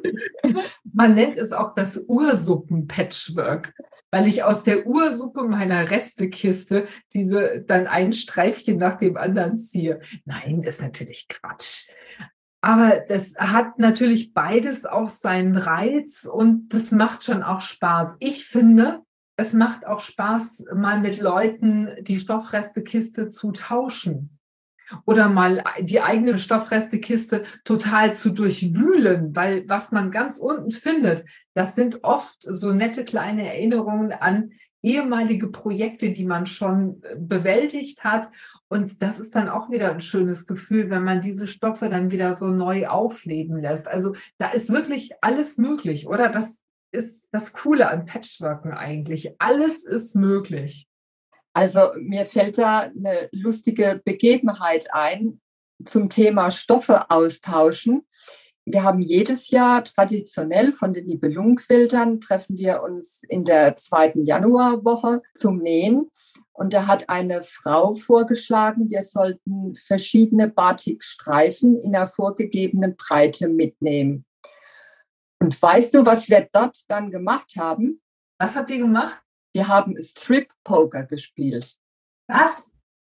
Man 0.92 1.14
nennt 1.14 1.38
es 1.38 1.52
auch 1.52 1.74
das 1.74 1.96
Ursuppen-Patchwork, 2.06 3.72
weil 4.10 4.26
ich 4.26 4.44
aus 4.44 4.64
der 4.64 4.86
Ursuppe 4.86 5.44
meiner 5.44 5.90
Restekiste 5.90 6.86
diese 7.14 7.62
dann 7.66 7.86
ein 7.86 8.12
Streifchen 8.12 8.76
nach 8.76 8.98
dem 8.98 9.16
anderen 9.16 9.56
ziehe. 9.56 10.00
Nein, 10.26 10.62
ist 10.62 10.82
natürlich 10.82 11.26
Quatsch. 11.28 11.88
Aber 12.60 13.04
das 13.08 13.36
hat 13.36 13.78
natürlich 13.78 14.34
beides 14.34 14.84
auch 14.84 15.10
seinen 15.10 15.56
Reiz 15.56 16.24
und 16.24 16.74
das 16.74 16.90
macht 16.90 17.24
schon 17.24 17.42
auch 17.42 17.60
Spaß. 17.60 18.16
Ich 18.18 18.46
finde, 18.46 19.02
es 19.36 19.52
macht 19.52 19.86
auch 19.86 20.00
Spaß, 20.00 20.64
mal 20.74 20.98
mit 20.98 21.20
Leuten 21.20 21.88
die 22.00 22.18
Stoffrestekiste 22.18 23.28
zu 23.28 23.52
tauschen 23.52 24.38
oder 25.04 25.28
mal 25.28 25.62
die 25.80 26.00
eigene 26.00 26.38
Stoffrestekiste 26.38 27.44
total 27.64 28.14
zu 28.14 28.30
durchwühlen, 28.30 29.36
weil 29.36 29.68
was 29.68 29.92
man 29.92 30.10
ganz 30.10 30.38
unten 30.38 30.72
findet, 30.72 31.28
das 31.54 31.76
sind 31.76 32.02
oft 32.02 32.36
so 32.40 32.72
nette 32.72 33.04
kleine 33.04 33.46
Erinnerungen 33.46 34.12
an 34.12 34.50
ehemalige 34.82 35.48
Projekte, 35.48 36.12
die 36.12 36.24
man 36.24 36.46
schon 36.46 37.02
äh, 37.02 37.16
bewältigt 37.16 38.04
hat. 38.04 38.28
Und 38.68 39.02
das 39.02 39.18
ist 39.18 39.34
dann 39.34 39.48
auch 39.48 39.70
wieder 39.70 39.90
ein 39.90 40.00
schönes 40.00 40.46
Gefühl, 40.46 40.90
wenn 40.90 41.04
man 41.04 41.20
diese 41.20 41.46
Stoffe 41.46 41.88
dann 41.88 42.10
wieder 42.10 42.34
so 42.34 42.48
neu 42.48 42.86
aufleben 42.86 43.60
lässt. 43.60 43.88
Also 43.88 44.14
da 44.38 44.48
ist 44.50 44.70
wirklich 44.70 45.12
alles 45.20 45.58
möglich, 45.58 46.06
oder? 46.06 46.28
Das 46.28 46.60
ist 46.92 47.28
das 47.32 47.52
Coole 47.52 47.88
an 47.90 48.06
Patchworken 48.06 48.72
eigentlich. 48.72 49.34
Alles 49.38 49.84
ist 49.84 50.14
möglich. 50.14 50.86
Also 51.52 51.80
mir 51.98 52.24
fällt 52.24 52.58
da 52.58 52.80
eine 52.80 53.28
lustige 53.32 54.00
Begebenheit 54.04 54.88
ein 54.92 55.40
zum 55.84 56.08
Thema 56.08 56.50
Stoffe 56.50 57.10
austauschen 57.10 58.06
wir 58.72 58.82
haben 58.82 59.00
jedes 59.00 59.50
Jahr 59.50 59.84
traditionell 59.84 60.72
von 60.72 60.92
den 60.92 61.06
Nibelungenquiltern 61.06 62.20
treffen 62.20 62.56
wir 62.56 62.82
uns 62.82 63.22
in 63.28 63.44
der 63.44 63.76
zweiten 63.76 64.24
Januarwoche 64.24 65.22
zum 65.34 65.58
Nähen. 65.58 66.10
Und 66.52 66.72
da 66.72 66.86
hat 66.86 67.08
eine 67.08 67.42
Frau 67.42 67.94
vorgeschlagen, 67.94 68.90
wir 68.90 69.02
sollten 69.04 69.74
verschiedene 69.74 70.48
Batikstreifen 70.48 71.76
in 71.76 71.94
einer 71.94 72.08
vorgegebenen 72.08 72.96
Breite 72.96 73.48
mitnehmen. 73.48 74.24
Und 75.40 75.60
weißt 75.60 75.94
du, 75.94 76.04
was 76.04 76.28
wir 76.28 76.48
dort 76.52 76.78
dann 76.88 77.10
gemacht 77.10 77.54
haben? 77.56 78.02
Was 78.38 78.56
habt 78.56 78.70
ihr 78.70 78.78
gemacht? 78.78 79.22
Wir 79.52 79.68
haben 79.68 79.94
Strip 80.02 80.52
Poker 80.64 81.04
gespielt. 81.04 81.76
Was? 82.28 82.70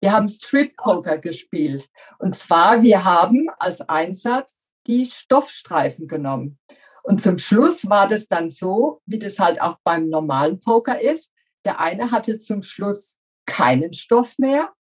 Wir 0.01 0.11
haben 0.11 0.29
Strip 0.29 0.75
Poker 0.77 1.17
gespielt. 1.17 1.89
Und 2.19 2.35
zwar, 2.35 2.81
wir 2.81 3.03
haben 3.03 3.47
als 3.57 3.81
Einsatz 3.81 4.58
die 4.89 5.05
Stoffstreifen 5.05 6.07
genommen. 6.07 6.57
Und 7.03 7.21
zum 7.21 7.37
Schluss 7.37 7.87
war 7.89 8.07
das 8.07 8.27
dann 8.27 8.49
so, 8.49 9.01
wie 9.05 9.19
das 9.19 9.39
halt 9.39 9.61
auch 9.61 9.77
beim 9.83 10.09
normalen 10.09 10.59
Poker 10.59 10.99
ist. 10.99 11.31
Der 11.63 11.79
eine 11.79 12.11
hatte 12.11 12.39
zum 12.39 12.63
Schluss 12.63 13.17
keinen 13.45 13.93
Stoff 13.93 14.37
mehr 14.37 14.73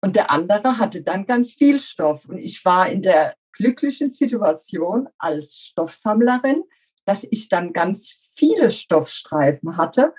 und 0.00 0.16
der 0.16 0.30
andere 0.30 0.78
hatte 0.78 1.02
dann 1.02 1.26
ganz 1.26 1.52
viel 1.52 1.78
Stoff. 1.78 2.26
Und 2.26 2.38
ich 2.38 2.64
war 2.64 2.88
in 2.88 3.02
der 3.02 3.34
glücklichen 3.52 4.10
Situation 4.10 5.08
als 5.18 5.56
Stoffsammlerin, 5.56 6.64
dass 7.04 7.24
ich 7.30 7.48
dann 7.48 7.72
ganz 7.72 8.32
viele 8.34 8.70
Stoffstreifen 8.70 9.76
hatte. 9.76 10.14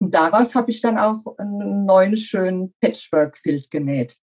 Und 0.00 0.14
daraus 0.14 0.54
habe 0.54 0.70
ich 0.70 0.80
dann 0.80 0.98
auch 0.98 1.24
einen 1.38 1.84
neuen 1.84 2.16
schönen 2.16 2.74
Patchwork-Quilt 2.80 3.70
genäht. 3.70 4.16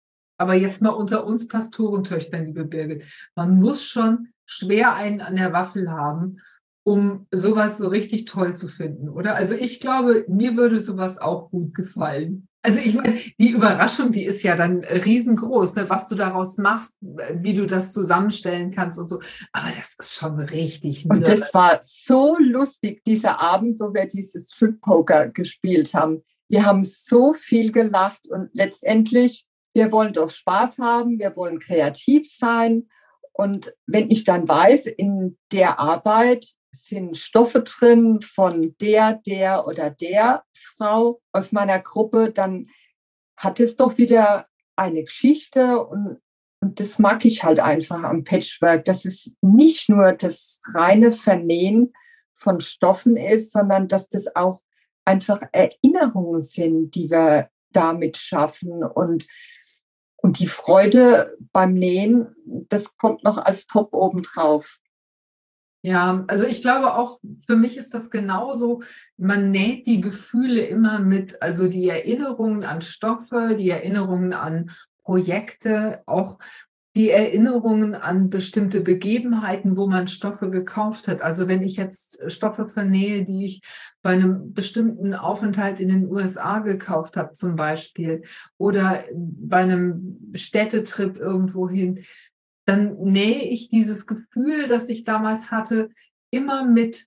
Aber 0.42 0.54
jetzt 0.54 0.82
mal 0.82 0.90
unter 0.90 1.24
uns 1.24 1.46
Pastorentöchtern, 1.46 2.46
liebe 2.46 2.64
Birgit. 2.64 3.04
Man 3.36 3.60
muss 3.60 3.84
schon 3.84 4.26
schwer 4.44 4.96
einen 4.96 5.20
an 5.20 5.36
der 5.36 5.52
Waffel 5.52 5.88
haben, 5.88 6.40
um 6.82 7.28
sowas 7.30 7.78
so 7.78 7.86
richtig 7.86 8.24
toll 8.24 8.56
zu 8.56 8.66
finden, 8.66 9.08
oder? 9.08 9.36
Also 9.36 9.54
ich 9.54 9.78
glaube, 9.78 10.24
mir 10.26 10.56
würde 10.56 10.80
sowas 10.80 11.18
auch 11.18 11.48
gut 11.52 11.76
gefallen. 11.76 12.48
Also 12.62 12.80
ich 12.80 12.96
meine, 12.96 13.20
die 13.38 13.50
Überraschung, 13.50 14.10
die 14.10 14.24
ist 14.24 14.42
ja 14.42 14.56
dann 14.56 14.82
riesengroß, 14.82 15.76
ne? 15.76 15.88
was 15.88 16.08
du 16.08 16.16
daraus 16.16 16.58
machst, 16.58 16.92
wie 17.00 17.54
du 17.54 17.68
das 17.68 17.92
zusammenstellen 17.92 18.72
kannst 18.72 18.98
und 18.98 19.08
so. 19.08 19.20
Aber 19.52 19.68
das 19.76 19.94
ist 19.96 20.14
schon 20.14 20.40
richtig. 20.40 21.08
Und 21.08 21.28
das 21.28 21.54
war 21.54 21.78
so 21.82 22.36
lustig, 22.40 23.04
dieser 23.04 23.38
Abend, 23.40 23.78
wo 23.78 23.94
wir 23.94 24.06
dieses 24.06 24.50
Strip 24.50 24.80
Poker 24.80 25.28
gespielt 25.28 25.94
haben 25.94 26.24
Wir 26.48 26.66
haben 26.66 26.82
so 26.82 27.32
viel 27.32 27.70
gelacht 27.70 28.28
und 28.28 28.50
letztendlich, 28.52 29.46
wir 29.74 29.92
wollen 29.92 30.12
doch 30.12 30.30
Spaß 30.30 30.78
haben, 30.78 31.18
wir 31.18 31.34
wollen 31.36 31.58
kreativ 31.58 32.30
sein. 32.30 32.88
Und 33.32 33.74
wenn 33.86 34.10
ich 34.10 34.24
dann 34.24 34.48
weiß, 34.48 34.86
in 34.86 35.38
der 35.52 35.78
Arbeit 35.78 36.46
sind 36.70 37.16
Stoffe 37.16 37.62
drin 37.62 38.20
von 38.20 38.74
der, 38.80 39.20
der 39.26 39.66
oder 39.66 39.90
der 39.90 40.44
Frau 40.54 41.20
aus 41.32 41.52
meiner 41.52 41.78
Gruppe, 41.78 42.30
dann 42.32 42.66
hat 43.36 43.60
es 43.60 43.76
doch 43.76 43.98
wieder 43.98 44.46
eine 44.76 45.04
Geschichte 45.04 45.84
und, 45.84 46.20
und 46.60 46.80
das 46.80 46.98
mag 46.98 47.24
ich 47.24 47.42
halt 47.42 47.60
einfach 47.60 48.02
am 48.02 48.24
Patchwork, 48.24 48.84
dass 48.84 49.04
es 49.04 49.34
nicht 49.40 49.88
nur 49.88 50.12
das 50.12 50.60
reine 50.74 51.12
Vernähen 51.12 51.92
von 52.34 52.60
Stoffen 52.60 53.16
ist, 53.16 53.52
sondern 53.52 53.88
dass 53.88 54.08
das 54.08 54.34
auch 54.34 54.60
einfach 55.04 55.42
Erinnerungen 55.52 56.40
sind, 56.40 56.94
die 56.94 57.10
wir 57.10 57.50
damit 57.72 58.16
schaffen 58.16 58.84
und 58.84 59.26
und 60.22 60.38
die 60.38 60.46
Freude 60.46 61.36
beim 61.52 61.74
Nähen, 61.74 62.34
das 62.46 62.96
kommt 62.96 63.24
noch 63.24 63.38
als 63.38 63.66
Top 63.66 63.92
obendrauf. 63.92 64.78
Ja, 65.84 66.24
also 66.28 66.46
ich 66.46 66.62
glaube 66.62 66.94
auch, 66.94 67.18
für 67.44 67.56
mich 67.56 67.76
ist 67.76 67.92
das 67.92 68.08
genauso. 68.08 68.82
Man 69.16 69.50
näht 69.50 69.88
die 69.88 70.00
Gefühle 70.00 70.64
immer 70.64 71.00
mit, 71.00 71.42
also 71.42 71.66
die 71.66 71.88
Erinnerungen 71.88 72.62
an 72.62 72.82
Stoffe, 72.82 73.56
die 73.58 73.70
Erinnerungen 73.70 74.32
an 74.32 74.70
Projekte, 75.02 76.04
auch 76.06 76.38
die 76.94 77.08
Erinnerungen 77.10 77.94
an 77.94 78.28
bestimmte 78.28 78.82
Begebenheiten, 78.82 79.76
wo 79.76 79.86
man 79.86 80.08
Stoffe 80.08 80.50
gekauft 80.50 81.08
hat. 81.08 81.22
Also 81.22 81.48
wenn 81.48 81.62
ich 81.62 81.76
jetzt 81.76 82.20
Stoffe 82.30 82.68
vernähe, 82.68 83.24
die 83.24 83.46
ich 83.46 83.62
bei 84.02 84.10
einem 84.10 84.52
bestimmten 84.52 85.14
Aufenthalt 85.14 85.80
in 85.80 85.88
den 85.88 86.06
USA 86.10 86.58
gekauft 86.58 87.16
habe, 87.16 87.32
zum 87.32 87.56
Beispiel, 87.56 88.22
oder 88.58 89.04
bei 89.14 89.58
einem 89.58 90.18
Städtetrip 90.34 91.16
irgendwo 91.16 91.68
hin, 91.68 92.04
dann 92.66 92.98
nähe 92.98 93.42
ich 93.42 93.70
dieses 93.70 94.06
Gefühl, 94.06 94.68
das 94.68 94.88
ich 94.88 95.04
damals 95.04 95.50
hatte, 95.50 95.88
immer 96.30 96.64
mit 96.64 97.06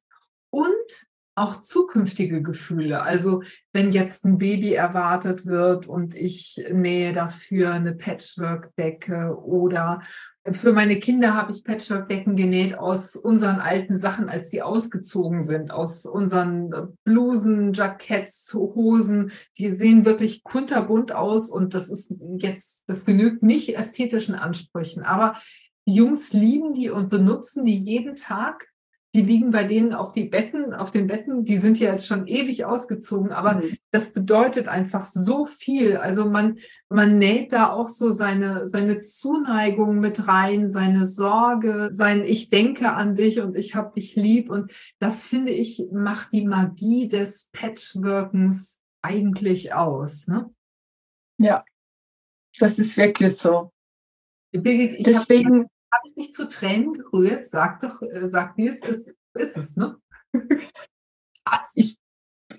und 0.49 1.05
auch 1.35 1.59
zukünftige 1.59 2.41
Gefühle. 2.41 3.01
Also 3.01 3.43
wenn 3.73 3.91
jetzt 3.91 4.23
ein 4.25 4.37
Baby 4.37 4.73
erwartet 4.73 5.45
wird 5.45 5.85
und 5.85 6.15
ich 6.15 6.63
nähe 6.71 7.11
dafür 7.13 7.73
eine 7.73 7.93
Patchwork-Decke 7.93 9.37
oder 9.43 10.01
für 10.51 10.73
meine 10.73 10.99
Kinder 10.99 11.33
habe 11.33 11.51
ich 11.51 11.63
Patchwork-Decken 11.63 12.35
genäht 12.35 12.77
aus 12.77 13.15
unseren 13.15 13.59
alten 13.59 13.97
Sachen, 13.97 14.29
als 14.29 14.51
sie 14.51 14.61
ausgezogen 14.61 15.43
sind, 15.43 15.71
aus 15.71 16.05
unseren 16.05 16.95
Blusen, 17.03 17.73
Jacketts, 17.73 18.53
Hosen. 18.53 19.31
Die 19.57 19.75
sehen 19.75 20.05
wirklich 20.05 20.43
kunterbunt 20.43 21.11
aus 21.13 21.49
und 21.49 21.73
das 21.73 21.89
ist 21.89 22.13
jetzt, 22.37 22.87
das 22.87 23.05
genügt 23.05 23.41
nicht 23.41 23.75
ästhetischen 23.75 24.35
Ansprüchen. 24.35 25.01
Aber 25.01 25.33
die 25.87 25.95
Jungs 25.95 26.31
lieben 26.31 26.73
die 26.73 26.91
und 26.91 27.09
benutzen 27.09 27.65
die 27.65 27.77
jeden 27.77 28.13
Tag 28.13 28.67
die 29.15 29.21
liegen 29.21 29.51
bei 29.51 29.63
denen 29.63 29.93
auf 29.93 30.11
die 30.11 30.25
Betten, 30.25 30.73
auf 30.73 30.91
den 30.91 31.07
Betten, 31.07 31.45
die 31.45 31.55
sind 31.55 31.79
ja 31.79 31.93
jetzt 31.93 32.05
schon 32.05 32.27
ewig 32.27 32.65
ausgezogen, 32.65 33.31
aber 33.31 33.55
mhm. 33.55 33.77
das 33.91 34.11
bedeutet 34.11 34.67
einfach 34.67 35.05
so 35.05 35.45
viel. 35.45 35.95
Also 35.95 36.29
man, 36.29 36.57
man 36.89 37.17
näht 37.17 37.53
da 37.53 37.69
auch 37.69 37.87
so 37.87 38.11
seine, 38.11 38.67
seine 38.67 38.99
Zuneigung 38.99 39.99
mit 39.99 40.27
rein, 40.27 40.67
seine 40.67 41.07
Sorge, 41.07 41.87
sein 41.91 42.25
Ich 42.25 42.49
denke 42.49 42.91
an 42.91 43.15
dich 43.15 43.39
und 43.39 43.55
ich 43.55 43.73
hab 43.73 43.93
dich 43.93 44.17
lieb. 44.17 44.49
Und 44.49 44.73
das 44.99 45.23
finde 45.23 45.53
ich, 45.53 45.87
macht 45.93 46.33
die 46.33 46.45
Magie 46.45 47.07
des 47.07 47.49
Patchworkens 47.53 48.81
eigentlich 49.01 49.73
aus. 49.73 50.27
Ne? 50.27 50.53
Ja, 51.39 51.63
das 52.59 52.79
ist 52.79 52.97
wirklich 52.97 53.37
so. 53.37 53.71
Birgit, 54.51 55.07
Deswegen 55.07 55.67
habe 55.95 56.07
ich 56.07 56.13
dich 56.13 56.33
zu 56.33 56.49
Tränen 56.49 56.93
gerührt? 56.93 57.47
Sag 57.47 57.79
doch, 57.79 58.01
äh, 58.01 58.27
sag 58.27 58.57
wie 58.57 58.67
es 58.67 58.79
ist. 58.79 59.11
Ist 59.33 59.57
es, 59.57 59.75
ne? 59.75 59.97
ich, 61.75 61.97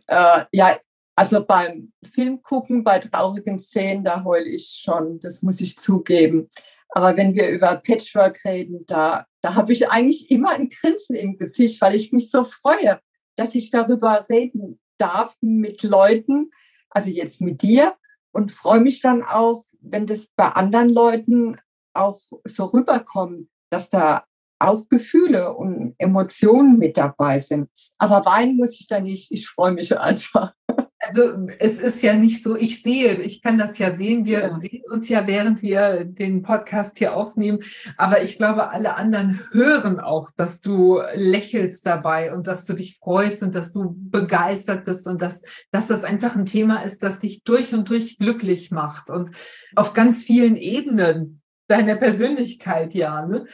äh, 0.07 0.45
ja, 0.53 0.79
also 1.15 1.45
beim 1.45 1.93
Film 2.05 2.43
gucken, 2.43 2.85
bei 2.85 2.99
traurigen 2.99 3.59
Szenen, 3.59 4.05
da 4.05 4.23
heule 4.25 4.49
ich 4.49 4.81
schon, 4.83 5.19
das 5.21 5.43
muss 5.43 5.61
ich 5.61 5.79
zugeben. 5.79 6.51
Aber 6.91 7.17
wenn 7.17 7.35
wir 7.35 7.49
über 7.49 7.77
Patchwork 7.77 8.45
reden, 8.45 8.85
da, 8.87 9.27
da 9.41 9.55
habe 9.55 9.73
ich 9.73 9.89
eigentlich 9.91 10.31
immer 10.31 10.51
ein 10.51 10.69
Grinsen 10.69 11.17
im 11.17 11.39
Gesicht, 11.39 11.81
weil 11.81 11.95
ich 11.95 12.13
mich 12.13 12.31
so 12.31 12.45
freue, 12.45 13.01
dass 13.37 13.55
ich 13.55 13.71
darüber 13.71 14.27
reden 14.31 14.81
darf 14.99 15.37
mit 15.41 15.83
Leuten, 15.83 16.51
also 16.91 17.11
jetzt 17.11 17.41
mit 17.41 17.63
dir, 17.63 17.97
und 18.33 18.53
freue 18.53 18.81
mich 18.81 19.01
dann 19.01 19.23
auch, 19.23 19.65
wenn 19.81 20.07
das 20.07 20.27
bei 20.37 20.49
anderen 20.49 20.91
Leuten 20.91 21.57
auch 21.99 22.19
so 22.45 22.65
rüberkommen, 22.67 23.49
dass 23.71 23.91
da 23.91 24.25
auch 24.59 24.89
Gefühle 24.89 25.55
und 25.55 25.95
Emotionen 25.99 26.79
mit 26.79 26.97
dabei 26.97 27.39
sind. 27.39 27.69
Aber 27.99 28.25
weinen 28.25 28.57
muss 28.57 28.81
ich 28.81 28.89
da 28.89 29.01
nicht. 29.01 29.31
Ich 29.31 29.49
freue 29.49 29.73
mich 29.73 29.99
einfach. 29.99 30.55
Also 30.99 31.47
es 31.59 31.79
ist 31.79 32.03
ja 32.03 32.15
nicht 32.15 32.43
so, 32.43 32.57
ich 32.57 32.83
sehe, 32.83 33.15
ich 33.21 33.41
kann 33.41 33.59
das 33.59 33.79
ja 33.79 33.95
sehen, 33.95 34.25
wir 34.25 34.41
ja. 34.41 34.53
sehen 34.53 34.83
uns 34.91 35.09
ja, 35.09 35.27
während 35.27 35.63
wir 35.63 36.05
den 36.05 36.43
Podcast 36.43 36.99
hier 36.99 37.15
aufnehmen, 37.15 37.61
aber 37.97 38.23
ich 38.23 38.39
glaube, 38.39 38.71
alle 38.71 38.97
anderen 38.97 39.41
hören 39.53 40.01
auch, 40.01 40.31
dass 40.37 40.61
du 40.61 41.01
lächelst 41.15 41.87
dabei 41.87 42.35
und 42.35 42.49
dass 42.49 42.65
du 42.65 42.73
dich 42.73 42.97
freust 42.99 43.45
und 43.45 43.55
dass 43.55 43.73
du 43.73 43.95
begeistert 43.97 44.85
bist 44.85 45.07
und 45.07 45.23
dass, 45.23 45.43
dass 45.71 45.87
das 45.87 46.03
einfach 46.03 46.35
ein 46.35 46.47
Thema 46.47 46.83
ist, 46.83 47.05
das 47.05 47.21
dich 47.21 47.45
durch 47.45 47.73
und 47.73 47.89
durch 47.89 48.19
glücklich 48.19 48.73
macht 48.73 49.09
und 49.09 49.31
auf 49.77 49.93
ganz 49.93 50.25
vielen 50.25 50.57
Ebenen 50.57 51.41
deiner 51.69 51.97
Persönlichkeit, 51.97 52.95
ja. 52.95 53.25
Ne? 53.27 53.47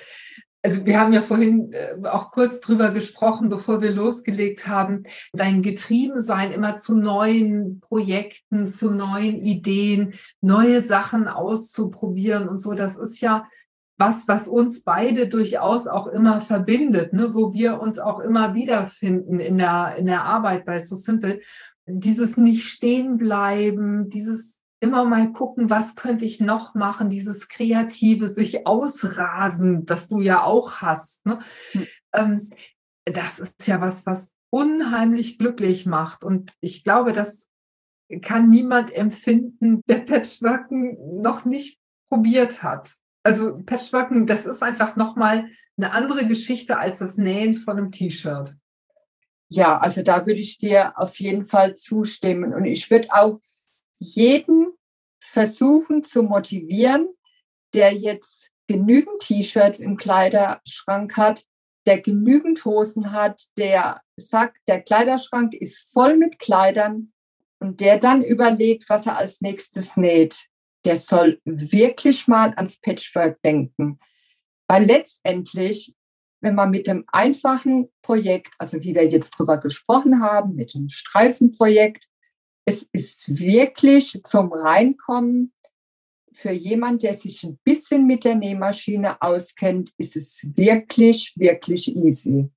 Also 0.64 0.86
wir 0.86 1.00
haben 1.00 1.12
ja 1.12 1.22
vorhin 1.22 1.72
äh, 1.72 1.96
auch 2.06 2.30
kurz 2.30 2.60
drüber 2.60 2.90
gesprochen, 2.90 3.48
bevor 3.48 3.82
wir 3.82 3.90
losgelegt 3.90 4.68
haben, 4.68 5.02
dein 5.32 5.60
Getriebensein 5.60 6.52
immer 6.52 6.76
zu 6.76 6.96
neuen 6.96 7.80
Projekten, 7.80 8.68
zu 8.68 8.92
neuen 8.92 9.38
Ideen, 9.42 10.14
neue 10.40 10.80
Sachen 10.80 11.26
auszuprobieren 11.26 12.48
und 12.48 12.58
so. 12.58 12.74
Das 12.74 12.96
ist 12.96 13.20
ja 13.20 13.48
was, 13.98 14.28
was 14.28 14.48
uns 14.48 14.84
beide 14.84 15.28
durchaus 15.28 15.86
auch 15.86 16.06
immer 16.06 16.40
verbindet, 16.40 17.12
ne? 17.12 17.34
wo 17.34 17.52
wir 17.52 17.80
uns 17.80 17.98
auch 17.98 18.20
immer 18.20 18.54
wiederfinden 18.54 19.40
in 19.40 19.58
der, 19.58 19.96
in 19.98 20.06
der 20.06 20.24
Arbeit 20.24 20.64
bei 20.64 20.80
So 20.80 20.96
Simple. 20.96 21.40
Dieses 21.86 22.36
nicht 22.36 22.64
stehen 22.64 23.16
bleiben, 23.16 24.08
dieses 24.08 24.61
immer 24.82 25.04
mal 25.04 25.32
gucken, 25.32 25.70
was 25.70 25.94
könnte 25.94 26.24
ich 26.24 26.40
noch 26.40 26.74
machen, 26.74 27.08
dieses 27.08 27.48
kreative, 27.48 28.28
sich 28.28 28.66
ausrasen, 28.66 29.84
das 29.84 30.08
du 30.08 30.20
ja 30.20 30.42
auch 30.42 30.76
hast. 30.76 31.24
Ne? 31.24 31.38
Hm. 31.70 31.86
Ähm, 32.12 32.50
das 33.04 33.38
ist 33.38 33.66
ja 33.66 33.80
was, 33.80 34.06
was 34.06 34.34
unheimlich 34.50 35.38
glücklich 35.38 35.86
macht. 35.86 36.24
Und 36.24 36.54
ich 36.60 36.82
glaube, 36.82 37.12
das 37.12 37.46
kann 38.22 38.50
niemand 38.50 38.92
empfinden, 38.92 39.82
der 39.86 40.00
Patchworken 40.00 41.22
noch 41.22 41.44
nicht 41.44 41.78
probiert 42.08 42.64
hat. 42.64 42.90
Also 43.22 43.58
Patchworken, 43.64 44.26
das 44.26 44.46
ist 44.46 44.64
einfach 44.64 44.96
nochmal 44.96 45.48
eine 45.76 45.92
andere 45.92 46.26
Geschichte 46.26 46.78
als 46.78 46.98
das 46.98 47.16
Nähen 47.16 47.54
von 47.54 47.78
einem 47.78 47.92
T-Shirt. 47.92 48.56
Ja, 49.48 49.78
also 49.78 50.02
da 50.02 50.26
würde 50.26 50.40
ich 50.40 50.58
dir 50.58 50.98
auf 50.98 51.20
jeden 51.20 51.44
Fall 51.44 51.74
zustimmen. 51.74 52.52
Und 52.52 52.64
ich 52.64 52.90
würde 52.90 53.08
auch 53.12 53.40
jeden 54.02 54.72
versuchen 55.20 56.02
zu 56.02 56.22
motivieren, 56.22 57.08
der 57.74 57.94
jetzt 57.94 58.50
genügend 58.66 59.20
T-Shirts 59.20 59.80
im 59.80 59.96
Kleiderschrank 59.96 61.16
hat, 61.16 61.44
der 61.86 62.00
genügend 62.00 62.64
Hosen 62.64 63.12
hat, 63.12 63.44
der 63.56 64.02
sagt, 64.16 64.58
der 64.68 64.82
Kleiderschrank 64.82 65.54
ist 65.54 65.92
voll 65.92 66.16
mit 66.16 66.38
Kleidern 66.38 67.12
und 67.58 67.80
der 67.80 67.98
dann 67.98 68.22
überlegt, 68.22 68.88
was 68.88 69.06
er 69.06 69.16
als 69.16 69.40
nächstes 69.40 69.96
näht, 69.96 70.46
der 70.84 70.96
soll 70.96 71.40
wirklich 71.44 72.28
mal 72.28 72.52
ans 72.56 72.78
Patchwork 72.80 73.40
denken. 73.42 73.98
Weil 74.68 74.84
letztendlich, 74.84 75.94
wenn 76.40 76.54
man 76.54 76.70
mit 76.70 76.88
dem 76.88 77.04
einfachen 77.08 77.88
Projekt, 78.02 78.54
also 78.58 78.80
wie 78.82 78.94
wir 78.94 79.06
jetzt 79.06 79.30
drüber 79.30 79.58
gesprochen 79.58 80.22
haben, 80.22 80.54
mit 80.54 80.74
dem 80.74 80.88
Streifenprojekt, 80.88 82.08
es 82.64 82.86
ist 82.92 83.40
wirklich 83.40 84.20
zum 84.24 84.52
Reinkommen 84.52 85.52
für 86.32 86.52
jemand, 86.52 87.02
der 87.02 87.14
sich 87.16 87.42
ein 87.44 87.58
bisschen 87.64 88.06
mit 88.06 88.24
der 88.24 88.34
Nähmaschine 88.34 89.20
auskennt, 89.20 89.92
ist 89.98 90.16
es 90.16 90.46
wirklich, 90.56 91.34
wirklich 91.36 91.94
easy. 91.94 92.50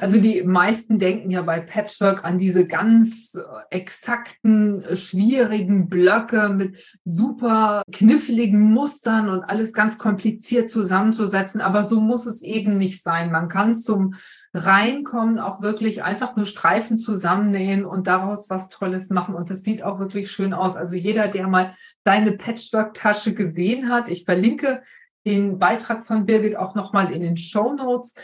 Also 0.00 0.20
die 0.20 0.42
meisten 0.42 0.98
denken 0.98 1.30
ja 1.30 1.42
bei 1.42 1.60
Patchwork 1.60 2.24
an 2.24 2.38
diese 2.38 2.66
ganz 2.66 3.34
äh, 3.34 3.40
exakten, 3.70 4.82
äh, 4.82 4.96
schwierigen 4.96 5.88
Blöcke 5.88 6.48
mit 6.48 6.98
super 7.04 7.82
kniffligen 7.92 8.60
Mustern 8.60 9.28
und 9.28 9.44
alles 9.44 9.72
ganz 9.72 9.96
kompliziert 9.96 10.68
zusammenzusetzen. 10.68 11.60
Aber 11.60 11.84
so 11.84 12.00
muss 12.00 12.26
es 12.26 12.42
eben 12.42 12.76
nicht 12.76 13.02
sein. 13.02 13.30
Man 13.30 13.48
kann 13.48 13.76
zum 13.76 14.14
Reinkommen 14.52 15.38
auch 15.38 15.62
wirklich 15.62 16.02
einfach 16.02 16.34
nur 16.34 16.46
Streifen 16.46 16.98
zusammennähen 16.98 17.84
und 17.84 18.08
daraus 18.08 18.50
was 18.50 18.70
Tolles 18.70 19.10
machen. 19.10 19.36
Und 19.36 19.48
das 19.48 19.62
sieht 19.62 19.84
auch 19.84 20.00
wirklich 20.00 20.30
schön 20.30 20.54
aus. 20.54 20.74
Also 20.76 20.96
jeder, 20.96 21.28
der 21.28 21.46
mal 21.46 21.74
deine 22.02 22.32
Patchwork-Tasche 22.32 23.32
gesehen 23.32 23.88
hat, 23.90 24.08
ich 24.08 24.24
verlinke 24.24 24.82
den 25.24 25.58
Beitrag 25.60 26.04
von 26.04 26.24
Birgit 26.24 26.56
auch 26.56 26.74
nochmal 26.74 27.12
in 27.12 27.22
den 27.22 27.36
Show 27.36 27.74
Notes 27.74 28.14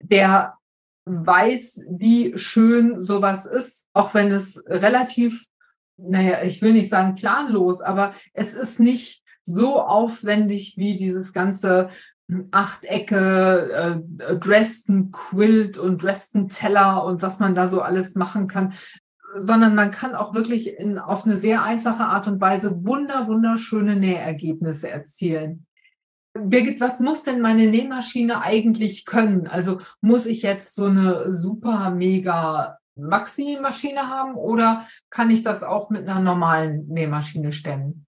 der 0.00 0.54
weiß, 1.06 1.82
wie 1.90 2.36
schön 2.38 3.00
sowas 3.00 3.46
ist, 3.46 3.86
auch 3.92 4.14
wenn 4.14 4.32
es 4.32 4.62
relativ, 4.66 5.46
naja, 5.96 6.42
ich 6.42 6.62
will 6.62 6.72
nicht 6.72 6.88
sagen 6.88 7.14
planlos, 7.14 7.80
aber 7.80 8.14
es 8.32 8.54
ist 8.54 8.80
nicht 8.80 9.22
so 9.44 9.80
aufwendig 9.80 10.74
wie 10.76 10.96
dieses 10.96 11.32
ganze 11.32 11.90
Achtecke, 12.50 14.02
äh, 14.18 14.36
Dresden 14.38 15.10
Quilt 15.10 15.76
und 15.76 16.02
Dresden 16.02 16.48
Teller 16.48 17.04
und 17.04 17.20
was 17.20 17.38
man 17.38 17.54
da 17.54 17.68
so 17.68 17.82
alles 17.82 18.14
machen 18.14 18.48
kann, 18.48 18.72
sondern 19.36 19.74
man 19.74 19.90
kann 19.90 20.14
auch 20.14 20.34
wirklich 20.34 20.78
in, 20.78 20.98
auf 20.98 21.26
eine 21.26 21.36
sehr 21.36 21.62
einfache 21.62 22.04
Art 22.04 22.26
und 22.28 22.40
Weise 22.40 22.84
wunder, 22.86 23.26
wunderschöne 23.26 23.96
Nähergebnisse 23.96 24.88
erzielen. 24.88 25.66
Birgit, 26.36 26.80
was 26.80 26.98
muss 26.98 27.22
denn 27.22 27.40
meine 27.40 27.68
Nähmaschine 27.68 28.42
eigentlich 28.42 29.04
können? 29.04 29.46
Also 29.46 29.80
muss 30.00 30.26
ich 30.26 30.42
jetzt 30.42 30.74
so 30.74 30.86
eine 30.86 31.32
super 31.32 31.90
mega 31.90 32.78
Maxi-Maschine 32.96 34.08
haben 34.08 34.34
oder 34.34 34.86
kann 35.10 35.30
ich 35.30 35.42
das 35.42 35.62
auch 35.62 35.90
mit 35.90 36.08
einer 36.08 36.20
normalen 36.20 36.88
Nähmaschine 36.88 37.52
stemmen? 37.52 38.06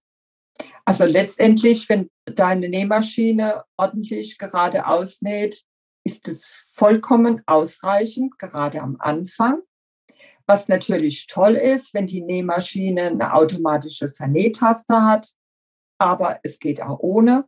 Also 0.83 1.05
letztendlich, 1.05 1.87
wenn 1.89 2.09
deine 2.25 2.69
Nähmaschine 2.69 3.63
ordentlich 3.77 4.37
gerade 4.37 4.87
ausnäht, 4.87 5.63
ist 6.03 6.27
es 6.27 6.65
vollkommen 6.71 7.41
ausreichend, 7.45 8.37
gerade 8.39 8.81
am 8.81 8.97
Anfang. 8.99 9.61
Was 10.45 10.69
natürlich 10.69 11.27
toll 11.27 11.55
ist, 11.55 11.93
wenn 11.93 12.07
die 12.07 12.21
Nähmaschine 12.21 13.07
eine 13.07 13.33
automatische 13.33 14.09
Vernähtaste 14.09 15.03
hat, 15.03 15.31
aber 15.97 16.39
es 16.43 16.59
geht 16.59 16.81
auch 16.81 16.99
ohne. 16.99 17.45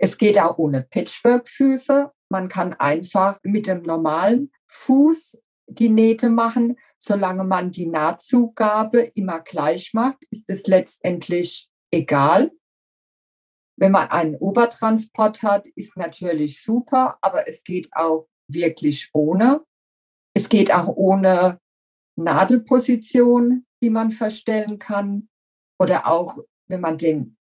Es 0.00 0.16
geht 0.16 0.38
auch 0.38 0.58
ohne 0.58 0.82
Patchwork-Füße. 0.82 2.10
Man 2.30 2.48
kann 2.48 2.74
einfach 2.74 3.38
mit 3.42 3.66
dem 3.66 3.82
normalen 3.82 4.52
Fuß 4.68 5.38
die 5.66 5.88
Nähte 5.88 6.30
machen. 6.30 6.76
Solange 6.98 7.44
man 7.44 7.70
die 7.70 7.86
Nahtzugabe 7.86 9.00
immer 9.14 9.40
gleich 9.40 9.92
macht, 9.94 10.24
ist 10.30 10.44
es 10.48 10.66
letztendlich 10.66 11.68
egal. 11.90 12.52
Wenn 13.76 13.92
man 13.92 14.08
einen 14.08 14.36
Obertransport 14.36 15.42
hat, 15.42 15.66
ist 15.74 15.96
natürlich 15.96 16.62
super, 16.62 17.18
aber 17.20 17.48
es 17.48 17.62
geht 17.62 17.88
auch 17.92 18.28
wirklich 18.50 19.10
ohne. 19.12 19.64
Es 20.34 20.48
geht 20.48 20.72
auch 20.72 20.88
ohne 20.88 21.60
Nadelposition, 22.16 23.66
die 23.82 23.90
man 23.90 24.10
verstellen 24.10 24.78
kann. 24.78 25.28
Oder 25.80 26.06
auch, 26.06 26.38
wenn 26.66 26.80
man 26.80 26.98
den 26.98 27.37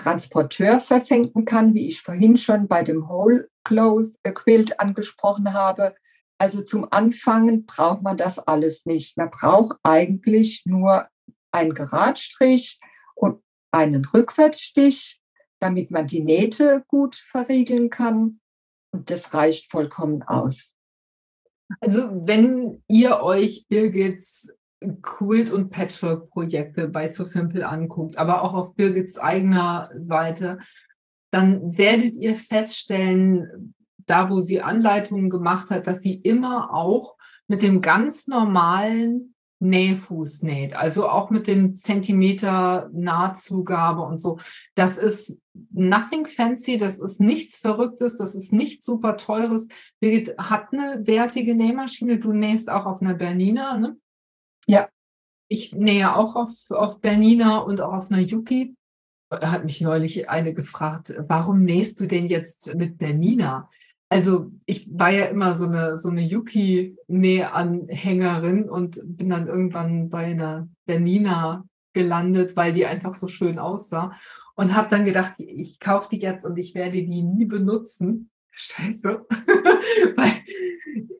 Transporteur 0.00 0.80
versenken 0.80 1.44
kann, 1.44 1.74
wie 1.74 1.88
ich 1.88 2.00
vorhin 2.00 2.38
schon 2.38 2.68
bei 2.68 2.82
dem 2.82 3.08
Whole 3.08 3.50
Clothes 3.64 4.18
Quilt 4.22 4.80
angesprochen 4.80 5.52
habe. 5.52 5.94
Also 6.38 6.62
zum 6.62 6.90
Anfangen 6.90 7.66
braucht 7.66 8.02
man 8.02 8.16
das 8.16 8.38
alles 8.38 8.86
nicht. 8.86 9.18
Man 9.18 9.30
braucht 9.30 9.76
eigentlich 9.82 10.62
nur 10.64 11.06
einen 11.52 11.74
Geradstrich 11.74 12.80
und 13.14 13.42
einen 13.72 14.06
Rückwärtsstich, 14.06 15.20
damit 15.58 15.90
man 15.90 16.06
die 16.06 16.22
Nähte 16.22 16.82
gut 16.88 17.16
verriegeln 17.16 17.90
kann. 17.90 18.40
Und 18.92 19.10
das 19.10 19.34
reicht 19.34 19.70
vollkommen 19.70 20.22
aus. 20.22 20.72
Also 21.80 22.10
wenn 22.26 22.82
ihr 22.88 23.20
euch 23.20 23.66
Birgits 23.68 24.50
Quilt- 25.02 25.50
und 25.50 25.70
Patchwork-Projekte 25.70 26.88
bei 26.88 27.08
So 27.08 27.24
Simple 27.24 27.68
anguckt, 27.68 28.16
aber 28.16 28.42
auch 28.42 28.54
auf 28.54 28.74
Birgits 28.74 29.18
eigener 29.18 29.84
Seite, 29.94 30.58
dann 31.30 31.76
werdet 31.76 32.16
ihr 32.16 32.34
feststellen, 32.34 33.74
da 33.98 34.30
wo 34.30 34.40
sie 34.40 34.62
Anleitungen 34.62 35.30
gemacht 35.30 35.70
hat, 35.70 35.86
dass 35.86 36.00
sie 36.00 36.14
immer 36.14 36.74
auch 36.74 37.16
mit 37.46 37.62
dem 37.62 37.80
ganz 37.80 38.26
normalen 38.26 39.34
Nähfuß 39.60 40.42
näht, 40.42 40.74
also 40.74 41.06
auch 41.06 41.28
mit 41.28 41.46
dem 41.46 41.76
Zentimeter 41.76 42.88
Nahtzugabe 42.94 44.00
und 44.00 44.18
so. 44.18 44.38
Das 44.74 44.96
ist 44.96 45.38
nothing 45.70 46.24
fancy, 46.26 46.78
das 46.78 46.98
ist 46.98 47.20
nichts 47.20 47.58
Verrücktes, 47.58 48.16
das 48.16 48.34
ist 48.34 48.52
nichts 48.54 48.86
super 48.86 49.18
teures. 49.18 49.68
Birgit 50.00 50.38
hat 50.38 50.72
eine 50.72 51.06
wertige 51.06 51.54
Nähmaschine, 51.54 52.18
du 52.18 52.32
nähst 52.32 52.70
auch 52.70 52.86
auf 52.86 53.02
einer 53.02 53.14
Bernina, 53.14 53.76
ne? 53.76 53.96
Ja. 54.66 54.88
Ich 55.48 55.74
nähe 55.74 56.14
auch 56.14 56.36
auf, 56.36 56.70
auf 56.70 57.00
Bernina 57.00 57.58
und 57.58 57.80
auch 57.80 57.92
auf 57.92 58.10
einer 58.10 58.20
Yuki. 58.20 58.76
Da 59.30 59.50
hat 59.50 59.64
mich 59.64 59.80
neulich 59.80 60.28
eine 60.28 60.54
gefragt, 60.54 61.14
warum 61.28 61.64
nähst 61.64 61.98
du 62.00 62.06
denn 62.06 62.26
jetzt 62.26 62.74
mit 62.76 62.98
Bernina? 62.98 63.68
Also 64.08 64.50
ich 64.66 64.88
war 64.92 65.10
ja 65.10 65.26
immer 65.26 65.54
so 65.54 65.66
eine, 65.66 65.96
so 65.96 66.08
eine 66.08 66.22
Yuki-Nähanhängerin 66.22 68.68
und 68.68 69.00
bin 69.04 69.30
dann 69.30 69.46
irgendwann 69.46 70.08
bei 70.08 70.26
einer 70.26 70.68
Bernina 70.84 71.64
gelandet, 71.92 72.56
weil 72.56 72.72
die 72.72 72.86
einfach 72.86 73.14
so 73.14 73.28
schön 73.28 73.60
aussah. 73.60 74.16
Und 74.56 74.74
habe 74.74 74.88
dann 74.88 75.04
gedacht, 75.04 75.34
ich 75.38 75.78
kaufe 75.78 76.08
die 76.10 76.18
jetzt 76.18 76.44
und 76.44 76.58
ich 76.58 76.74
werde 76.74 77.04
die 77.04 77.22
nie 77.22 77.44
benutzen. 77.44 78.29
Scheiße. 78.52 79.26
weil 80.16 80.42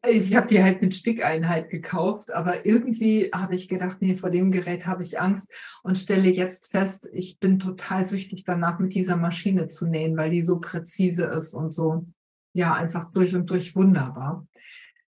ich 0.09 0.35
habe 0.35 0.47
die 0.47 0.63
halt 0.63 0.83
mit 0.83 0.95
Stickeinheit 0.95 1.71
gekauft, 1.71 2.33
aber 2.33 2.67
irgendwie 2.67 3.31
habe 3.33 3.55
ich 3.55 3.69
gedacht, 3.69 3.99
nee, 4.01 4.17
vor 4.17 4.31
dem 4.31 4.51
Gerät 4.51 4.87
habe 4.87 5.03
ich 5.03 5.21
Angst 5.21 5.53
und 5.83 5.99
stelle 5.99 6.31
jetzt 6.31 6.71
fest, 6.71 7.09
ich 7.13 7.39
bin 7.39 7.59
total 7.59 8.05
süchtig 8.05 8.45
danach, 8.45 8.79
mit 8.79 8.95
dieser 8.95 9.17
Maschine 9.17 9.69
zu 9.69 9.87
nähen, 9.87 10.17
weil 10.17 10.31
die 10.31 10.43
so 10.43 10.59
präzise 10.59 11.25
ist 11.25 11.55
und 11.55 11.73
so, 11.73 12.07
ja, 12.55 12.75
einfach 12.75 13.13
durch 13.13 13.35
und 13.35 13.49
durch 13.51 13.77
wunderbar. 13.77 14.47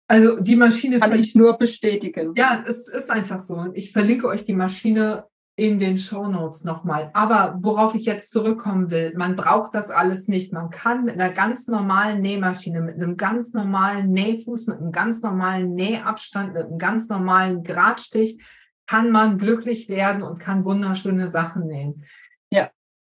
Also 0.07 0.41
die 0.41 0.57
Maschine 0.57 0.99
kann 0.99 1.17
ich 1.17 1.36
nur 1.36 1.57
bestätigen. 1.57 2.34
Ja, 2.36 2.65
es 2.67 2.89
ist 2.89 3.09
einfach 3.09 3.39
so. 3.39 3.72
Ich 3.74 3.93
verlinke 3.93 4.28
euch 4.28 4.43
die 4.43 4.53
Maschine 4.53 5.26
in 5.56 5.80
den 5.80 5.97
Show 5.97 6.28
Notes 6.28 6.64
nochmal. 6.64 7.12
Aber 7.14 7.58
worauf 7.62 7.93
ich 7.93 8.06
jetzt 8.06 8.32
zurückkommen 8.32 8.89
will, 8.89 9.14
man 9.16 9.36
braucht 9.36 9.76
das 9.76 9.91
alles 9.91 10.28
nicht. 10.28 10.54
Man 10.54 10.70
kann 10.70 11.06
mit 11.06 11.20
einer 11.20 11.32
ganz 11.32 11.68
normalen 11.68 12.22
Nähmaschine, 12.22 12.82
mit 12.82 12.95
einem 12.95 13.18
ganz 13.18 13.54
normalen 13.54 14.12
Nähfuß, 14.12 14.68
mit 14.68 14.80
einem 14.80 14.91
ganz 14.91 15.22
normalen 15.22 15.74
Nähabstand, 15.74 16.54
mit 16.54 16.66
einem 16.66 16.78
ganz 16.78 17.10
normalen 17.10 17.64
Gradstich, 17.64 18.41
kann 18.88 19.12
man 19.12 19.38
glücklich 19.38 19.88
werden 19.88 20.24
und 20.24 20.39
kann 20.39 20.66
wunderschöne 20.66 21.30
Sachen 21.30 21.68
nähen. 21.68 22.02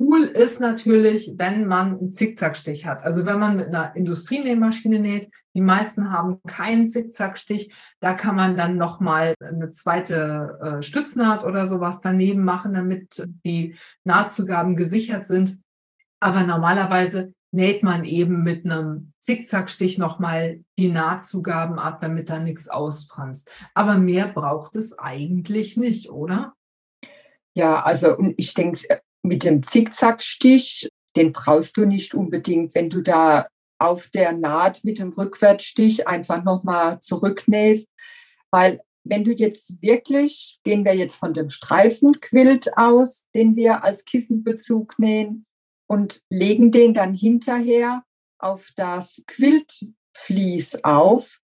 Cool 0.00 0.24
ist 0.24 0.60
natürlich, 0.60 1.34
wenn 1.36 1.66
man 1.66 1.98
einen 1.98 2.10
Zickzackstich 2.10 2.84
hat. 2.84 3.04
Also 3.04 3.26
wenn 3.26 3.38
man 3.38 3.56
mit 3.56 3.68
einer 3.68 3.94
Industrienähmaschine 3.94 4.98
näht, 4.98 5.30
die 5.54 5.60
meisten 5.60 6.10
haben 6.10 6.42
keinen 6.48 6.88
Zickzackstich. 6.88 7.72
Da 8.00 8.14
kann 8.14 8.34
man 8.34 8.56
dann 8.56 8.76
nochmal 8.76 9.34
eine 9.40 9.70
zweite 9.70 10.58
äh, 10.60 10.82
Stütznaht 10.82 11.44
oder 11.44 11.68
sowas 11.68 12.00
daneben 12.00 12.42
machen, 12.42 12.74
damit 12.74 13.24
die 13.46 13.76
Nahtzugaben 14.02 14.74
gesichert 14.74 15.26
sind. 15.26 15.60
Aber 16.20 16.42
normalerweise 16.42 17.32
näht 17.52 17.84
man 17.84 18.04
eben 18.04 18.42
mit 18.42 18.64
einem 18.64 19.12
Zickzackstich 19.20 19.96
nochmal 19.96 20.64
die 20.76 20.88
Nahtzugaben 20.88 21.78
ab, 21.78 22.00
damit 22.00 22.28
da 22.28 22.40
nichts 22.40 22.68
ausfranst. 22.68 23.48
Aber 23.74 23.96
mehr 23.96 24.26
braucht 24.26 24.74
es 24.74 24.98
eigentlich 24.98 25.76
nicht, 25.76 26.10
oder? 26.10 26.54
Ja, 27.56 27.84
also 27.84 28.18
ich 28.36 28.54
denke, 28.54 29.00
mit 29.24 29.44
dem 29.44 29.62
Zickzackstich, 29.62 30.88
den 31.16 31.32
brauchst 31.32 31.76
du 31.76 31.84
nicht 31.84 32.14
unbedingt, 32.14 32.74
wenn 32.74 32.90
du 32.90 33.00
da 33.00 33.46
auf 33.78 34.08
der 34.08 34.32
Naht 34.32 34.84
mit 34.84 34.98
dem 34.98 35.10
Rückwärtsstich 35.12 36.06
einfach 36.06 36.44
nochmal 36.44 37.00
zurücknähst, 37.00 37.88
weil 38.50 38.80
wenn 39.04 39.24
du 39.24 39.32
jetzt 39.32 39.82
wirklich, 39.82 40.60
gehen 40.64 40.84
wir 40.84 40.94
jetzt 40.94 41.16
von 41.16 41.34
dem 41.34 41.50
Streifenquilt 41.50 42.76
aus, 42.76 43.28
den 43.34 43.54
wir 43.56 43.84
als 43.84 44.04
Kissenbezug 44.04 44.98
nähen 44.98 45.44
und 45.86 46.20
legen 46.30 46.70
den 46.70 46.94
dann 46.94 47.14
hinterher 47.14 48.02
auf 48.38 48.70
das 48.76 49.22
Quiltflies 49.26 50.82
auf, 50.84 51.40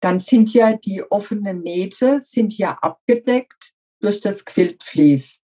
dann 0.00 0.18
sind 0.18 0.52
ja 0.52 0.74
die 0.74 1.02
offenen 1.10 1.62
Nähte 1.62 2.20
sind 2.20 2.56
ja 2.56 2.72
abgedeckt 2.72 3.72
durch 4.00 4.20
das 4.20 4.44
Quiltflies. 4.44 5.37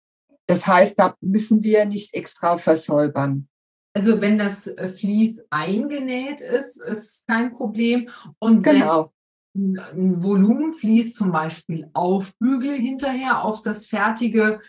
Das 0.52 0.66
heißt, 0.66 0.98
da 0.98 1.16
müssen 1.20 1.62
wir 1.62 1.84
nicht 1.86 2.12
extra 2.12 2.58
versäubern. 2.58 3.48
Also 3.94 4.20
wenn 4.20 4.36
das 4.36 4.66
äh, 4.66 4.88
Vlies 4.88 5.40
eingenäht 5.50 6.42
ist, 6.42 6.78
ist 6.80 7.26
kein 7.26 7.54
Problem. 7.54 8.10
Und 8.38 8.62
genau. 8.62 9.14
ein 9.54 10.22
Volumenvlies 10.22 11.14
zum 11.14 11.32
Beispiel 11.32 11.88
aufbügle 11.94 12.74
hinterher 12.74 13.42
auf 13.44 13.62
das 13.62 13.86
fertige 13.86 14.60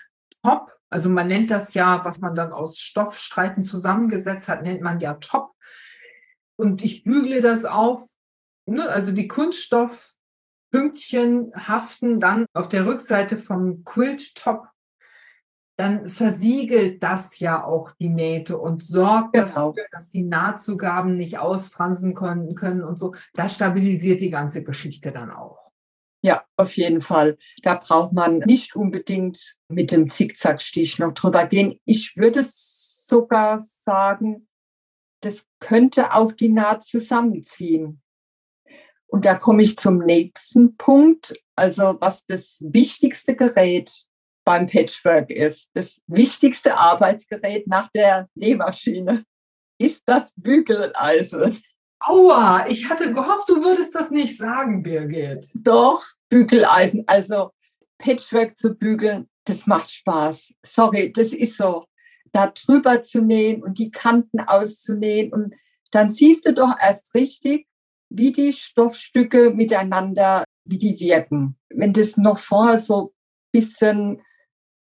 Top. 0.42 0.72
Also 0.90 1.10
man 1.10 1.28
nennt 1.28 1.52
das 1.52 1.74
ja, 1.74 2.06
was 2.06 2.20
man 2.20 2.34
dann 2.36 2.54
aus 2.54 2.78
Stoffstreifen 2.78 3.66
zusammengesetzt 3.66 4.48
hat, 4.48 4.64
nennt 4.64 4.82
man 4.82 5.02
ja 5.02 5.16
Top. 5.16 5.52
Und 6.56 6.82
ich 6.82 7.04
bügle 7.04 7.42
das 7.42 7.66
auf. 7.66 8.08
Ne? 8.66 8.88
Also 8.88 9.12
die 9.12 9.28
Kunststoffpünktchen 9.28 11.52
haften 11.56 12.22
dann 12.22 12.46
auf 12.54 12.70
der 12.70 12.86
Rückseite 12.86 13.38
vom 13.38 13.84
Quilt-Top 13.84 14.70
dann 15.76 16.08
versiegelt 16.08 17.02
das 17.02 17.40
ja 17.40 17.64
auch 17.64 17.92
die 17.94 18.10
Nähte 18.10 18.58
und 18.58 18.84
sorgt 18.84 19.34
genau. 19.34 19.72
dafür, 19.72 19.86
dass 19.92 20.10
die 20.10 20.24
Nahtzugaben 20.24 21.18
nicht 21.18 21.40
ausfransen 21.40 22.14
können, 22.14 22.54
können 22.54 22.84
und 22.84 23.00
so. 23.00 23.14
Das 23.34 23.56
stabilisiert 23.56 24.22
die 24.22 24.30
ganze 24.30 24.64
Geschichte 24.64 25.12
dann 25.12 25.32
auch. 25.32 25.72
Ja, 26.22 26.44
auf 26.56 26.78
jeden 26.78 27.02
Fall. 27.02 27.38
Da 27.64 27.76
braucht 27.76 28.14
man 28.14 28.38
nicht 28.40 28.76
unbedingt 28.76 29.56
mit 29.68 29.92
dem 29.92 30.10
Zickzackstich 30.10 31.00
noch 31.00 31.14
drüber 31.14 31.46
gehen. 31.48 31.80
Ich 31.86 32.16
würde 32.16 32.46
sogar 32.48 33.60
sagen, 33.60 34.48
das 35.22 35.44
könnte 35.60 36.14
auch 36.14 36.32
die 36.32 36.50
Naht 36.50 36.84
zusammenziehen. 36.84 38.02
Und 39.08 39.26
da 39.26 39.36
komme 39.36 39.64
ich 39.64 39.78
zum 39.78 39.98
nächsten 40.00 40.78
Punkt. 40.78 41.34
Also 41.56 41.98
was 42.00 42.26
das 42.26 42.58
wichtigste 42.62 43.36
Gerät 43.36 44.06
beim 44.46 44.68
Patchwork 44.68 45.30
ist. 45.30 45.70
Das 45.74 46.02
wichtigste 46.08 46.78
Arbeitsgerät 46.78 47.68
nach 47.68 47.90
der 47.94 48.28
Nähmaschine 48.36 49.26
ist 49.78 50.02
das 50.06 50.34
Bügeleisen. 50.36 51.58
Aua, 52.00 52.66
ich 52.68 52.90
hatte 52.90 53.14
gehofft, 53.14 53.48
du 53.48 53.64
würdest 53.64 53.96
das 53.96 54.12
nicht 54.12 54.38
sagen, 54.38 54.84
Birgit. 54.84 55.50
Doch, 55.54 56.04
Bügeleisen. 56.30 57.04
Also 57.08 57.52
Patchwork 57.98 58.58
zu 58.58 58.76
bügeln, 58.76 59.30
das 59.46 59.66
macht 59.68 59.90
Spaß. 59.90 60.54
Sorry, 60.66 61.14
das 61.14 61.32
ist 61.32 61.58
so. 61.58 61.86
Da 62.34 62.48
drüber 62.48 63.04
zu 63.04 63.22
nähen 63.22 63.64
und 63.64 63.78
die 63.78 63.92
Kanten 63.92 64.40
auszunähen 64.42 65.32
und 65.32 65.56
dann 65.92 66.10
siehst 66.10 66.48
du 66.48 66.54
doch 66.54 66.76
erst 66.82 67.14
richtig, 67.14 67.68
wie 68.10 68.32
die 68.32 68.52
Stoffstücke 68.52 69.52
miteinander, 69.52 70.44
wie 70.66 70.80
die 70.80 71.00
wirken. 71.00 71.56
Wenn 71.70 71.94
das 71.94 72.18
noch 72.18 72.40
vorher 72.40 72.80
so 72.80 73.06
ein 73.06 73.10
bisschen 73.52 74.22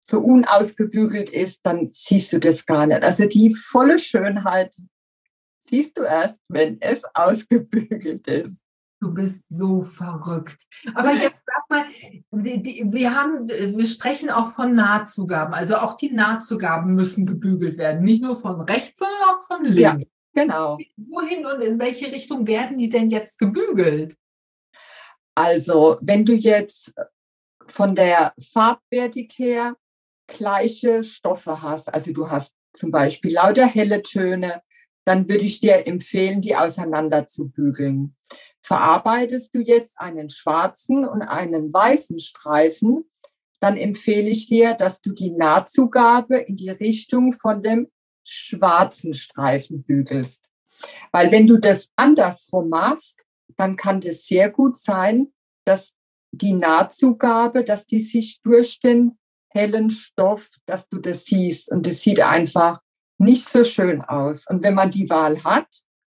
so 0.09 0.19
unausgebügelt 0.19 1.29
ist, 1.29 1.59
dann 1.63 1.89
siehst 1.89 2.31
du 2.33 2.39
das 2.39 2.65
gar 2.65 2.87
nicht. 2.87 3.03
Also 3.03 3.25
die 3.25 3.53
volle 3.53 3.99
Schönheit 3.99 4.75
siehst 5.61 5.97
du 5.97 6.03
erst, 6.03 6.39
wenn 6.47 6.79
es 6.81 7.01
ausgebügelt 7.13 8.27
ist. 8.27 8.63
Du 8.99 9.13
bist 9.13 9.45
so 9.49 9.83
verrückt. 9.83 10.65
Aber 10.95 11.11
jetzt 11.11 11.43
sag 11.45 11.69
mal, 11.69 11.85
wir, 12.31 13.15
haben, 13.15 13.47
wir 13.47 13.85
sprechen 13.85 14.31
auch 14.31 14.47
von 14.47 14.73
Nahtzugaben. 14.73 15.53
Also 15.53 15.75
auch 15.75 15.97
die 15.97 16.11
Nahtzugaben 16.11 16.95
müssen 16.95 17.27
gebügelt 17.27 17.77
werden. 17.77 18.03
Nicht 18.03 18.23
nur 18.23 18.35
von 18.37 18.61
rechts, 18.61 18.97
sondern 18.97 19.21
auch 19.29 19.45
von 19.45 19.65
links. 19.65 19.79
Ja, 19.79 19.97
genau. 20.33 20.79
Wohin 20.95 21.45
und 21.45 21.61
in 21.61 21.77
welche 21.77 22.11
Richtung 22.11 22.47
werden 22.47 22.79
die 22.79 22.89
denn 22.89 23.11
jetzt 23.11 23.37
gebügelt? 23.37 24.15
Also, 25.35 25.97
wenn 26.01 26.25
du 26.25 26.33
jetzt 26.33 26.91
von 27.67 27.93
der 27.93 28.33
Farbwertig 28.51 29.33
her 29.37 29.75
gleiche 30.27 31.03
Stoffe 31.03 31.61
hast, 31.61 31.93
also 31.93 32.11
du 32.13 32.29
hast 32.29 32.53
zum 32.73 32.91
Beispiel 32.91 33.33
lauter 33.33 33.65
helle 33.65 34.03
Töne, 34.03 34.61
dann 35.05 35.27
würde 35.29 35.45
ich 35.45 35.59
dir 35.59 35.87
empfehlen, 35.87 36.41
die 36.41 36.55
auseinander 36.55 37.27
zu 37.27 37.49
bügeln. 37.49 38.15
Verarbeitest 38.61 39.55
du 39.55 39.61
jetzt 39.61 39.97
einen 39.99 40.29
schwarzen 40.29 41.07
und 41.07 41.21
einen 41.21 41.71
weißen 41.71 42.19
Streifen, 42.19 43.09
dann 43.59 43.77
empfehle 43.77 44.29
ich 44.29 44.47
dir, 44.47 44.73
dass 44.73 45.01
du 45.01 45.13
die 45.13 45.31
Nahtzugabe 45.31 46.37
in 46.37 46.57
die 46.57 46.69
Richtung 46.69 47.33
von 47.33 47.63
dem 47.63 47.89
schwarzen 48.23 49.13
Streifen 49.13 49.83
bügelst. 49.83 50.51
Weil 51.11 51.31
wenn 51.31 51.47
du 51.47 51.57
das 51.57 51.89
andersrum 51.95 52.69
machst, 52.69 53.25
dann 53.55 53.75
kann 53.77 54.01
das 54.01 54.25
sehr 54.25 54.49
gut 54.49 54.77
sein, 54.77 55.33
dass 55.65 55.93
die 56.31 56.53
Nahtzugabe, 56.53 57.63
dass 57.63 57.85
die 57.85 58.01
sich 58.01 58.41
durch 58.41 58.79
den 58.79 59.17
hellen 59.49 59.91
Stoff, 59.91 60.49
dass 60.65 60.87
du 60.89 60.99
das 60.99 61.25
siehst. 61.25 61.71
Und 61.71 61.85
das 61.85 62.01
sieht 62.01 62.19
einfach 62.19 62.81
nicht 63.17 63.49
so 63.49 63.63
schön 63.63 64.01
aus. 64.01 64.45
Und 64.47 64.63
wenn 64.63 64.75
man 64.75 64.91
die 64.91 65.09
Wahl 65.09 65.43
hat, 65.43 65.67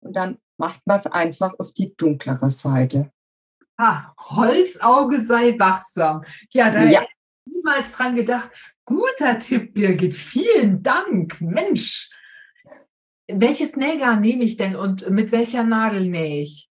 dann 0.02 0.38
macht 0.58 0.82
man 0.86 1.00
es 1.00 1.08
einfach 1.08 1.54
auf 1.60 1.74
die 1.74 1.96
dunklere 1.96 2.50
Seite. 2.50 3.12
Ah, 3.78 4.14
Holzauge 4.18 5.22
sei 5.24 5.58
wachsam. 5.58 6.24
Ja, 6.54 6.70
da 6.70 6.84
ja. 6.84 7.02
hätte 7.02 7.12
ich 7.46 7.54
niemals 7.54 7.92
dran 7.94 8.16
gedacht. 8.16 8.52
Guter 8.86 9.40
Tipp, 9.40 9.74
Birgit. 9.74 10.14
Vielen 10.14 10.84
Dank. 10.84 11.42
Mensch. 11.42 12.10
Welches 13.28 13.76
Nähgarn 13.76 14.22
nehme 14.22 14.44
ich 14.44 14.58
denn 14.58 14.76
und 14.76 15.10
mit 15.10 15.32
welcher 15.32 15.64
Nadel 15.64 16.10
nähe 16.10 16.44
ich? 16.44 16.70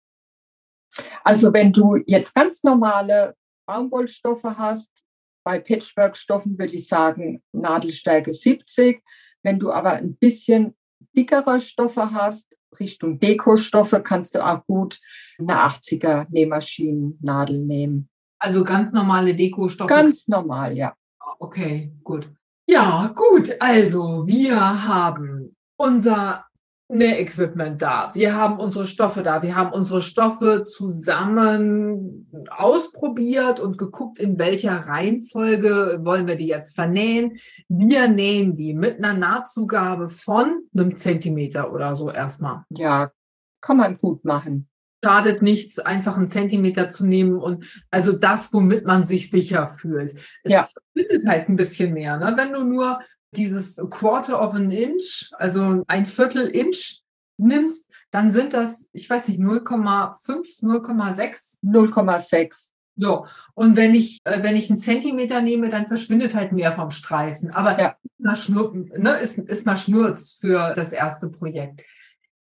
Also 1.24 1.54
wenn 1.54 1.72
du 1.72 1.98
jetzt 2.06 2.34
ganz 2.36 2.64
normale 2.64 3.36
Baumwollstoffe 3.66 4.44
hast, 4.44 5.04
bei 5.44 5.60
Patchwork-Stoffen 5.60 6.58
würde 6.58 6.76
ich 6.76 6.88
sagen 6.88 7.42
Nadelstärke 7.52 8.34
70. 8.34 9.02
Wenn 9.44 9.60
du 9.60 9.72
aber 9.72 9.94
ein 9.94 10.16
bisschen 10.16 10.76
dickere 11.16 11.60
Stoffe 11.60 12.12
hast, 12.12 12.48
Richtung 12.80 13.20
Dekostoffe, 13.20 14.02
kannst 14.02 14.36
du 14.36 14.46
auch 14.46 14.66
gut 14.66 15.00
eine 15.40 15.54
80er 15.54 16.28
Nähmaschinennadel 16.30 17.64
nehmen. 17.64 18.10
Also 18.38 18.64
ganz 18.64 18.92
normale 18.92 19.36
Dekostoffe? 19.36 19.88
Ganz 19.88 20.28
normal, 20.28 20.78
ja. 20.78 20.94
Okay, 21.40 21.92
gut. 22.04 22.30
Ja, 22.68 23.12
gut. 23.16 23.56
Also 23.60 24.28
wir 24.28 24.88
haben 24.88 25.56
unser 25.78 26.46
Nähequipment 26.92 27.80
da. 27.84 28.10
Wir 28.16 28.36
haben 28.36 28.58
unsere 28.58 28.88
Stoffe 28.88 29.22
da. 29.22 29.44
Wir 29.44 29.56
haben 29.56 29.72
unsere 29.72 30.02
Stoffe 30.02 30.64
zusammen 30.64 32.28
ausprobiert 32.50 33.60
und 33.60 33.78
geguckt, 33.78 34.18
in 34.18 34.40
welcher 34.40 34.72
Reihenfolge 34.72 36.00
wollen 36.02 36.26
wir 36.26 36.36
die 36.36 36.48
jetzt 36.48 36.74
vernähen. 36.74 37.38
Wir 37.68 38.08
nähen 38.08 38.58
die 38.58 38.74
mit 38.74 38.98
einer 38.98 39.14
Nahtzugabe 39.14 40.10
von 40.10 40.64
einem 40.74 40.96
Zentimeter 40.96 41.72
oder 41.72 41.96
so 41.96 42.10
erstmal. 42.10 42.64
Ja, 42.70 43.12
kann 43.62 43.78
man 43.78 43.98
gut 43.98 44.26
machen. 44.26 44.68
Schadet 45.06 45.44
nichts, 45.44 45.78
einfach 45.78 46.18
einen 46.18 46.28
Zentimeter 46.28 46.90
zu 46.90 47.06
nehmen 47.06 47.38
und 47.38 47.66
also 47.92 48.14
das, 48.14 48.52
womit 48.52 48.86
man 48.86 49.04
sich 49.04 49.30
sicher 49.30 49.70
fühlt. 49.70 50.20
Es 50.44 50.52
ja. 50.52 50.68
findet 50.94 51.28
halt 51.28 51.50
ein 51.50 51.56
bisschen 51.56 51.94
mehr. 51.94 52.18
Ne? 52.18 52.34
Wenn 52.36 52.52
du 52.52 52.64
nur 52.64 53.00
dieses 53.32 53.78
Quarter 53.90 54.42
of 54.42 54.54
an 54.54 54.72
Inch, 54.72 55.30
also 55.34 55.84
ein 55.88 56.06
Viertel 56.06 56.48
Inch 56.48 57.02
nimmst, 57.38 57.90
dann 58.12 58.32
sind 58.32 58.54
das, 58.54 58.90
ich 58.92 59.10
weiß 59.10 59.28
nicht, 59.28 59.40
0,5, 59.40 60.62
0,6? 60.62 61.58
0,6. 61.64 62.70
So, 62.98 63.26
und 63.54 63.78
wenn 63.78 63.96
ich, 63.96 64.20
äh, 64.26 64.44
wenn 64.44 64.58
ich 64.58 64.70
einen 64.70 64.78
Zentimeter 64.78 65.42
nehme, 65.42 65.70
dann 65.70 65.88
verschwindet 65.88 66.36
halt 66.36 66.52
mehr 66.52 66.74
vom 66.74 66.92
Streifen. 66.92 67.50
Aber 67.52 67.80
ja. 67.80 67.96
mal 68.18 68.36
Schnur, 68.36 68.76
ne, 68.76 69.12
ist, 69.20 69.38
ist 69.38 69.66
mal 69.66 69.78
Schnurz 69.78 70.34
für 70.34 70.74
das 70.76 70.92
erste 70.92 71.30
Projekt. 71.30 71.82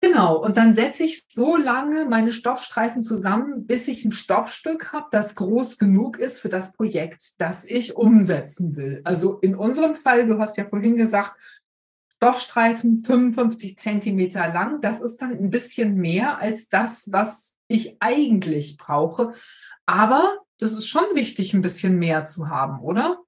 Genau, 0.04 0.42
und 0.42 0.56
dann 0.56 0.72
setze 0.72 1.04
ich 1.04 1.26
so 1.28 1.56
lange 1.56 2.06
meine 2.06 2.32
Stoffstreifen 2.32 3.04
zusammen, 3.04 3.66
bis 3.68 3.86
ich 3.86 4.04
ein 4.04 4.10
Stoffstück 4.10 4.92
habe, 4.92 5.06
das 5.12 5.36
groß 5.36 5.78
genug 5.78 6.18
ist 6.18 6.40
für 6.40 6.48
das 6.48 6.72
Projekt, 6.72 7.40
das 7.40 7.64
ich 7.64 7.94
umsetzen 7.94 8.74
will. 8.74 9.00
Also 9.04 9.38
in 9.38 9.54
unserem 9.54 9.94
Fall, 9.94 10.26
du 10.26 10.40
hast 10.40 10.56
ja 10.56 10.64
vorhin 10.64 10.96
gesagt, 10.96 11.36
Stoffstreifen 12.16 13.04
55 13.04 13.78
Zentimeter 13.78 14.48
lang, 14.52 14.80
das 14.80 15.00
ist 15.00 15.22
dann 15.22 15.38
ein 15.38 15.50
bisschen 15.50 15.94
mehr 15.94 16.40
als 16.40 16.68
das, 16.68 17.12
was 17.12 17.56
ich 17.68 17.96
eigentlich 18.00 18.78
brauche. 18.78 19.34
Aber 19.86 20.38
das 20.58 20.72
ist 20.72 20.88
schon 20.88 21.04
wichtig, 21.14 21.54
ein 21.54 21.62
bisschen 21.62 21.96
mehr 22.00 22.24
zu 22.24 22.48
haben, 22.48 22.80
oder? 22.80 23.18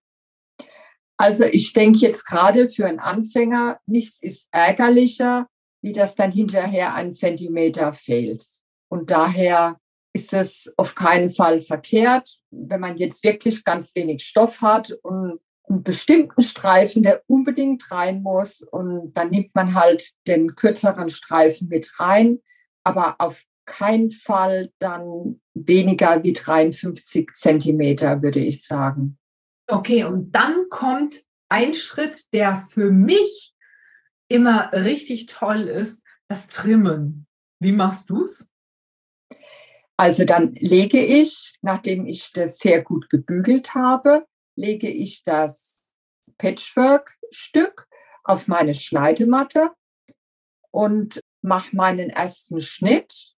Also 1.16 1.44
ich 1.44 1.72
denke 1.72 2.00
jetzt 2.00 2.24
gerade 2.24 2.68
für 2.68 2.86
einen 2.86 2.98
Anfänger, 2.98 3.78
nichts 3.86 4.20
ist 4.20 4.48
ärgerlicher, 4.50 5.46
wie 5.84 5.92
das 5.92 6.14
dann 6.14 6.32
hinterher 6.32 6.94
ein 6.94 7.12
Zentimeter 7.12 7.92
fehlt. 7.92 8.46
Und 8.88 9.10
daher 9.10 9.78
ist 10.14 10.32
es 10.32 10.72
auf 10.78 10.94
keinen 10.94 11.28
Fall 11.28 11.60
verkehrt, 11.60 12.38
wenn 12.50 12.80
man 12.80 12.96
jetzt 12.96 13.22
wirklich 13.22 13.64
ganz 13.64 13.94
wenig 13.94 14.24
Stoff 14.24 14.62
hat 14.62 14.92
und 15.02 15.40
einen 15.68 15.82
bestimmten 15.82 16.40
Streifen, 16.40 17.02
der 17.02 17.22
unbedingt 17.26 17.90
rein 17.90 18.22
muss. 18.22 18.62
Und 18.62 19.12
dann 19.12 19.28
nimmt 19.28 19.54
man 19.54 19.74
halt 19.74 20.10
den 20.26 20.54
kürzeren 20.54 21.10
Streifen 21.10 21.68
mit 21.68 22.00
rein, 22.00 22.38
aber 22.82 23.16
auf 23.18 23.42
keinen 23.66 24.10
Fall 24.10 24.70
dann 24.78 25.40
weniger 25.52 26.22
wie 26.22 26.32
53 26.32 27.30
Zentimeter, 27.34 28.22
würde 28.22 28.40
ich 28.40 28.64
sagen. 28.66 29.18
Okay, 29.70 30.04
und 30.04 30.32
dann 30.34 30.68
kommt 30.70 31.20
ein 31.50 31.74
Schritt, 31.74 32.32
der 32.32 32.56
für 32.56 32.90
mich 32.90 33.53
immer 34.28 34.72
richtig 34.72 35.26
toll 35.26 35.62
ist, 35.62 36.04
das 36.28 36.48
Trimmen. 36.48 37.26
Wie 37.60 37.72
machst 37.72 38.10
du 38.10 38.22
es? 38.22 38.52
Also 39.96 40.24
dann 40.24 40.54
lege 40.54 41.04
ich, 41.04 41.54
nachdem 41.62 42.06
ich 42.06 42.32
das 42.32 42.58
sehr 42.58 42.82
gut 42.82 43.08
gebügelt 43.10 43.74
habe, 43.74 44.26
lege 44.56 44.88
ich 44.88 45.22
das 45.22 45.82
Patchwork-Stück 46.38 47.86
auf 48.24 48.48
meine 48.48 48.74
Schneidematte 48.74 49.70
und 50.70 51.20
mache 51.42 51.76
meinen 51.76 52.10
ersten 52.10 52.60
Schnitt. 52.60 53.34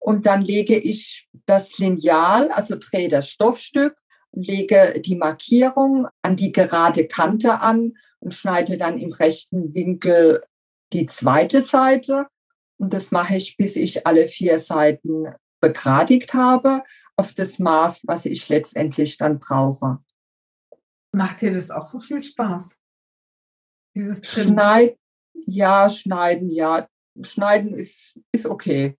Und 0.00 0.26
dann 0.26 0.42
lege 0.42 0.76
ich 0.76 1.28
das 1.46 1.78
Lineal, 1.78 2.50
also 2.50 2.76
drehe 2.76 3.08
das 3.08 3.28
Stoffstück, 3.28 3.96
lege 4.32 5.00
die 5.00 5.16
Markierung 5.16 6.08
an 6.22 6.36
die 6.36 6.52
gerade 6.52 7.06
Kante 7.06 7.60
an 7.60 7.96
und 8.20 8.34
schneide 8.34 8.76
dann 8.76 8.98
im 8.98 9.12
rechten 9.12 9.74
Winkel 9.74 10.42
die 10.92 11.06
zweite 11.06 11.62
Seite. 11.62 12.26
Und 12.78 12.92
das 12.92 13.10
mache 13.10 13.36
ich, 13.36 13.56
bis 13.56 13.76
ich 13.76 14.06
alle 14.06 14.28
vier 14.28 14.58
Seiten 14.58 15.26
begradigt 15.60 16.34
habe, 16.34 16.82
auf 17.16 17.32
das 17.34 17.58
Maß, 17.58 18.02
was 18.06 18.26
ich 18.26 18.48
letztendlich 18.48 19.16
dann 19.16 19.38
brauche. 19.38 19.98
Macht 21.12 21.42
dir 21.42 21.52
das 21.52 21.70
auch 21.70 21.84
so 21.84 22.00
viel 22.00 22.22
Spaß? 22.22 22.80
Dieses 23.94 24.26
Schneiden, 24.26 24.96
ja, 25.34 25.88
schneiden, 25.90 26.50
ja. 26.50 26.88
Schneiden 27.22 27.74
ist, 27.74 28.18
ist 28.32 28.46
okay. 28.46 28.96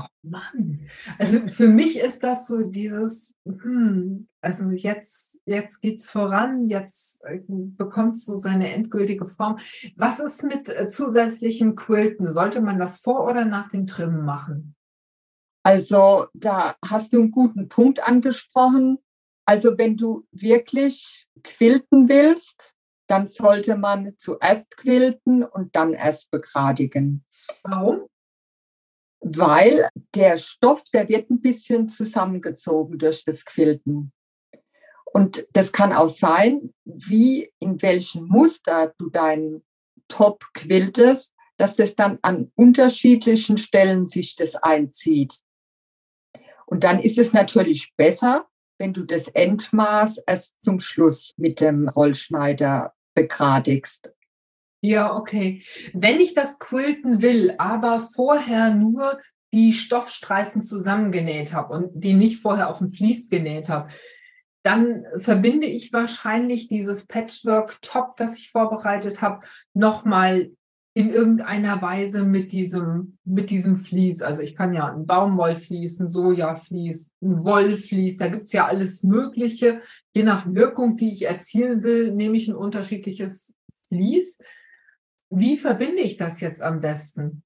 Oh 0.00 0.06
Mann. 0.22 0.88
Also 1.18 1.48
für 1.48 1.66
mich 1.66 1.98
ist 1.98 2.22
das 2.22 2.46
so 2.46 2.62
dieses, 2.62 3.34
hm, 3.44 4.27
also 4.40 4.70
jetzt, 4.70 5.40
jetzt 5.46 5.84
es 5.84 6.08
voran, 6.08 6.68
jetzt 6.68 7.24
äh, 7.24 7.40
bekommt 7.48 8.16
es 8.16 8.24
so 8.24 8.36
seine 8.36 8.72
endgültige 8.72 9.26
Form. 9.26 9.58
Was 9.96 10.20
ist 10.20 10.44
mit 10.44 10.68
äh, 10.68 10.86
zusätzlichem 10.86 11.74
Quilten? 11.74 12.30
Sollte 12.32 12.60
man 12.60 12.78
das 12.78 13.00
vor 13.00 13.24
oder 13.24 13.44
nach 13.44 13.68
dem 13.68 13.86
Trimmen 13.86 14.24
machen? 14.24 14.76
Also 15.64 16.26
da 16.34 16.76
hast 16.84 17.12
du 17.12 17.20
einen 17.20 17.30
guten 17.30 17.68
Punkt 17.68 18.06
angesprochen. 18.06 18.98
Also 19.44 19.76
wenn 19.76 19.96
du 19.96 20.26
wirklich 20.30 21.26
quilten 21.42 22.08
willst, 22.08 22.74
dann 23.08 23.26
sollte 23.26 23.76
man 23.76 24.14
zuerst 24.18 24.76
quilten 24.76 25.42
und 25.42 25.74
dann 25.74 25.94
erst 25.94 26.30
begradigen. 26.30 27.24
Warum? 27.62 28.06
Weil 29.20 29.88
der 30.14 30.38
Stoff, 30.38 30.84
der 30.92 31.08
wird 31.08 31.30
ein 31.30 31.40
bisschen 31.40 31.88
zusammengezogen 31.88 32.98
durch 32.98 33.24
das 33.24 33.44
Quilten. 33.44 34.12
Und 35.12 35.46
das 35.52 35.72
kann 35.72 35.92
auch 35.92 36.08
sein, 36.08 36.72
wie 36.84 37.52
in 37.58 37.80
welchem 37.82 38.26
Muster 38.26 38.92
du 38.98 39.08
deinen 39.08 39.64
Top 40.08 40.44
quiltest, 40.54 41.32
dass 41.56 41.76
das 41.76 41.94
dann 41.94 42.18
an 42.22 42.52
unterschiedlichen 42.54 43.58
Stellen 43.58 44.06
sich 44.06 44.36
das 44.36 44.54
einzieht. 44.54 45.40
Und 46.66 46.84
dann 46.84 47.00
ist 47.00 47.18
es 47.18 47.32
natürlich 47.32 47.92
besser, 47.96 48.46
wenn 48.78 48.92
du 48.92 49.04
das 49.04 49.28
Endmaß 49.28 50.18
erst 50.26 50.60
zum 50.62 50.80
Schluss 50.80 51.34
mit 51.36 51.60
dem 51.60 51.88
Rollschneider 51.88 52.94
begradigst. 53.14 54.12
Ja, 54.80 55.16
okay. 55.16 55.64
Wenn 55.92 56.20
ich 56.20 56.34
das 56.34 56.58
quilten 56.58 57.20
will, 57.20 57.54
aber 57.58 58.08
vorher 58.14 58.74
nur 58.74 59.18
die 59.52 59.72
Stoffstreifen 59.72 60.62
zusammengenäht 60.62 61.52
habe 61.52 61.74
und 61.74 61.90
die 61.94 62.12
nicht 62.12 62.40
vorher 62.40 62.68
auf 62.68 62.78
dem 62.78 62.90
Vlies 62.90 63.28
genäht 63.28 63.68
habe, 63.68 63.88
dann 64.62 65.04
verbinde 65.16 65.66
ich 65.66 65.92
wahrscheinlich 65.92 66.68
dieses 66.68 67.06
Patchwork-Top, 67.06 68.16
das 68.16 68.36
ich 68.38 68.50
vorbereitet 68.50 69.22
habe, 69.22 69.46
nochmal 69.74 70.50
in 70.98 71.10
irgendeiner 71.10 71.80
Weise 71.80 72.24
mit 72.24 72.50
diesem, 72.50 73.18
mit 73.24 73.50
diesem 73.50 73.76
Vlies. 73.76 74.20
Also 74.20 74.42
ich 74.42 74.56
kann 74.56 74.74
ja 74.74 74.92
ein 74.92 75.06
Baumwollvlies, 75.06 76.00
ein 76.00 76.08
Sojavlies, 76.08 77.12
ein 77.22 77.44
Wollvlies, 77.44 78.16
da 78.16 78.26
gibt 78.26 78.46
es 78.46 78.52
ja 78.52 78.66
alles 78.66 79.04
Mögliche. 79.04 79.80
Je 80.12 80.24
nach 80.24 80.52
Wirkung, 80.52 80.96
die 80.96 81.12
ich 81.12 81.22
erzielen 81.22 81.84
will, 81.84 82.12
nehme 82.12 82.36
ich 82.36 82.48
ein 82.48 82.56
unterschiedliches 82.56 83.54
Vlies. 83.86 84.38
Wie 85.30 85.56
verbinde 85.56 86.02
ich 86.02 86.16
das 86.16 86.40
jetzt 86.40 86.62
am 86.62 86.80
besten? 86.80 87.44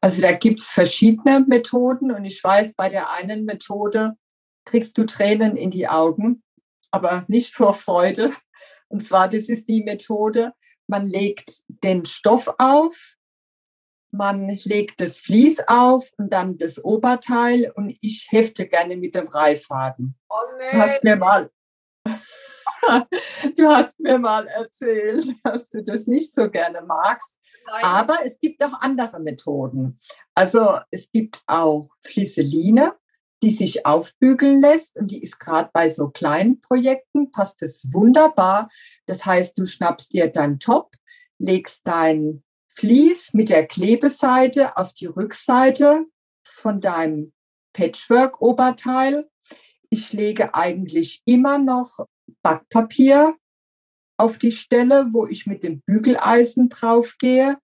Also 0.00 0.22
da 0.22 0.32
gibt 0.32 0.60
es 0.60 0.68
verschiedene 0.68 1.44
Methoden 1.46 2.12
und 2.12 2.24
ich 2.24 2.42
weiß, 2.42 2.74
bei 2.74 2.88
der 2.88 3.10
einen 3.12 3.44
Methode 3.44 4.16
kriegst 4.64 4.96
du 4.98 5.04
Tränen 5.04 5.56
in 5.56 5.70
die 5.70 5.88
Augen, 5.88 6.42
aber 6.90 7.24
nicht 7.28 7.54
vor 7.54 7.74
Freude. 7.74 8.32
Und 8.88 9.04
zwar, 9.04 9.28
das 9.28 9.48
ist 9.48 9.68
die 9.68 9.82
Methode, 9.82 10.52
man 10.86 11.06
legt 11.06 11.62
den 11.68 12.04
Stoff 12.04 12.54
auf, 12.58 13.16
man 14.10 14.48
legt 14.48 15.00
das 15.00 15.18
Vlies 15.18 15.58
auf 15.66 16.10
und 16.18 16.32
dann 16.32 16.56
das 16.56 16.82
Oberteil 16.82 17.72
und 17.74 17.96
ich 18.00 18.28
hefte 18.30 18.68
gerne 18.68 18.96
mit 18.96 19.14
dem 19.14 19.26
Reiffaden. 19.26 20.14
Oh 20.28 20.36
nee. 20.58 20.70
Du 20.70 20.78
hast 20.78 21.04
mir 21.04 21.16
mal, 21.16 21.50
du 23.56 23.68
hast 23.68 23.98
mir 23.98 24.18
mal 24.18 24.46
erzählt, 24.46 25.34
dass 25.42 25.68
du 25.68 25.82
das 25.82 26.06
nicht 26.06 26.32
so 26.32 26.48
gerne 26.48 26.82
magst. 26.82 27.34
Nein. 27.66 27.84
Aber 27.84 28.24
es 28.24 28.38
gibt 28.38 28.62
auch 28.62 28.80
andere 28.80 29.18
Methoden. 29.20 29.98
Also 30.34 30.78
es 30.90 31.10
gibt 31.10 31.42
auch 31.46 31.88
Flieseline 32.04 32.94
die 33.44 33.50
sich 33.50 33.84
aufbügeln 33.84 34.62
lässt 34.62 34.96
und 34.96 35.10
die 35.10 35.22
ist 35.22 35.38
gerade 35.38 35.68
bei 35.74 35.90
so 35.90 36.08
kleinen 36.08 36.60
Projekten, 36.60 37.30
passt 37.30 37.62
es 37.62 37.92
wunderbar. 37.92 38.70
Das 39.04 39.26
heißt, 39.26 39.58
du 39.58 39.66
schnappst 39.66 40.14
dir 40.14 40.28
dein 40.28 40.58
Top, 40.58 40.94
legst 41.38 41.86
dein 41.86 42.42
Vlies 42.68 43.34
mit 43.34 43.50
der 43.50 43.66
Klebeseite 43.66 44.78
auf 44.78 44.94
die 44.94 45.06
Rückseite 45.06 46.06
von 46.42 46.80
deinem 46.80 47.34
Patchwork-Oberteil. 47.74 49.28
Ich 49.90 50.14
lege 50.14 50.54
eigentlich 50.54 51.20
immer 51.26 51.58
noch 51.58 51.98
Backpapier 52.42 53.36
auf 54.16 54.38
die 54.38 54.52
Stelle, 54.52 55.08
wo 55.12 55.26
ich 55.26 55.46
mit 55.46 55.62
dem 55.64 55.82
Bügeleisen 55.82 56.70
draufgehe, 56.70 57.58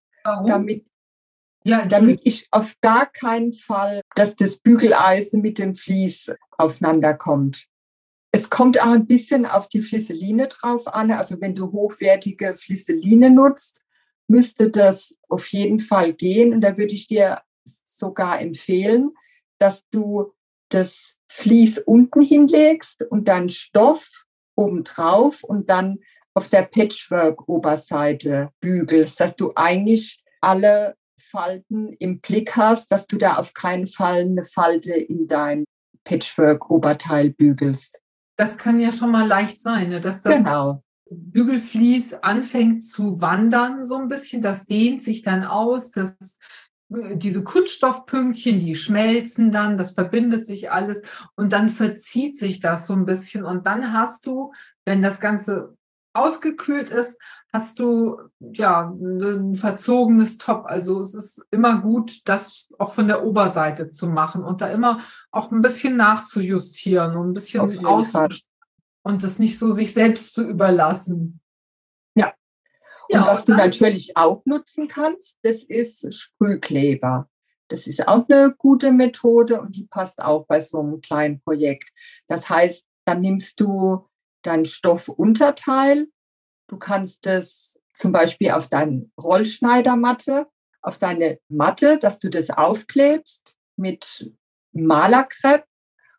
damit 0.47 0.89
ja, 1.65 1.85
damit 1.87 2.21
ich 2.25 2.47
auf 2.51 2.75
gar 2.81 3.07
keinen 3.07 3.53
Fall, 3.53 4.01
dass 4.15 4.35
das 4.35 4.59
Bügeleisen 4.59 5.43
mit 5.43 5.59
dem 5.59 5.75
Vlies 5.75 6.33
aufeinander 6.57 7.15
kommt. 7.15 7.67
Es 8.33 8.49
kommt 8.49 8.81
auch 8.81 8.93
ein 8.93 9.07
bisschen 9.07 9.45
auf 9.45 9.69
die 9.69 9.83
Flisseline 9.83 10.49
drauf 10.49 10.87
an. 10.87 11.11
Also 11.11 11.41
wenn 11.41 11.55
du 11.55 11.73
hochwertige 11.73 12.55
Flisseline 12.57 13.31
nutzt, 13.31 13.83
müsste 14.29 14.71
das 14.71 15.17
auf 15.29 15.49
jeden 15.49 15.81
Fall 15.81 16.15
gehen. 16.15 16.55
Und 16.55 16.61
da 16.61 16.77
würde 16.77 16.95
ich 16.95 17.09
dir 17.09 17.43
sogar 17.65 18.41
empfehlen, 18.41 19.11
dass 19.59 19.83
du 19.91 20.33
das 20.71 21.17
Vlies 21.29 21.79
unten 21.79 22.23
hinlegst 22.23 23.03
und 23.11 23.29
dann 23.29 23.51
Stoff 23.51 24.25
obendrauf 24.57 25.43
und 25.43 25.69
dann 25.69 25.99
auf 26.35 26.49
der 26.49 26.63
Patchwork-Oberseite 26.63 28.51
bügelst, 28.61 29.19
dass 29.21 29.35
du 29.35 29.53
eigentlich 29.57 30.23
alle 30.41 30.95
Falten 31.21 31.93
im 31.95 32.21
Blick 32.21 32.57
hast, 32.57 32.91
dass 32.91 33.07
du 33.07 33.19
da 33.19 33.37
auf 33.37 33.55
keinen 33.55 33.87
Fall 33.87 34.23
eine 34.23 34.45
Falte 34.45 34.93
in 34.93 35.27
dein 35.29 35.65
Patchwork-Oberteil 36.05 37.31
bügelst. 37.31 38.01
Das 38.37 38.59
kann 38.59 38.81
ja 38.81 38.93
schon 38.93 39.11
mal 39.11 39.27
leicht 39.27 39.61
sein, 39.61 39.91
ne? 39.91 40.01
dass 40.01 40.23
das 40.23 40.39
genau. 40.39 40.83
Bügelflies 41.11 42.15
anfängt 42.15 42.85
zu 42.85 43.21
wandern 43.21 43.85
so 43.85 43.97
ein 43.97 44.09
bisschen. 44.09 44.43
Das 44.43 44.67
dehnt 44.67 45.03
sich 45.03 45.23
dann 45.23 45.45
aus. 45.45 45.91
Das, 45.91 46.17
diese 46.89 47.45
Kunststoffpünktchen, 47.45 48.61
die 48.61 48.75
schmelzen 48.75 49.53
dann, 49.53 49.77
das 49.77 49.93
verbindet 49.93 50.47
sich 50.47 50.71
alles 50.71 51.03
und 51.37 51.53
dann 51.53 51.69
verzieht 51.69 52.37
sich 52.37 52.61
das 52.61 52.87
so 52.87 52.95
ein 52.95 53.07
bisschen. 53.07 53.45
Und 53.45 53.67
dann 53.67 53.93
hast 53.93 54.27
du, 54.27 54.53
wenn 54.85 55.03
das 55.03 55.21
Ganze 55.21 55.77
ausgekühlt 56.13 56.91
ist, 56.91 57.21
hast 57.53 57.79
du 57.79 58.19
ja 58.41 58.91
ein 58.91 59.55
verzogenes 59.55 60.39
Top. 60.39 60.65
Also 60.67 61.01
es 61.01 61.15
ist 61.15 61.45
immer 61.51 61.81
gut, 61.81 62.21
das 62.27 62.69
auch 62.79 62.95
von 62.95 63.09
der 63.09 63.25
Oberseite 63.25 63.91
zu 63.91 64.07
machen 64.07 64.45
und 64.45 64.61
da 64.61 64.69
immer 64.69 65.01
auch 65.31 65.51
ein 65.51 65.63
bisschen 65.63 65.97
nachzujustieren 65.97 67.17
und 67.17 67.31
ein 67.31 67.35
bisschen 67.35 67.85
aus 67.85 68.13
und 69.03 69.25
das 69.25 69.39
nicht 69.39 69.59
so 69.59 69.73
sich 69.73 69.93
selbst 69.93 70.35
zu 70.35 70.47
überlassen. 70.47 71.41
Ja. 72.15 72.33
Und 73.09 73.15
ja, 73.17 73.27
was 73.27 73.41
und 73.41 73.49
du 73.49 73.55
natürlich 73.55 74.17
auch 74.17 74.45
nutzen 74.45 74.89
kannst, 74.89 75.39
das 75.43 75.63
ist 75.65 76.15
Sprühkleber. 76.15 77.29
Das 77.69 77.87
ist 77.87 78.07
auch 78.07 78.29
eine 78.29 78.55
gute 78.57 78.93
Methode 78.93 79.61
und 79.61 79.77
die 79.77 79.87
passt 79.87 80.23
auch 80.23 80.47
bei 80.47 80.61
so 80.61 80.81
einem 80.81 81.01
kleinen 81.01 81.41
Projekt. 81.41 81.91
Das 82.29 82.51
heißt, 82.51 82.85
dann 83.05 83.21
nimmst 83.21 83.61
du 83.61 84.09
dein 84.43 84.67
Stoffunterteil 84.67 86.09
Du 86.71 86.77
kannst 86.77 87.27
es 87.27 87.81
zum 87.95 88.13
Beispiel 88.13 88.53
auf 88.53 88.69
deine 88.69 89.11
Rollschneidermatte, 89.21 90.47
auf 90.83 90.99
deine 90.99 91.41
Matte, 91.49 91.99
dass 91.99 92.21
du 92.21 92.31
das 92.31 92.51
aufklebst 92.51 93.59
mit 93.75 94.33
Malerkrepp 94.71 95.65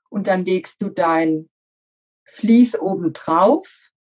und 0.10 0.28
dann 0.28 0.44
legst 0.44 0.82
du 0.82 0.90
dein 0.90 1.50
Vlies 2.26 2.78
oben 2.78 3.14
drauf 3.14 3.92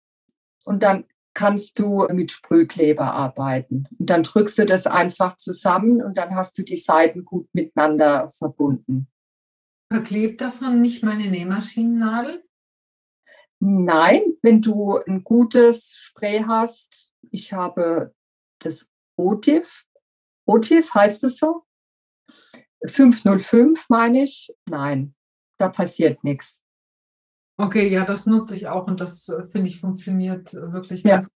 und 0.66 0.84
dann 0.84 1.06
kannst 1.34 1.80
du 1.80 2.06
mit 2.12 2.34
Sprühkleber 2.34 3.14
arbeiten. 3.14 3.88
Und 3.97 4.10
dann 4.10 4.24
drückst 4.24 4.58
du 4.58 4.66
das 4.66 4.88
einfach 4.88 5.38
zusammen 5.38 6.04
und 6.04 6.18
dann 6.18 6.36
hast 6.36 6.58
du 6.58 6.64
die 6.64 6.76
Seiten 6.76 7.24
gut 7.24 7.47
miteinander 7.54 8.30
verbunden. 8.38 9.08
Verklebt 9.89 10.41
davon 10.41 10.82
nicht 10.82 11.02
meine 11.02 11.32
Nähmaschinennadel? 11.32 12.43
Nein, 13.64 14.24
wenn 14.41 14.59
du 14.59 14.97
ein 14.97 15.24
gutes 15.24 15.93
Spray 15.93 16.43
hast, 16.47 17.14
ich 17.30 17.53
habe 17.53 18.12
das 18.57 18.88
Otiv, 19.18 19.86
Otiv 20.47 20.93
heißt 20.95 21.24
es 21.26 21.38
so? 21.38 21.64
505 22.84 23.88
meine 23.88 24.24
ich, 24.24 24.51
nein, 24.66 25.14
da 25.59 25.70
passiert 25.70 26.24
nichts. 26.24 26.59
Okay, 27.57 27.88
ja, 27.89 28.03
das 28.03 28.26
nutze 28.26 28.55
ich 28.55 28.68
auch 28.68 28.88
und 28.88 28.99
das 28.99 29.30
äh, 29.30 29.45
finde 29.45 29.70
ich 29.70 29.80
funktioniert 29.80 30.53
wirklich 30.53 31.03
ganz 31.03 31.26
gut. 31.28 31.36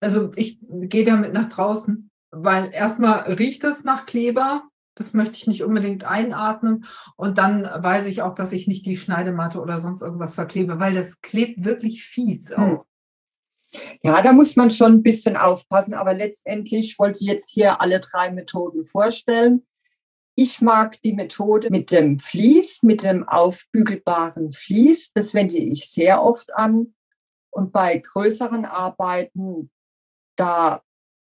Also 0.00 0.32
ich 0.34 0.58
gehe 0.60 1.04
damit 1.04 1.32
nach 1.32 1.50
draußen, 1.50 2.10
weil 2.32 2.72
erstmal 2.72 3.32
riecht 3.34 3.62
es 3.62 3.84
nach 3.84 4.06
Kleber, 4.06 4.68
das 4.94 5.14
möchte 5.14 5.36
ich 5.36 5.46
nicht 5.46 5.62
unbedingt 5.62 6.04
einatmen 6.04 6.84
und 7.16 7.38
dann 7.38 7.62
weiß 7.62 8.06
ich 8.06 8.22
auch, 8.22 8.34
dass 8.34 8.52
ich 8.52 8.66
nicht 8.66 8.86
die 8.86 8.96
Schneidematte 8.96 9.60
oder 9.60 9.78
sonst 9.78 10.02
irgendwas 10.02 10.34
verklebe, 10.34 10.78
weil 10.78 10.94
das 10.94 11.20
klebt 11.20 11.64
wirklich 11.64 12.04
fies 12.04 12.50
hm. 12.50 12.58
auch. 12.58 12.86
Ja, 14.02 14.20
da 14.20 14.32
muss 14.32 14.56
man 14.56 14.70
schon 14.70 14.94
ein 14.94 15.02
bisschen 15.02 15.36
aufpassen, 15.36 15.94
aber 15.94 16.12
letztendlich 16.12 16.98
wollte 16.98 17.20
ich 17.22 17.28
jetzt 17.28 17.50
hier 17.50 17.80
alle 17.80 18.00
drei 18.00 18.30
Methoden 18.32 18.84
vorstellen. 18.84 19.64
Ich 20.34 20.60
mag 20.60 21.00
die 21.02 21.12
Methode 21.12 21.70
mit 21.70 21.90
dem 21.90 22.18
Vlies, 22.18 22.82
mit 22.82 23.02
dem 23.02 23.28
aufbügelbaren 23.28 24.52
Vlies. 24.52 25.12
Das 25.12 25.34
wende 25.34 25.56
ich 25.56 25.90
sehr 25.90 26.22
oft 26.22 26.54
an. 26.54 26.94
Und 27.50 27.72
bei 27.72 27.98
größeren 27.98 28.64
Arbeiten, 28.64 29.70
da 30.36 30.82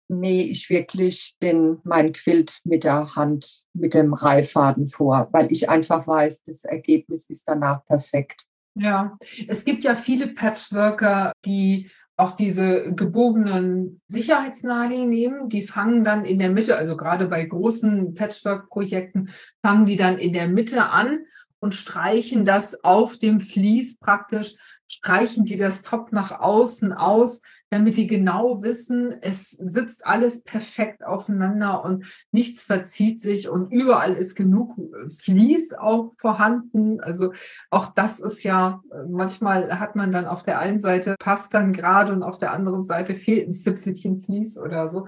nähe 0.09 0.45
ich 0.45 0.71
wirklich 0.71 1.37
den, 1.43 1.79
mein 1.85 2.13
Quilt 2.13 2.61
mit 2.65 2.85
der 2.85 3.17
Hand, 3.17 3.63
mit 3.75 3.95
dem 3.95 4.15
Reiffaden 4.15 4.89
vor, 4.89 5.29
weil 5.33 5.51
ich 5.51 5.69
einfach 5.69 6.07
weiß, 6.07 6.43
das 6.45 6.65
Ergebnis 6.65 7.29
ist 7.29 7.45
danach 7.47 7.85
perfekt. 7.87 8.45
Ja, 8.75 9.17
es 9.49 9.65
gibt 9.65 9.85
ja 9.85 9.95
viele 9.95 10.29
Patchworker, 10.29 11.33
die 11.45 11.91
auch 12.19 12.33
diese 12.33 12.95
gebogenen 12.95 14.01
Sicherheitsnadeln 14.09 15.09
nehmen. 15.09 15.49
Die 15.49 15.63
fangen 15.63 16.03
dann 16.03 16.25
in 16.25 16.39
der 16.39 16.51
Mitte, 16.51 16.77
also 16.77 16.97
gerade 16.97 17.27
bei 17.27 17.45
großen 17.45 18.15
Patchwork-Projekten, 18.15 19.31
fangen 19.63 19.87
die 19.87 19.97
dann 19.97 20.19
in 20.19 20.33
der 20.33 20.49
Mitte 20.49 20.85
an 20.85 21.21
und 21.59 21.75
streichen 21.75 22.45
das 22.45 22.85
auf 22.85 23.19
dem 23.19 23.41
Vlies 23.41 23.99
praktisch, 23.99 24.57
streichen 24.89 25.45
die 25.45 25.57
das 25.57 25.83
Top 25.83 26.13
nach 26.13 26.41
außen 26.41 26.93
aus, 26.93 27.43
damit 27.71 27.97
die 27.97 28.07
genau 28.07 28.63
wissen, 28.63 29.15
es 29.23 29.51
sitzt 29.51 30.07
alles 30.07 30.45
perfekt 30.45 31.05
aufeinander 31.05 31.85
und 31.85 32.07
nichts 32.31 32.63
verzieht 32.63 33.21
sich 33.21 33.49
und 33.49 33.73
überall 33.73 34.15
ist 34.15 34.37
genug 34.37 34.77
Vlies 35.09 35.73
auch 35.73 36.13
vorhanden. 36.17 37.01
Also 37.01 37.33
auch 37.71 37.89
das 37.89 38.21
ist 38.21 38.45
ja, 38.45 38.83
manchmal 39.09 39.81
hat 39.81 39.97
man 39.97 40.13
dann 40.13 40.27
auf 40.27 40.45
der 40.45 40.61
einen 40.61 40.79
Seite 40.79 41.17
passt 41.19 41.55
dann 41.55 41.73
gerade 41.73 42.13
und 42.13 42.23
auf 42.23 42.39
der 42.39 42.53
anderen 42.53 42.85
Seite 42.85 43.15
fehlt 43.17 43.49
ein 43.49 43.53
Zipfelchen 43.53 44.21
Vlies 44.21 44.57
oder 44.59 44.87
so. 44.87 45.07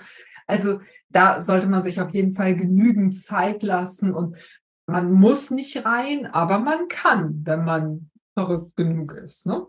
Also 0.49 0.81
da 1.11 1.41
sollte 1.41 1.69
man 1.69 1.83
sich 1.83 2.01
auf 2.01 2.11
jeden 2.11 2.33
Fall 2.33 2.57
genügend 2.57 3.17
Zeit 3.17 3.63
lassen 3.63 4.13
und 4.13 4.37
man 4.87 5.13
muss 5.13 5.51
nicht 5.51 5.85
rein, 5.85 6.27
aber 6.27 6.59
man 6.59 6.89
kann, 6.89 7.43
wenn 7.45 7.63
man 7.63 8.08
verrückt 8.39 8.77
genug 8.77 9.13
ist. 9.15 9.47
Ne? 9.47 9.67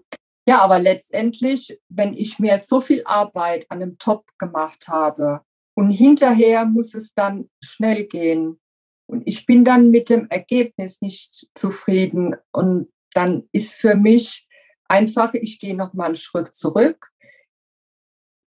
Ja, 0.48 0.60
aber 0.62 0.80
letztendlich, 0.80 1.80
wenn 1.90 2.14
ich 2.14 2.38
mir 2.38 2.60
so 2.60 2.82
viel 2.82 3.04
Arbeit 3.06 3.66
an 3.70 3.82
einem 3.82 3.98
Top 3.98 4.26
gemacht 4.38 4.88
habe 4.88 5.42
und 5.76 5.90
hinterher 5.90 6.66
muss 6.66 6.94
es 6.94 7.14
dann 7.14 7.50
schnell 7.64 8.06
gehen 8.06 8.60
und 9.08 9.24
ich 9.26 9.48
bin 9.48 9.66
dann 9.66 9.90
mit 9.90 10.10
dem 10.10 10.28
Ergebnis 10.30 11.02
nicht 11.02 11.48
zufrieden 11.56 12.36
und 12.52 12.92
dann 13.14 13.50
ist 13.52 13.74
für 13.74 13.96
mich 13.96 14.48
einfach, 14.88 15.34
ich 15.34 15.60
gehe 15.60 15.76
noch 15.76 15.94
mal 15.94 16.06
einen 16.06 16.16
Schritt 16.16 16.54
zurück. 16.54 17.10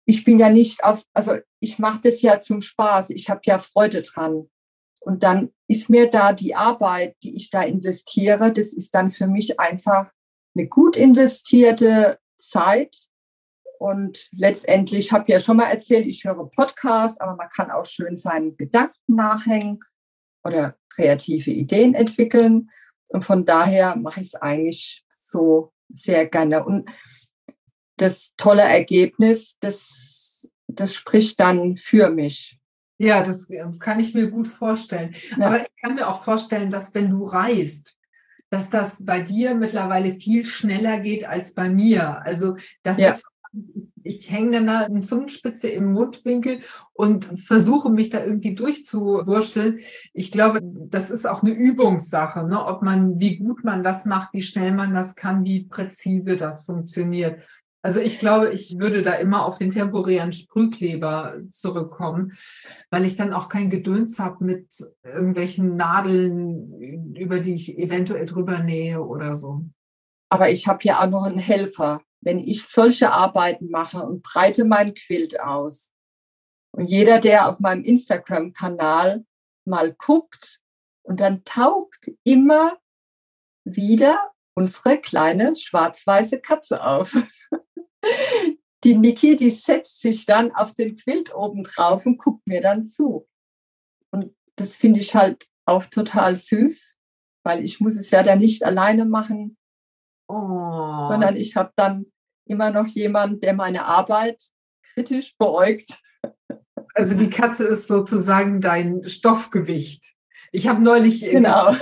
Ich 0.05 0.25
bin 0.25 0.37
ja 0.37 0.49
nicht 0.49 0.83
auf, 0.83 1.03
also 1.13 1.37
ich 1.61 1.79
mache 1.79 2.01
das 2.03 2.21
ja 2.21 2.41
zum 2.41 2.61
Spaß, 2.61 3.11
ich 3.11 3.29
habe 3.29 3.41
ja 3.45 3.57
Freude 3.57 4.01
dran. 4.01 4.49
Und 4.99 5.23
dann 5.23 5.51
ist 5.67 5.89
mir 5.89 6.09
da 6.09 6.33
die 6.33 6.55
Arbeit, 6.55 7.15
die 7.23 7.35
ich 7.35 7.49
da 7.49 7.61
investiere, 7.61 8.51
das 8.51 8.73
ist 8.73 8.93
dann 8.93 9.11
für 9.11 9.27
mich 9.27 9.59
einfach 9.59 10.11
eine 10.55 10.67
gut 10.67 10.95
investierte 10.95 12.19
Zeit. 12.37 12.95
Und 13.79 14.27
letztendlich 14.31 15.11
habe 15.13 15.23
ich 15.27 15.33
ja 15.33 15.39
schon 15.39 15.57
mal 15.57 15.69
erzählt, 15.69 16.05
ich 16.05 16.25
höre 16.25 16.49
Podcasts, 16.49 17.19
aber 17.21 17.35
man 17.35 17.49
kann 17.49 17.71
auch 17.71 17.85
schön 17.85 18.17
seinen 18.17 18.57
Gedanken 18.57 19.15
nachhängen 19.15 19.79
oder 20.43 20.75
kreative 20.89 21.51
Ideen 21.51 21.93
entwickeln. 21.93 22.69
Und 23.07 23.23
von 23.23 23.45
daher 23.45 23.95
mache 23.95 24.19
ich 24.19 24.27
es 24.27 24.35
eigentlich 24.35 25.05
so 25.09 25.71
sehr 25.87 26.27
gerne. 26.27 26.65
Und 26.65 26.89
das 27.97 28.33
tolle 28.37 28.63
Ergebnis, 28.63 29.57
das, 29.59 30.49
das 30.67 30.93
spricht 30.93 31.39
dann 31.39 31.77
für 31.77 32.09
mich. 32.09 32.58
Ja, 32.99 33.23
das 33.23 33.49
äh, 33.49 33.65
kann 33.79 33.99
ich 33.99 34.13
mir 34.13 34.29
gut 34.29 34.47
vorstellen. 34.47 35.15
Ja. 35.37 35.47
Aber 35.47 35.61
ich 35.61 35.75
kann 35.81 35.95
mir 35.95 36.07
auch 36.07 36.23
vorstellen, 36.23 36.69
dass 36.69 36.93
wenn 36.93 37.09
du 37.09 37.25
reist, 37.25 37.97
dass 38.49 38.69
das 38.69 39.03
bei 39.05 39.21
dir 39.21 39.55
mittlerweile 39.55 40.11
viel 40.11 40.45
schneller 40.45 40.99
geht 40.99 41.25
als 41.25 41.53
bei 41.53 41.69
mir. 41.69 42.21
Also 42.23 42.57
das 42.83 42.99
ja. 42.99 43.09
ist 43.09 43.23
ich 44.03 44.31
hänge 44.31 44.63
dann 44.63 44.69
eine 44.69 45.01
Zungenspitze 45.01 45.67
im 45.67 45.93
Mundwinkel 45.93 46.59
und 46.93 47.25
versuche 47.39 47.89
mich 47.89 48.09
da 48.09 48.23
irgendwie 48.23 48.55
durchzuwursteln. 48.55 49.79
Ich 50.13 50.31
glaube, 50.31 50.61
das 50.63 51.09
ist 51.09 51.27
auch 51.27 51.41
eine 51.41 51.51
Übungssache, 51.51 52.45
ne? 52.47 52.63
ob 52.63 52.81
man, 52.81 53.19
wie 53.19 53.37
gut 53.37 53.63
man 53.63 53.83
das 53.83 54.05
macht, 54.05 54.33
wie 54.33 54.41
schnell 54.41 54.71
man 54.71 54.93
das 54.93 55.15
kann, 55.15 55.45
wie 55.45 55.63
präzise 55.63 56.37
das 56.37 56.65
funktioniert. 56.65 57.41
Also 57.81 58.01
ich 58.01 58.19
glaube, 58.19 58.49
ich 58.49 58.77
würde 58.77 59.03
da 59.03 59.13
immer 59.13 59.45
auf 59.45 59.57
den 59.57 59.71
temporären 59.71 60.33
Sprühkleber 60.33 61.37
zurückkommen, 61.49 62.37
weil 62.89 63.05
ich 63.05 63.15
dann 63.15 63.31
auch 63.31 63.47
kein 63.47 63.69
Gedöns 63.69 64.19
habe 64.19 64.43
mit 64.43 64.83
irgendwelchen 65.03 65.77
Nadeln, 65.77 67.15
über 67.15 67.39
die 67.39 67.53
ich 67.53 67.77
eventuell 67.77 68.25
drüber 68.25 68.59
nähe 68.59 69.01
oder 69.01 69.37
so. 69.37 69.63
Aber 70.29 70.49
ich 70.49 70.67
habe 70.67 70.79
ja 70.83 71.01
auch 71.01 71.09
noch 71.09 71.23
einen 71.23 71.39
Helfer. 71.39 72.01
Wenn 72.21 72.39
ich 72.39 72.67
solche 72.67 73.13
Arbeiten 73.13 73.69
mache 73.69 74.05
und 74.05 74.23
breite 74.23 74.65
mein 74.65 74.93
Quilt 74.93 75.39
aus 75.39 75.93
und 76.71 76.85
jeder, 76.85 77.19
der 77.19 77.47
auf 77.47 77.59
meinem 77.59 77.85
Instagram-Kanal 77.85 79.25
mal 79.65 79.93
guckt 79.93 80.59
und 81.03 81.21
dann 81.21 81.45
taucht 81.45 82.11
immer 82.25 82.77
wieder 83.63 84.31
unsere 84.53 84.97
kleine 84.97 85.55
schwarz-weiße 85.55 86.41
Katze 86.41 86.83
auf. 86.83 87.15
Die 88.83 88.95
Niki, 88.95 89.35
die 89.35 89.49
setzt 89.49 90.01
sich 90.01 90.25
dann 90.25 90.53
auf 90.53 90.73
den 90.73 90.95
Quilt 90.95 91.35
oben 91.35 91.63
drauf 91.63 92.05
und 92.05 92.17
guckt 92.17 92.47
mir 92.47 92.61
dann 92.61 92.85
zu. 92.85 93.27
Und 94.11 94.33
das 94.55 94.77
finde 94.77 95.01
ich 95.01 95.15
halt 95.15 95.47
auch 95.65 95.85
total 95.85 96.35
süß, 96.35 96.97
weil 97.43 97.63
ich 97.63 97.79
muss 97.79 97.95
es 97.95 98.11
ja 98.11 98.23
dann 98.23 98.39
nicht 98.39 98.63
alleine 98.63 99.05
machen, 99.05 99.57
oh. 100.27 101.09
sondern 101.09 101.35
ich 101.35 101.55
habe 101.55 101.71
dann 101.75 102.05
immer 102.45 102.71
noch 102.71 102.87
jemanden, 102.87 103.41
der 103.41 103.53
meine 103.53 103.85
Arbeit 103.85 104.41
kritisch 104.93 105.35
beäugt. 105.37 105.99
Also 106.95 107.15
die 107.15 107.29
Katze 107.29 107.65
ist 107.65 107.87
sozusagen 107.87 108.61
dein 108.61 109.07
Stoffgewicht. 109.07 110.15
Ich 110.51 110.67
habe 110.67 110.81
neulich 110.81 111.21
genau. 111.21 111.75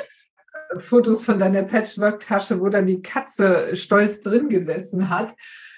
Fotos 0.77 1.23
von 1.23 1.39
deiner 1.39 1.63
Patchwork-Tasche, 1.63 2.59
wo 2.59 2.67
dann 2.67 2.85
die 2.85 3.01
Katze 3.01 3.75
stolz 3.75 4.21
drin 4.21 4.49
gesessen 4.49 5.09
hat 5.09 5.33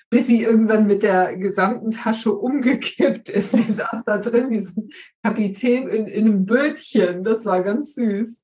bis 0.09 0.27
sie 0.27 0.41
irgendwann 0.41 0.87
mit 0.87 1.03
der 1.03 1.37
gesamten 1.37 1.91
Tasche 1.91 2.33
umgekippt 2.33 3.29
ist. 3.29 3.53
Die 3.53 3.71
saß 3.73 4.03
da 4.05 4.17
drin 4.17 4.49
wie 4.49 4.59
so 4.59 4.81
ein 4.81 4.89
Kapitän 5.23 5.87
in, 5.87 6.07
in 6.07 6.25
einem 6.25 6.45
Bötchen. 6.45 7.23
Das 7.23 7.45
war 7.45 7.63
ganz 7.63 7.93
süß. 7.95 8.41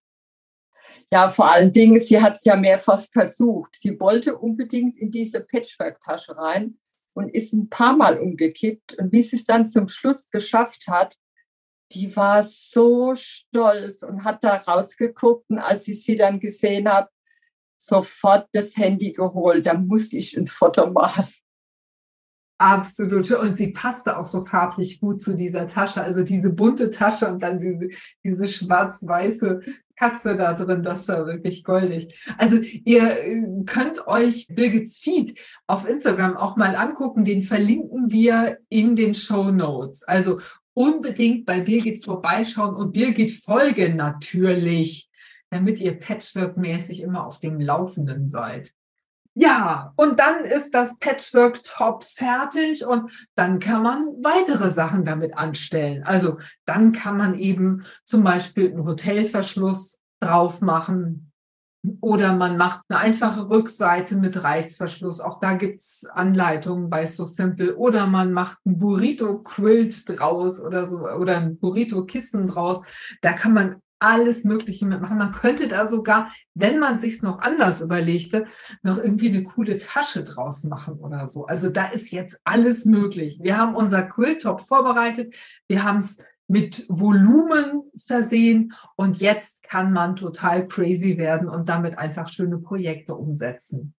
Ja, 1.12 1.30
vor 1.30 1.52
allen 1.52 1.72
Dingen, 1.72 2.00
sie 2.00 2.22
hat 2.22 2.38
es 2.38 2.46
ja 2.46 2.56
mehrfach 2.56 3.04
versucht. 3.12 3.76
Sie 3.80 4.00
wollte 4.00 4.38
unbedingt 4.38 4.98
in 4.98 5.10
diese 5.10 5.42
Patchwork-Tasche 5.42 6.38
rein 6.38 6.78
und 7.14 7.30
ist 7.30 7.54
ein 7.54 7.70
paar 7.70 7.96
Mal 7.96 8.20
umgekippt. 8.20 8.96
Und 8.96 9.12
wie 9.12 9.24
sie 9.24 9.38
es 9.38 9.46
dann 9.46 9.68
zum 9.68 9.88
Schluss 9.88 10.28
geschafft 10.30 10.88
hat, 10.88 11.16
die 11.92 12.16
war 12.16 12.44
so 12.44 13.16
stolz 13.16 14.04
und 14.04 14.24
hat 14.24 14.44
da 14.44 14.56
rausgeguckt. 14.56 15.50
Und 15.50 15.60
als 15.60 15.88
ich 15.88 16.04
sie 16.04 16.16
dann 16.16 16.40
gesehen 16.40 16.88
habe, 16.88 17.10
sofort 17.78 18.48
das 18.54 18.76
Handy 18.78 19.12
geholt. 19.12 19.66
Da 19.68 19.74
musste 19.74 20.18
ich 20.18 20.36
ein 20.36 20.48
Foto 20.48 20.90
machen. 20.92 21.26
Absolute. 22.58 23.40
Und 23.40 23.56
sie 23.56 23.72
passte 23.72 24.18
auch 24.18 24.26
so 24.26 24.42
farblich 24.42 25.00
gut 25.00 25.22
zu 25.22 25.36
dieser 25.36 25.68
Tasche. 25.68 26.02
Also 26.02 26.24
diese 26.24 26.52
bunte 26.52 26.90
Tasche 26.90 27.28
und 27.28 27.44
dann 27.44 27.58
diese, 27.58 27.90
diese 28.24 28.48
schwarz-weiße 28.48 29.62
Katze 29.98 30.36
da 30.36 30.54
drin, 30.54 30.84
das 30.84 31.08
war 31.08 31.26
wirklich 31.26 31.64
goldig. 31.64 32.20
Also 32.38 32.58
ihr 32.58 33.04
äh, 33.04 33.44
könnt 33.66 34.08
euch 34.08 34.48
Birgits 34.48 34.98
Feed 34.98 35.38
auf 35.68 35.88
Instagram 35.88 36.38
auch 36.38 36.58
mal 36.58 36.76
angucken. 36.76 37.24
Den 37.24 37.42
verlinken 37.42 38.12
wir 38.12 38.58
in 38.70 38.96
den 38.96 39.14
Show 39.14 39.52
Notes. 39.52 40.04
Also 40.04 40.40
unbedingt 40.74 41.46
bei 41.46 41.62
Birgit 41.62 42.04
vorbeischauen 42.04 42.76
und 42.76 42.94
Birgit 42.94 43.32
folgen 43.32 43.96
natürlich 43.96 45.10
damit 45.50 45.80
ihr 45.80 45.98
Patchwork-mäßig 45.98 47.02
immer 47.02 47.26
auf 47.26 47.40
dem 47.40 47.60
Laufenden 47.60 48.28
seid. 48.28 48.74
Ja, 49.38 49.92
und 49.98 50.18
dann 50.18 50.46
ist 50.46 50.74
das 50.74 50.98
Patchwork-Top 51.00 52.06
fertig 52.06 52.86
und 52.86 53.12
dann 53.36 53.60
kann 53.60 53.84
man 53.84 54.06
weitere 54.24 54.70
Sachen 54.70 55.04
damit 55.04 55.38
anstellen. 55.38 56.04
Also 56.04 56.40
dann 56.66 56.94
kann 56.94 57.18
man 57.18 57.36
eben 57.36 57.84
zum 58.06 58.24
Beispiel 58.24 58.72
einen 58.72 58.86
Hotelverschluss 58.86 60.00
drauf 60.22 60.62
machen 60.62 61.34
oder 62.02 62.34
man 62.34 62.58
macht 62.58 62.82
eine 62.88 63.00
einfache 63.00 63.50
Rückseite 63.50 64.16
mit 64.16 64.42
Reißverschluss. 64.42 65.20
Auch 65.20 65.40
da 65.40 65.56
gibt 65.56 65.80
es 65.80 66.06
Anleitungen 66.12 66.90
bei 66.90 67.06
So 67.06 67.26
Simple. 67.26 67.76
Oder 67.76 68.08
man 68.08 68.32
macht 68.32 68.60
ein 68.66 68.80
Burrito-Quilt 68.80 70.08
draus 70.08 70.62
oder 70.62 70.86
so 70.86 71.00
oder 71.00 71.38
ein 71.38 71.58
Burrito-Kissen 71.60 72.48
draus. 72.48 72.86
Da 73.22 73.34
kann 73.34 73.54
man 73.54 73.82
alles 74.06 74.44
Mögliche 74.44 74.86
mitmachen. 74.86 75.18
Man 75.18 75.32
könnte 75.32 75.68
da 75.68 75.88
sogar, 75.88 76.32
wenn 76.54 76.80
man 76.80 76.98
sich 76.98 77.22
noch 77.22 77.40
anders 77.40 77.82
überlegte, 77.82 78.46
noch 78.84 78.98
irgendwie 78.98 79.30
eine 79.30 79.44
coole 79.44 79.78
Tasche 79.78 80.24
draus 80.24 80.64
machen 80.64 81.00
oder 81.00 81.28
so. 81.28 81.46
Also 81.46 81.70
da 81.70 81.86
ist 81.86 82.12
jetzt 82.12 82.40
alles 82.44 82.86
möglich. 82.86 83.40
Wir 83.42 83.58
haben 83.58 83.76
unser 83.76 84.04
Quilltop 84.04 84.62
vorbereitet. 84.62 85.36
Wir 85.68 85.84
haben 85.84 85.98
es 85.98 86.20
mit 86.48 86.86
Volumen 86.88 87.84
versehen 87.98 88.74
und 88.96 89.20
jetzt 89.20 89.64
kann 89.64 89.92
man 89.92 90.16
total 90.16 90.68
crazy 90.68 91.18
werden 91.18 91.50
und 91.50 91.70
damit 91.70 91.98
einfach 91.98 92.30
schöne 92.30 92.60
Projekte 92.60 93.16
umsetzen. 93.16 93.96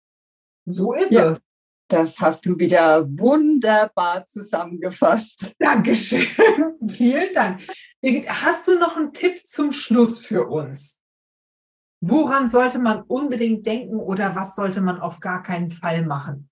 So 0.64 0.92
ist 0.92 1.10
ja. 1.10 1.30
es. 1.30 1.44
Das 1.88 2.20
hast 2.20 2.44
du 2.44 2.58
wieder 2.58 3.06
wunderbar 3.08 4.26
zusammengefasst. 4.26 5.54
Dankeschön. 5.58 6.26
Vielen 6.88 7.32
Dank. 7.32 7.62
Hast 8.26 8.66
du 8.66 8.78
noch 8.78 8.96
einen 8.96 9.12
Tipp 9.12 9.46
zum 9.46 9.70
Schluss 9.70 10.18
für 10.18 10.48
uns? 10.48 11.00
Woran 12.00 12.48
sollte 12.48 12.78
man 12.78 13.02
unbedingt 13.02 13.66
denken 13.66 13.96
oder 13.96 14.34
was 14.34 14.56
sollte 14.56 14.80
man 14.80 15.00
auf 15.00 15.20
gar 15.20 15.42
keinen 15.42 15.70
Fall 15.70 16.04
machen? 16.04 16.50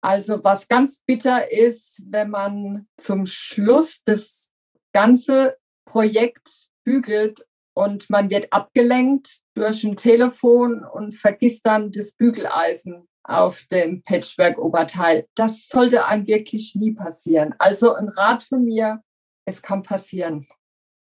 Also 0.00 0.42
was 0.42 0.68
ganz 0.68 1.00
bitter 1.00 1.50
ist, 1.50 2.02
wenn 2.06 2.30
man 2.30 2.88
zum 2.96 3.26
Schluss 3.26 4.02
das 4.04 4.52
ganze 4.92 5.56
Projekt 5.84 6.68
bügelt 6.84 7.46
und 7.74 8.10
man 8.10 8.30
wird 8.30 8.52
abgelenkt 8.52 9.40
durch 9.54 9.84
ein 9.84 9.96
Telefon 9.96 10.84
und 10.84 11.14
vergisst 11.14 11.64
dann 11.64 11.90
das 11.90 12.12
Bügeleisen 12.12 13.07
auf 13.28 13.62
dem 13.70 14.02
Patchwork-Oberteil. 14.02 15.26
Das 15.34 15.68
sollte 15.68 16.06
einem 16.06 16.26
wirklich 16.26 16.74
nie 16.74 16.92
passieren. 16.92 17.54
Also 17.58 17.94
ein 17.94 18.08
Rat 18.08 18.42
von 18.42 18.64
mir, 18.64 19.02
es 19.44 19.62
kann 19.62 19.82
passieren. 19.82 20.48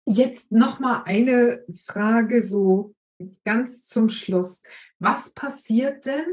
Jetzt 0.07 0.53
noch 0.53 0.79
mal 0.79 1.03
eine 1.05 1.65
Frage 1.85 2.43
so 2.43 2.95
ganz 3.45 3.87
zum 3.87 4.09
Schluss. 4.09 4.63
Was 4.99 5.33
passiert 5.33 6.07
denn, 6.07 6.25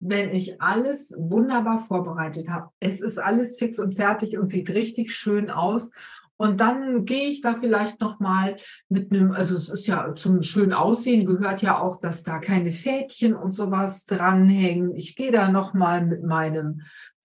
wenn 0.00 0.34
ich 0.34 0.60
alles 0.62 1.12
wunderbar 1.16 1.80
vorbereitet 1.80 2.48
habe? 2.48 2.70
Es 2.80 3.00
ist 3.00 3.18
alles 3.18 3.58
fix 3.58 3.78
und 3.78 3.94
fertig 3.94 4.38
und 4.38 4.50
sieht 4.50 4.70
richtig 4.70 5.12
schön 5.14 5.50
aus 5.50 5.90
und 6.38 6.60
dann 6.60 7.04
gehe 7.04 7.28
ich 7.28 7.40
da 7.40 7.54
vielleicht 7.54 8.00
noch 8.00 8.20
mal 8.20 8.56
mit 8.88 9.12
einem, 9.12 9.32
also 9.32 9.56
es 9.56 9.68
ist 9.68 9.88
ja 9.88 10.14
zum 10.14 10.42
schönen 10.42 10.72
Aussehen 10.72 11.26
gehört 11.26 11.62
ja 11.62 11.80
auch, 11.80 12.00
dass 12.00 12.22
da 12.22 12.38
keine 12.38 12.70
Fädchen 12.70 13.34
und 13.34 13.52
sowas 13.52 14.06
dranhängen. 14.06 14.94
Ich 14.94 15.16
gehe 15.16 15.32
da 15.32 15.50
noch 15.50 15.74
mal 15.74 16.06
mit 16.06 16.22
meinem 16.22 16.82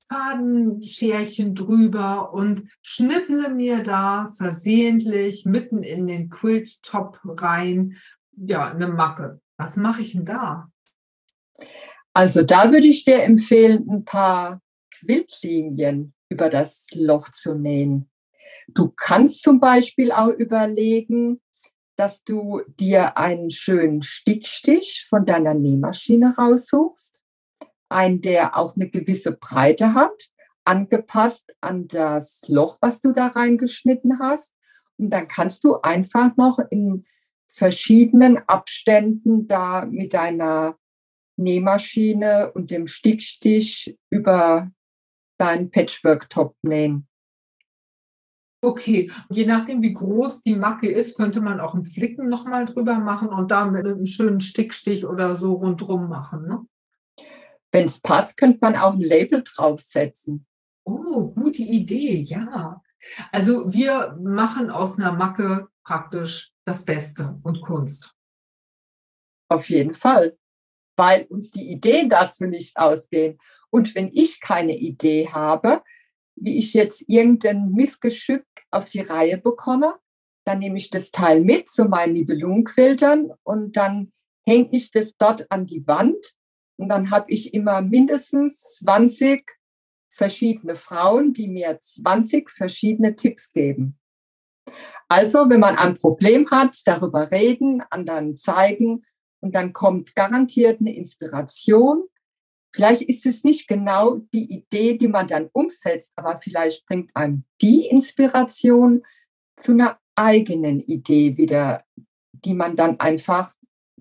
Fadenscherchen 0.10 1.54
drüber 1.54 2.34
und 2.34 2.70
schnipple 2.82 3.50
mir 3.50 3.84
da 3.84 4.30
versehentlich 4.36 5.46
mitten 5.46 5.84
in 5.84 6.08
den 6.08 6.30
Quilt-Top 6.30 7.20
rein, 7.24 7.98
ja, 8.36 8.66
eine 8.66 8.88
Macke. 8.88 9.40
Was 9.58 9.78
mache 9.78 10.02
ich 10.02 10.14
denn 10.14 10.26
da? 10.26 10.72
Also 12.14 12.42
da 12.42 12.72
würde 12.72 12.88
ich 12.88 13.06
dir 13.06 13.22
empfehlen, 13.22 13.88
ein 13.90 14.06
paar 14.06 14.60
Quiltlinien 15.00 16.14
über 16.30 16.50
das 16.50 16.90
Loch 16.94 17.30
zu 17.30 17.54
nähen. 17.54 18.10
Du 18.68 18.92
kannst 18.96 19.44
zum 19.44 19.60
Beispiel 19.60 20.12
auch 20.12 20.30
überlegen, 20.30 21.42
dass 21.96 22.24
du 22.24 22.62
dir 22.80 23.18
einen 23.18 23.52
schönen 23.52 24.02
Stickstich 24.02 25.06
von 25.08 25.26
deiner 25.26 25.54
Nähmaschine 25.54 26.36
raussuchst, 26.36 27.22
einen, 27.90 28.22
der 28.22 28.58
auch 28.58 28.76
eine 28.76 28.90
gewisse 28.90 29.32
Breite 29.34 29.94
hat, 29.94 30.30
angepasst 30.66 31.54
an 31.62 31.88
das 31.88 32.42
Loch, 32.48 32.78
was 32.82 33.00
du 33.02 33.12
da 33.12 33.28
reingeschnitten 33.28 34.20
hast. 34.20 34.52
Und 34.98 35.12
dann 35.12 35.28
kannst 35.28 35.64
du 35.64 35.82
einfach 35.82 36.36
noch 36.38 36.60
in 36.72 37.06
verschiedenen 37.48 38.38
Abständen 38.48 39.48
da 39.48 39.86
mit 39.86 40.14
deiner 40.14 40.78
Nähmaschine 41.38 42.52
und 42.54 42.72
dem 42.72 42.88
Stickstich 42.88 43.98
über 44.10 44.72
deinen 45.38 45.70
Patchwork-Top 45.70 46.56
nähen. 46.64 47.08
Okay, 48.64 49.12
je 49.30 49.46
nachdem, 49.46 49.82
wie 49.82 49.94
groß 49.94 50.42
die 50.42 50.56
Macke 50.56 50.90
ist, 50.90 51.18
könnte 51.18 51.42
man 51.42 51.60
auch 51.60 51.74
einen 51.74 51.84
Flicken 51.84 52.30
nochmal 52.30 52.66
drüber 52.66 52.98
machen 52.98 53.28
und 53.28 53.52
da 53.52 53.66
mit 53.66 53.86
einem 53.86 54.06
schönen 54.06 54.40
Stickstich 54.40 55.06
oder 55.06 55.36
so 55.36 55.56
rundrum 55.56 56.08
machen. 56.08 56.48
Ne? 56.48 56.66
Wenn 57.74 57.86
es 57.86 58.00
passt, 58.00 58.38
könnte 58.38 58.60
man 58.62 58.78
auch 58.78 58.94
ein 58.94 59.02
Label 59.02 59.44
draufsetzen. 59.44 60.46
Oh, 60.86 61.32
gute 61.32 61.62
Idee, 61.62 62.20
ja. 62.20 62.82
Also 63.34 63.74
wir 63.74 64.18
machen 64.22 64.70
aus 64.70 64.98
einer 64.98 65.12
Macke 65.12 65.68
praktisch 65.84 66.54
das 66.64 66.86
Beste 66.86 67.38
und 67.44 67.62
Kunst. 67.62 68.16
Auf 69.50 69.70
jeden 69.70 69.94
Fall, 69.94 70.38
weil 70.96 71.24
uns 71.24 71.52
die 71.52 71.70
Ideen 71.70 72.10
dazu 72.10 72.46
nicht 72.46 72.78
ausgehen. 72.78 73.38
Und 73.70 73.94
wenn 73.94 74.10
ich 74.14 74.40
keine 74.40 74.78
Idee 74.78 75.28
habe, 75.34 75.84
wie 76.36 76.58
ich 76.58 76.74
jetzt 76.74 77.04
irgendein 77.08 77.72
Missgeschick 77.72 78.46
auf 78.72 78.86
die 78.86 79.02
Reihe 79.02 79.38
bekomme. 79.38 79.96
Dann 80.46 80.60
nehme 80.60 80.78
ich 80.78 80.90
das 80.90 81.12
Teil 81.12 81.42
mit 81.42 81.70
zu 81.70 81.86
meinen 81.86 82.14
Nibelungenquiltern 82.14 83.32
und 83.44 83.78
dann 83.78 84.12
hänge 84.46 84.70
ich 84.72 84.92
das 84.92 85.16
dort 85.18 85.50
an 85.52 85.66
die 85.66 85.88
Wand. 85.88 86.34
Und 86.78 86.90
dann 86.90 87.12
habe 87.12 87.32
ich 87.32 87.54
immer 87.54 87.82
mindestens 87.82 88.76
20 88.80 89.50
verschiedene 90.10 90.76
Frauen, 90.76 91.34
die 91.34 91.48
mir 91.48 91.80
20 91.80 92.50
verschiedene 92.50 93.16
Tipps 93.16 93.52
geben. 93.52 93.98
Also, 95.08 95.50
wenn 95.50 95.60
man 95.60 95.76
ein 95.76 95.96
Problem 95.96 96.50
hat, 96.50 96.82
darüber 96.86 97.32
reden, 97.32 97.82
anderen 97.90 98.38
zeigen 98.38 99.06
und 99.42 99.56
dann 99.56 99.74
kommt 99.74 100.16
garantiert 100.16 100.80
eine 100.80 100.96
Inspiration 100.96 102.04
Vielleicht 102.74 103.04
ist 103.04 103.26
es 103.26 103.44
nicht 103.44 103.68
genau 103.68 104.18
die 104.34 104.52
Idee, 104.52 104.98
die 104.98 105.08
man 105.08 105.28
dann 105.28 105.50
umsetzt, 105.54 106.12
aber 106.16 106.40
vielleicht 106.42 106.86
bringt 106.88 107.16
einem 107.16 107.44
die 107.62 107.86
Inspiration 107.86 109.04
zu 109.58 109.74
einer 109.74 110.00
eigenen 110.16 110.80
Idee 110.80 111.38
wieder, 111.38 111.84
die 112.32 112.54
man 112.54 112.76
dann 112.76 113.00
einfach 113.00 113.54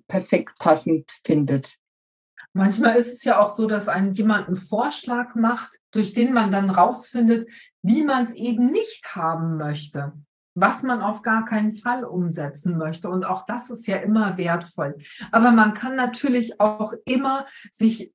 perfekt 0.08 0.58
passend 0.58 1.20
findet. 1.24 1.76
Manchmal 2.54 2.96
ist 2.96 3.12
es 3.12 3.24
ja 3.24 3.40
auch 3.40 3.48
so, 3.48 3.66
dass 3.66 3.88
einem 3.88 4.12
jemand 4.12 4.46
einen 4.46 4.56
Vorschlag 4.56 5.34
macht, 5.34 5.78
durch 5.90 6.12
den 6.12 6.34
man 6.34 6.50
dann 6.50 6.68
rausfindet, 6.68 7.50
wie 7.82 8.02
man 8.02 8.24
es 8.24 8.34
eben 8.34 8.70
nicht 8.72 9.14
haben 9.14 9.56
möchte, 9.56 10.12
was 10.54 10.82
man 10.82 11.00
auf 11.00 11.22
gar 11.22 11.46
keinen 11.46 11.72
Fall 11.72 12.04
umsetzen 12.04 12.76
möchte. 12.76 13.08
Und 13.08 13.24
auch 13.24 13.46
das 13.46 13.70
ist 13.70 13.86
ja 13.86 13.96
immer 13.96 14.36
wertvoll. 14.36 14.98
Aber 15.30 15.50
man 15.50 15.72
kann 15.72 15.96
natürlich 15.96 16.60
auch 16.60 16.92
immer 17.06 17.46
sich 17.70 18.12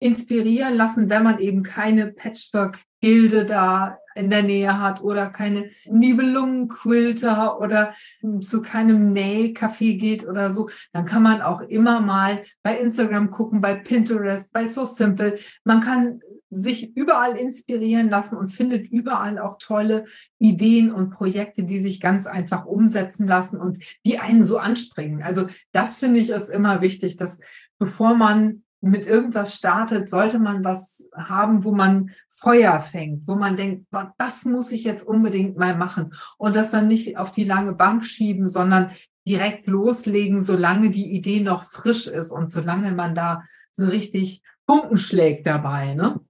inspirieren 0.00 0.76
lassen, 0.76 1.10
wenn 1.10 1.22
man 1.22 1.38
eben 1.38 1.62
keine 1.62 2.08
Patchwork-Gilde 2.08 3.44
da 3.44 3.98
in 4.14 4.30
der 4.30 4.42
Nähe 4.42 4.80
hat 4.80 5.02
oder 5.02 5.28
keine 5.28 5.70
Nibelungenquilter 5.86 7.60
oder 7.60 7.94
zu 8.40 8.62
keinem 8.62 9.12
Nähcafé 9.12 9.98
geht 9.98 10.26
oder 10.26 10.50
so, 10.50 10.68
dann 10.92 11.04
kann 11.04 11.22
man 11.22 11.42
auch 11.42 11.60
immer 11.60 12.00
mal 12.00 12.40
bei 12.62 12.78
Instagram 12.78 13.30
gucken, 13.30 13.60
bei 13.60 13.74
Pinterest, 13.74 14.52
bei 14.52 14.66
So 14.66 14.84
Simple. 14.84 15.38
Man 15.64 15.80
kann 15.80 16.20
sich 16.50 16.96
überall 16.96 17.36
inspirieren 17.36 18.10
lassen 18.10 18.36
und 18.36 18.48
findet 18.48 18.88
überall 18.88 19.38
auch 19.38 19.56
tolle 19.58 20.06
Ideen 20.38 20.92
und 20.92 21.10
Projekte, 21.10 21.62
die 21.62 21.78
sich 21.78 22.00
ganz 22.00 22.26
einfach 22.26 22.66
umsetzen 22.66 23.28
lassen 23.28 23.60
und 23.60 23.78
die 24.04 24.18
einen 24.18 24.42
so 24.42 24.58
anspringen. 24.58 25.22
Also 25.22 25.46
das 25.72 25.96
finde 25.96 26.18
ich 26.18 26.30
ist 26.30 26.48
immer 26.48 26.80
wichtig, 26.80 27.16
dass 27.16 27.38
bevor 27.78 28.14
man 28.16 28.64
mit 28.80 29.06
irgendwas 29.06 29.54
startet, 29.54 30.08
sollte 30.08 30.38
man 30.38 30.64
was 30.64 31.06
haben, 31.14 31.64
wo 31.64 31.72
man 31.72 32.10
Feuer 32.28 32.80
fängt, 32.80 33.28
wo 33.28 33.34
man 33.34 33.56
denkt, 33.56 33.86
das 34.16 34.44
muss 34.44 34.72
ich 34.72 34.84
jetzt 34.84 35.06
unbedingt 35.06 35.58
mal 35.58 35.76
machen 35.76 36.14
und 36.38 36.56
das 36.56 36.70
dann 36.70 36.88
nicht 36.88 37.18
auf 37.18 37.32
die 37.32 37.44
lange 37.44 37.74
Bank 37.74 38.04
schieben, 38.04 38.48
sondern 38.48 38.90
direkt 39.28 39.66
loslegen, 39.66 40.42
solange 40.42 40.90
die 40.90 41.12
Idee 41.12 41.40
noch 41.40 41.64
frisch 41.64 42.06
ist 42.06 42.32
und 42.32 42.52
solange 42.52 42.92
man 42.92 43.14
da 43.14 43.42
so 43.72 43.86
richtig 43.86 44.42
Pumpen 44.66 44.96
schlägt 44.96 45.46
dabei. 45.46 45.94
Ne? 45.94 46.20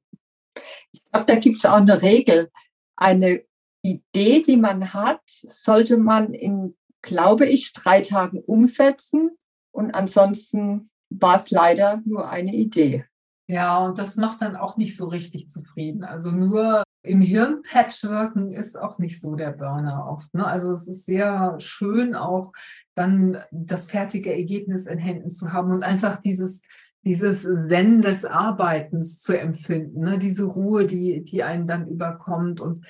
Ich 0.92 1.04
glaube, 1.04 1.26
da 1.26 1.36
gibt 1.36 1.58
es 1.58 1.66
auch 1.66 1.74
eine 1.74 2.02
Regel. 2.02 2.50
Eine 2.96 3.42
Idee, 3.82 4.42
die 4.42 4.56
man 4.56 4.92
hat, 4.92 5.22
sollte 5.26 5.96
man 5.96 6.34
in, 6.34 6.76
glaube 7.02 7.46
ich, 7.46 7.72
drei 7.72 8.00
Tagen 8.00 8.40
umsetzen 8.40 9.30
Und 9.72 9.94
ansonsten 9.94 10.90
war 11.10 11.36
es 11.36 11.50
leider 11.50 12.00
nur 12.04 12.28
eine 12.28 12.54
Idee. 12.54 13.04
Ja, 13.46 13.84
und 13.84 13.98
das 13.98 14.16
macht 14.16 14.42
dann 14.42 14.54
auch 14.54 14.76
nicht 14.76 14.96
so 14.96 15.08
richtig 15.08 15.48
zufrieden. 15.48 16.04
Also 16.04 16.30
nur 16.30 16.84
im 17.02 17.20
Hirn 17.20 17.62
Patchworken 17.62 18.52
ist 18.52 18.78
auch 18.78 18.98
nicht 18.98 19.20
so 19.20 19.34
der 19.34 19.50
Burner 19.50 20.06
oft. 20.08 20.32
Ne? 20.34 20.46
Also 20.46 20.70
es 20.70 20.86
ist 20.86 21.04
sehr 21.04 21.56
schön 21.58 22.14
auch 22.14 22.52
dann 22.94 23.38
das 23.50 23.86
fertige 23.86 24.32
Ergebnis 24.32 24.86
in 24.86 24.98
Händen 24.98 25.30
zu 25.30 25.52
haben 25.52 25.72
und 25.72 25.82
einfach 25.82 26.20
dieses 26.20 26.62
dieses 27.02 27.42
Zen 27.42 28.02
des 28.02 28.24
Arbeitens 28.24 29.20
zu 29.20 29.38
empfinden, 29.38 30.00
ne? 30.00 30.18
diese 30.18 30.44
Ruhe, 30.44 30.84
die, 30.84 31.24
die 31.24 31.42
einen 31.42 31.66
dann 31.66 31.88
überkommt 31.88 32.60
und 32.60 32.86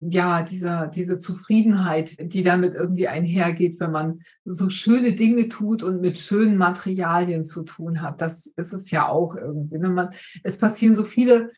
ja, 0.00 0.42
dieser, 0.42 0.86
diese 0.86 1.18
Zufriedenheit, 1.18 2.16
die 2.20 2.42
damit 2.42 2.74
irgendwie 2.74 3.08
einhergeht, 3.08 3.78
wenn 3.80 3.90
man 3.90 4.20
so 4.46 4.70
schöne 4.70 5.12
Dinge 5.12 5.48
tut 5.48 5.82
und 5.82 6.00
mit 6.00 6.16
schönen 6.16 6.56
Materialien 6.56 7.44
zu 7.44 7.62
tun 7.64 8.00
hat. 8.00 8.20
Das 8.20 8.46
ist 8.46 8.72
es 8.72 8.90
ja 8.90 9.08
auch 9.08 9.36
irgendwie. 9.36 9.78
Ne? 9.78 9.90
man, 9.90 10.08
es 10.42 10.56
passieren 10.56 10.94
so 10.94 11.04
viele 11.04 11.50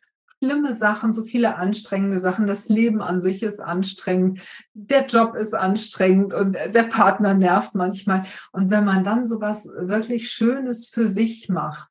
schlimme 0.42 0.74
Sachen, 0.74 1.12
so 1.12 1.24
viele 1.24 1.54
anstrengende 1.54 2.18
Sachen. 2.18 2.48
Das 2.48 2.68
Leben 2.68 3.00
an 3.00 3.20
sich 3.20 3.44
ist 3.44 3.60
anstrengend, 3.60 4.40
der 4.74 5.06
Job 5.06 5.36
ist 5.36 5.54
anstrengend 5.54 6.34
und 6.34 6.54
der 6.54 6.84
Partner 6.84 7.34
nervt 7.34 7.76
manchmal. 7.76 8.24
Und 8.50 8.70
wenn 8.70 8.84
man 8.84 9.04
dann 9.04 9.24
so 9.24 9.40
was 9.40 9.66
wirklich 9.66 10.30
Schönes 10.30 10.88
für 10.88 11.06
sich 11.06 11.48
macht, 11.48 11.88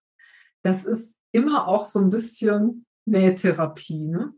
das 0.63 0.83
ist 0.83 1.17
immer 1.31 1.69
auch 1.69 1.85
so 1.85 1.99
ein 1.99 2.09
bisschen 2.09 2.85
Nähtherapie. 3.05 4.09
Ne? 4.09 4.33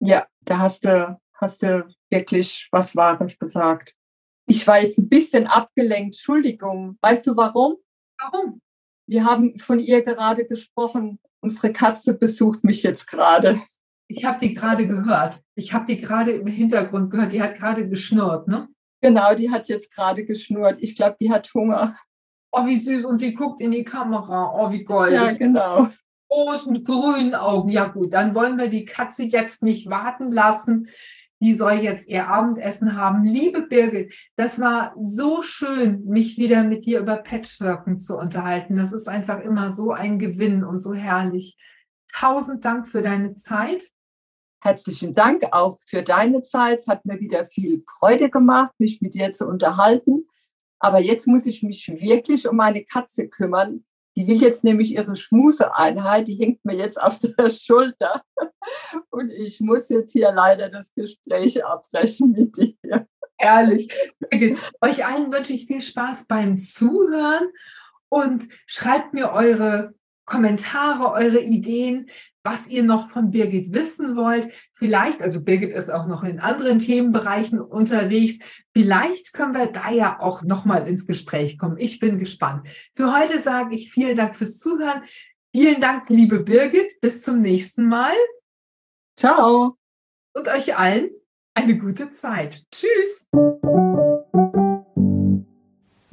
Ja, 0.00 0.26
da 0.44 0.58
hast 0.58 0.84
du, 0.84 1.18
hast 1.34 1.62
du 1.62 1.86
wirklich 2.10 2.68
was 2.70 2.94
Wahres 2.96 3.38
gesagt. 3.38 3.94
Ich 4.46 4.66
war 4.66 4.80
jetzt 4.80 4.98
ein 4.98 5.08
bisschen 5.08 5.46
abgelenkt. 5.46 6.14
Entschuldigung. 6.14 6.96
Weißt 7.02 7.26
du 7.26 7.36
warum? 7.36 7.76
Warum? 8.18 8.60
Wir 9.06 9.24
haben 9.24 9.58
von 9.58 9.78
ihr 9.78 10.02
gerade 10.02 10.46
gesprochen. 10.46 11.18
Unsere 11.40 11.72
Katze 11.72 12.14
besucht 12.14 12.64
mich 12.64 12.82
jetzt 12.82 13.06
gerade. 13.06 13.60
Ich 14.08 14.24
habe 14.24 14.38
die 14.40 14.54
gerade 14.54 14.86
gehört. 14.86 15.40
Ich 15.54 15.72
habe 15.72 15.86
die 15.86 15.98
gerade 15.98 16.32
im 16.32 16.46
Hintergrund 16.46 17.10
gehört. 17.10 17.32
Die 17.32 17.42
hat 17.42 17.56
gerade 17.56 17.88
geschnurrt, 17.88 18.48
ne? 18.48 18.68
Genau, 19.02 19.34
die 19.34 19.50
hat 19.50 19.68
jetzt 19.68 19.94
gerade 19.94 20.24
geschnurrt. 20.24 20.78
Ich 20.80 20.96
glaube, 20.96 21.16
die 21.20 21.30
hat 21.30 21.52
Hunger. 21.54 21.96
Oh, 22.50 22.66
wie 22.66 22.76
süß. 22.76 23.04
Und 23.04 23.18
sie 23.18 23.34
guckt 23.34 23.60
in 23.60 23.70
die 23.70 23.84
Kamera. 23.84 24.54
Oh, 24.54 24.72
wie 24.72 24.82
goldig. 24.82 25.20
Ja, 25.20 25.32
genau 25.32 25.88
großen 26.28 26.82
grünen 26.82 27.34
Augen. 27.34 27.68
Ja 27.68 27.88
gut, 27.88 28.12
dann 28.12 28.34
wollen 28.34 28.58
wir 28.58 28.68
die 28.68 28.84
Katze 28.84 29.24
jetzt 29.24 29.62
nicht 29.62 29.88
warten 29.88 30.32
lassen. 30.32 30.88
Die 31.40 31.54
soll 31.54 31.74
jetzt 31.74 32.08
ihr 32.08 32.28
Abendessen 32.28 32.96
haben. 32.96 33.24
Liebe 33.24 33.62
Birgit, 33.62 34.12
das 34.36 34.60
war 34.60 34.94
so 34.98 35.42
schön, 35.42 36.04
mich 36.04 36.36
wieder 36.36 36.64
mit 36.64 36.84
dir 36.84 36.98
über 37.00 37.16
Patchworken 37.16 38.00
zu 38.00 38.18
unterhalten. 38.18 38.74
Das 38.74 38.92
ist 38.92 39.08
einfach 39.08 39.40
immer 39.40 39.70
so 39.70 39.92
ein 39.92 40.18
Gewinn 40.18 40.64
und 40.64 40.80
so 40.80 40.94
herrlich. 40.94 41.56
Tausend 42.12 42.64
Dank 42.64 42.88
für 42.88 43.02
deine 43.02 43.34
Zeit. 43.34 43.84
Herzlichen 44.60 45.14
Dank 45.14 45.44
auch 45.52 45.78
für 45.86 46.02
deine 46.02 46.42
Zeit. 46.42 46.80
Es 46.80 46.88
hat 46.88 47.06
mir 47.06 47.20
wieder 47.20 47.44
viel 47.44 47.84
Freude 47.88 48.28
gemacht, 48.28 48.72
mich 48.78 49.00
mit 49.00 49.14
dir 49.14 49.30
zu 49.32 49.46
unterhalten. 49.46 50.26
Aber 50.80 51.00
jetzt 51.00 51.28
muss 51.28 51.46
ich 51.46 51.62
mich 51.62 51.88
wirklich 51.88 52.48
um 52.48 52.56
meine 52.56 52.84
Katze 52.84 53.28
kümmern. 53.28 53.84
Die 54.18 54.26
will 54.26 54.42
jetzt 54.42 54.64
nämlich 54.64 54.92
ihre 54.92 55.14
Schmuseeinheit, 55.14 56.26
die 56.26 56.34
hängt 56.34 56.64
mir 56.64 56.74
jetzt 56.74 57.00
auf 57.00 57.20
der 57.20 57.50
Schulter. 57.50 58.20
Und 59.10 59.30
ich 59.30 59.60
muss 59.60 59.88
jetzt 59.90 60.10
hier 60.10 60.32
leider 60.32 60.70
das 60.70 60.92
Gespräch 60.92 61.64
abbrechen 61.64 62.32
mit 62.32 62.56
dir. 62.56 63.06
Ehrlich. 63.38 63.88
Euch 64.80 65.06
allen 65.06 65.32
wünsche 65.32 65.52
ich 65.52 65.66
viel 65.66 65.80
Spaß 65.80 66.26
beim 66.26 66.58
Zuhören 66.58 67.46
und 68.08 68.48
schreibt 68.66 69.14
mir 69.14 69.30
eure 69.30 69.94
Kommentare, 70.28 71.12
eure 71.12 71.40
Ideen, 71.40 72.06
was 72.44 72.66
ihr 72.68 72.82
noch 72.82 73.10
von 73.10 73.30
Birgit 73.30 73.72
wissen 73.72 74.14
wollt. 74.14 74.52
Vielleicht, 74.72 75.22
also 75.22 75.42
Birgit 75.42 75.72
ist 75.72 75.90
auch 75.90 76.06
noch 76.06 76.22
in 76.22 76.38
anderen 76.38 76.78
Themenbereichen 76.78 77.60
unterwegs. 77.60 78.38
Vielleicht 78.74 79.32
können 79.32 79.54
wir 79.54 79.66
da 79.66 79.90
ja 79.90 80.20
auch 80.20 80.42
noch 80.44 80.64
mal 80.64 80.86
ins 80.86 81.06
Gespräch 81.06 81.58
kommen. 81.58 81.76
Ich 81.78 81.98
bin 81.98 82.18
gespannt. 82.18 82.68
Für 82.94 83.18
heute 83.18 83.40
sage 83.40 83.74
ich 83.74 83.90
vielen 83.90 84.16
Dank 84.16 84.36
fürs 84.36 84.58
Zuhören. 84.58 85.02
Vielen 85.54 85.80
Dank, 85.80 86.08
liebe 86.10 86.40
Birgit. 86.40 87.00
Bis 87.00 87.22
zum 87.22 87.40
nächsten 87.40 87.88
Mal. 87.88 88.14
Ciao. 89.16 89.76
Und 90.34 90.48
euch 90.48 90.76
allen 90.76 91.10
eine 91.54 91.76
gute 91.76 92.10
Zeit. 92.10 92.62
Tschüss. 92.70 93.26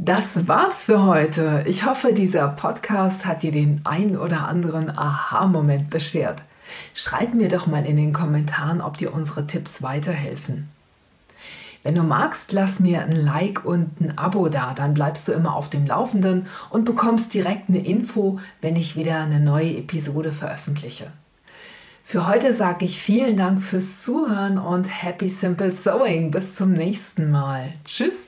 Das 0.05 0.47
war's 0.47 0.83
für 0.85 1.01
heute. 1.01 1.63
Ich 1.65 1.83
hoffe, 1.83 2.13
dieser 2.13 2.47
Podcast 2.49 3.25
hat 3.25 3.41
dir 3.41 3.49
den 3.49 3.81
ein 3.85 4.15
oder 4.15 4.47
anderen 4.47 4.95
Aha-Moment 4.95 5.89
beschert. 5.89 6.43
Schreib 6.93 7.33
mir 7.33 7.47
doch 7.47 7.65
mal 7.65 7.87
in 7.87 7.97
den 7.97 8.13
Kommentaren, 8.13 8.81
ob 8.81 8.99
dir 8.99 9.15
unsere 9.15 9.47
Tipps 9.47 9.81
weiterhelfen. 9.81 10.69
Wenn 11.81 11.95
du 11.95 12.03
magst, 12.03 12.51
lass 12.51 12.79
mir 12.79 13.01
ein 13.01 13.13
Like 13.13 13.65
und 13.65 13.99
ein 13.99 14.15
Abo 14.15 14.47
da, 14.47 14.75
dann 14.75 14.93
bleibst 14.93 15.27
du 15.27 15.31
immer 15.31 15.55
auf 15.55 15.71
dem 15.71 15.87
Laufenden 15.87 16.45
und 16.69 16.85
bekommst 16.85 17.33
direkt 17.33 17.67
eine 17.69 17.83
Info, 17.83 18.39
wenn 18.61 18.75
ich 18.75 18.95
wieder 18.95 19.21
eine 19.21 19.39
neue 19.39 19.75
Episode 19.75 20.31
veröffentliche. 20.31 21.07
Für 22.03 22.27
heute 22.27 22.53
sage 22.53 22.85
ich 22.85 23.01
vielen 23.01 23.37
Dank 23.37 23.59
fürs 23.59 24.03
Zuhören 24.03 24.59
und 24.59 24.83
Happy 24.83 25.29
Simple 25.29 25.71
Sewing. 25.71 26.29
Bis 26.29 26.53
zum 26.53 26.73
nächsten 26.73 27.31
Mal. 27.31 27.73
Tschüss. 27.85 28.27